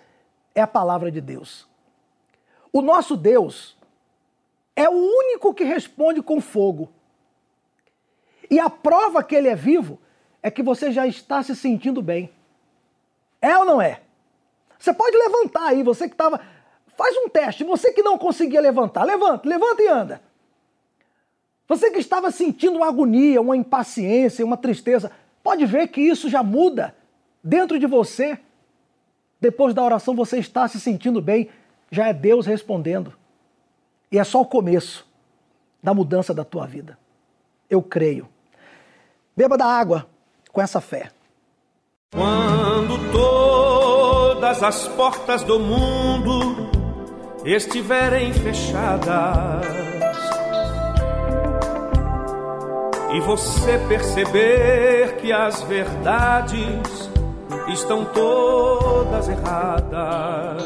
é 0.53 0.61
a 0.61 0.67
palavra 0.67 1.09
de 1.09 1.21
Deus. 1.21 1.69
O 2.73 2.83
nosso 2.83 3.17
Deus 3.17 3.77
é 4.75 4.89
o 4.89 4.93
único 4.93 5.55
que 5.55 5.62
responde 5.62 6.21
com 6.21 6.41
fogo. 6.41 6.91
E 8.51 8.59
a 8.59 8.69
prova 8.69 9.23
que 9.23 9.37
ele 9.37 9.47
é 9.47 9.55
vivo 9.55 10.01
é 10.43 10.51
que 10.51 10.64
você 10.64 10.91
já 10.91 11.07
está 11.07 11.45
se 11.45 11.55
sentindo 11.55 12.03
bem. 12.03 12.29
É 13.41 13.57
ou 13.57 13.64
não 13.64 13.81
é? 13.81 14.01
Você 14.77 14.93
pode 14.93 15.17
levantar 15.17 15.69
aí, 15.69 15.85
você 15.85 16.09
que 16.09 16.14
estava. 16.14 16.41
Faz 16.97 17.17
um 17.19 17.29
teste, 17.29 17.62
você 17.62 17.93
que 17.93 18.03
não 18.03 18.19
conseguia 18.19 18.61
levantar, 18.61 19.05
levanta, 19.05 19.49
levanta 19.49 19.81
e 19.81 19.87
anda. 19.87 20.23
Você 21.69 21.93
que 21.93 22.01
estava 22.01 22.33
sentindo 22.33 22.79
uma 22.79 22.89
agonia, 22.89 23.41
uma 23.41 23.57
impaciência, 23.57 24.45
uma 24.45 24.57
tristeza, 24.57 25.12
pode 25.41 25.64
ver 25.67 25.87
que 25.87 26.01
isso 26.01 26.29
já 26.29 26.43
muda 26.43 26.97
dentro 27.45 27.79
de 27.79 27.87
você. 27.87 28.41
Depois 29.41 29.74
da 29.74 29.82
oração 29.82 30.14
você 30.14 30.39
está 30.39 30.66
se 30.66 30.80
sentindo 30.80 31.20
bem, 31.20 31.49
já 31.91 32.09
é 32.09 32.12
Deus 32.12 32.47
respondendo. 32.47 33.12
E 34.11 34.18
é 34.18 34.24
só 34.24 34.41
o 34.41 34.47
começo 34.47 35.07
da 35.82 35.93
mudança 35.93 36.32
da 36.32 36.45
tua 36.45 36.66
vida. 36.66 36.99
Eu 37.68 37.82
creio. 37.82 38.28
Beba 39.37 39.59
da 39.59 39.66
água 39.66 40.07
com 40.53 40.62
essa 40.62 40.80
fé. 40.80 41.11
Quando 42.12 43.12
todas 43.12 44.62
as 44.62 44.89
portas 44.89 45.43
do 45.43 45.59
mundo 45.59 46.70
estiverem 47.45 48.32
fechadas 48.32 49.66
e 53.12 53.20
você 53.20 53.78
perceber 53.87 55.16
que 55.16 55.32
as 55.32 55.62
verdades 55.62 57.11
estão 57.69 58.05
todas 58.05 59.29
erradas. 59.29 60.62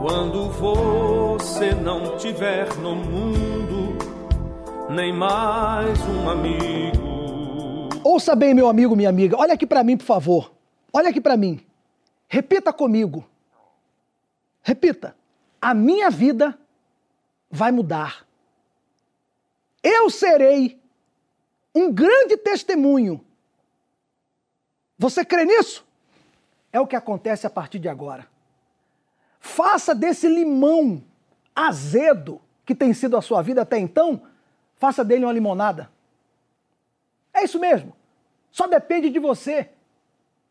Quando 0.00 0.50
você 0.50 1.74
não 1.74 2.16
tiver 2.16 2.74
no 2.76 2.94
mundo 2.94 3.98
nem 4.90 5.12
mais 5.12 6.00
um 6.08 6.30
amigo. 6.30 7.88
Ouça 8.02 8.34
bem, 8.34 8.54
meu 8.54 8.68
amigo, 8.68 8.96
minha 8.96 9.08
amiga. 9.08 9.36
Olha 9.36 9.54
aqui 9.54 9.66
para 9.66 9.84
mim, 9.84 9.96
por 9.96 10.06
favor. 10.06 10.52
Olha 10.92 11.10
aqui 11.10 11.20
para 11.20 11.36
mim. 11.36 11.60
Repita 12.28 12.72
comigo. 12.72 13.24
Repita. 14.62 15.14
A 15.60 15.74
minha 15.74 16.10
vida 16.10 16.58
vai 17.50 17.72
mudar. 17.72 18.26
Eu 19.82 20.08
serei 20.10 20.78
um 21.74 21.92
grande 21.92 22.36
testemunho. 22.36 23.24
Você 24.98 25.24
crê 25.24 25.44
nisso? 25.44 25.86
É 26.72 26.80
o 26.80 26.86
que 26.86 26.96
acontece 26.96 27.46
a 27.46 27.50
partir 27.50 27.78
de 27.78 27.88
agora. 27.88 28.26
Faça 29.40 29.94
desse 29.94 30.28
limão 30.28 31.02
azedo 31.54 32.40
que 32.66 32.74
tem 32.74 32.92
sido 32.92 33.16
a 33.16 33.22
sua 33.22 33.40
vida 33.40 33.62
até 33.62 33.78
então, 33.78 34.22
faça 34.76 35.04
dele 35.04 35.24
uma 35.24 35.32
limonada. 35.32 35.90
É 37.32 37.44
isso 37.44 37.58
mesmo. 37.58 37.96
Só 38.50 38.66
depende 38.66 39.08
de 39.10 39.18
você. 39.18 39.70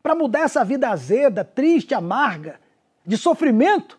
Para 0.02 0.14
mudar 0.14 0.40
essa 0.40 0.64
vida 0.64 0.88
azeda, 0.88 1.44
triste, 1.44 1.94
amarga, 1.94 2.58
de 3.04 3.16
sofrimento, 3.16 3.98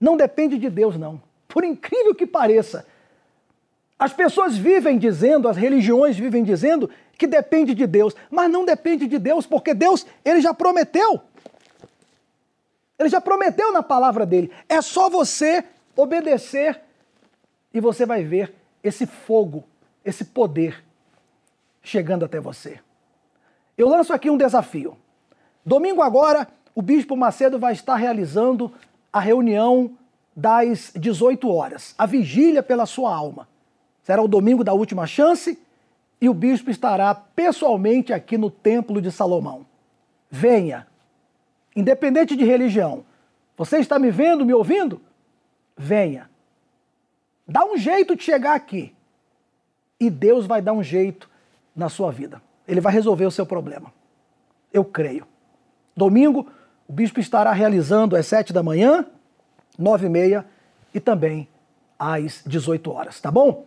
não 0.00 0.16
depende 0.16 0.58
de 0.58 0.70
Deus, 0.70 0.96
não. 0.96 1.20
Por 1.48 1.64
incrível 1.64 2.14
que 2.14 2.26
pareça, 2.26 2.86
as 3.98 4.12
pessoas 4.12 4.56
vivem 4.56 4.98
dizendo, 4.98 5.48
as 5.48 5.56
religiões 5.56 6.16
vivem 6.18 6.44
dizendo 6.44 6.90
que 7.16 7.26
depende 7.26 7.74
de 7.74 7.86
Deus, 7.86 8.14
mas 8.30 8.50
não 8.50 8.64
depende 8.64 9.06
de 9.06 9.18
Deus, 9.18 9.46
porque 9.46 9.72
Deus, 9.72 10.06
ele 10.24 10.40
já 10.40 10.52
prometeu. 10.52 11.20
Ele 12.98 13.08
já 13.08 13.20
prometeu 13.20 13.72
na 13.72 13.82
palavra 13.82 14.26
dele. 14.26 14.50
É 14.68 14.82
só 14.82 15.08
você 15.08 15.64
obedecer 15.96 16.80
e 17.72 17.80
você 17.80 18.04
vai 18.04 18.22
ver 18.22 18.54
esse 18.82 19.06
fogo, 19.06 19.64
esse 20.04 20.26
poder 20.26 20.84
chegando 21.82 22.24
até 22.24 22.38
você. 22.38 22.80
Eu 23.78 23.88
lanço 23.88 24.12
aqui 24.12 24.28
um 24.28 24.36
desafio. 24.36 24.96
Domingo 25.64 26.02
agora, 26.02 26.48
o 26.74 26.82
Bispo 26.82 27.16
Macedo 27.16 27.58
vai 27.58 27.72
estar 27.72 27.96
realizando 27.96 28.72
a 29.12 29.20
reunião 29.20 29.96
das 30.34 30.92
18 30.94 31.48
horas, 31.50 31.94
a 31.96 32.04
vigília 32.04 32.62
pela 32.62 32.84
sua 32.84 33.14
alma. 33.14 33.48
Será 34.06 34.22
o 34.22 34.28
domingo 34.28 34.62
da 34.62 34.72
última 34.72 35.04
chance 35.04 35.58
e 36.20 36.28
o 36.28 36.32
bispo 36.32 36.70
estará 36.70 37.12
pessoalmente 37.12 38.12
aqui 38.12 38.38
no 38.38 38.48
Templo 38.48 39.02
de 39.02 39.10
Salomão. 39.10 39.66
Venha, 40.30 40.86
independente 41.74 42.36
de 42.36 42.44
religião. 42.44 43.04
Você 43.56 43.78
está 43.78 43.98
me 43.98 44.12
vendo, 44.12 44.46
me 44.46 44.54
ouvindo? 44.54 45.00
Venha. 45.76 46.30
Dá 47.48 47.64
um 47.64 47.76
jeito 47.76 48.14
de 48.14 48.22
chegar 48.22 48.54
aqui. 48.54 48.94
E 49.98 50.08
Deus 50.08 50.46
vai 50.46 50.62
dar 50.62 50.72
um 50.72 50.84
jeito 50.84 51.28
na 51.74 51.88
sua 51.88 52.12
vida. 52.12 52.40
Ele 52.68 52.80
vai 52.80 52.92
resolver 52.92 53.26
o 53.26 53.30
seu 53.32 53.44
problema. 53.44 53.92
Eu 54.72 54.84
creio. 54.84 55.26
Domingo, 55.96 56.46
o 56.86 56.92
bispo 56.92 57.18
estará 57.18 57.50
realizando 57.50 58.14
às 58.14 58.24
sete 58.28 58.52
da 58.52 58.62
manhã, 58.62 59.04
nove 59.76 60.06
e 60.06 60.08
meia 60.08 60.46
e 60.94 61.00
também 61.00 61.48
às 61.98 62.44
18 62.46 62.88
horas, 62.92 63.20
tá 63.20 63.32
bom? 63.32 63.66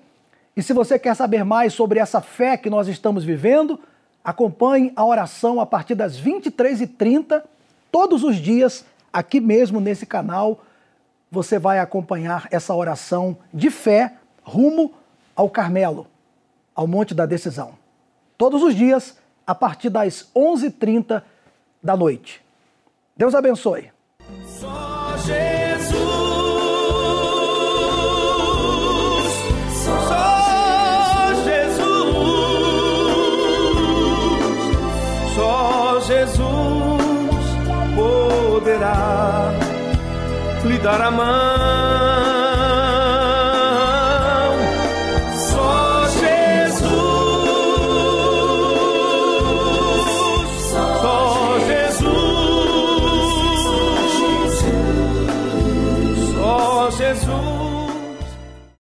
E 0.60 0.62
se 0.62 0.74
você 0.74 1.00
quer 1.00 1.16
saber 1.16 1.46
mais 1.46 1.74
sobre 1.74 2.00
essa 2.00 2.20
fé 2.20 2.58
que 2.58 2.70
nós 2.70 2.90
estamos 2.90 3.24
vivendo, 3.24 3.80
acompanhe 4.22 4.92
a 4.94 5.06
oração 5.06 5.62
a 5.62 5.66
partir 5.66 5.96
das 5.96 6.20
23h30, 6.20 7.42
todos 7.90 8.26
os 8.26 8.36
dias, 8.36 8.84
aqui 9.14 9.40
mesmo 9.40 9.80
nesse 9.80 10.06
canal. 10.06 10.60
Você 11.32 11.58
vai 11.58 11.80
acompanhar 11.80 12.46
essa 12.52 12.76
oração 12.76 13.38
de 13.54 13.70
fé 13.70 14.16
rumo 14.44 14.94
ao 15.34 15.50
Carmelo, 15.50 16.08
ao 16.76 16.86
Monte 16.86 17.14
da 17.16 17.26
Decisão. 17.26 17.76
Todos 18.38 18.62
os 18.62 18.76
dias, 18.76 19.18
a 19.48 19.56
partir 19.56 19.90
das 19.90 20.30
11h30 20.36 21.24
da 21.82 21.96
noite. 21.96 22.44
Deus 23.16 23.34
abençoe. 23.34 23.92
Poderá 38.90 39.54
lhe 40.66 40.78
dar 40.80 41.02
a 41.02 41.12
mão 41.12 41.89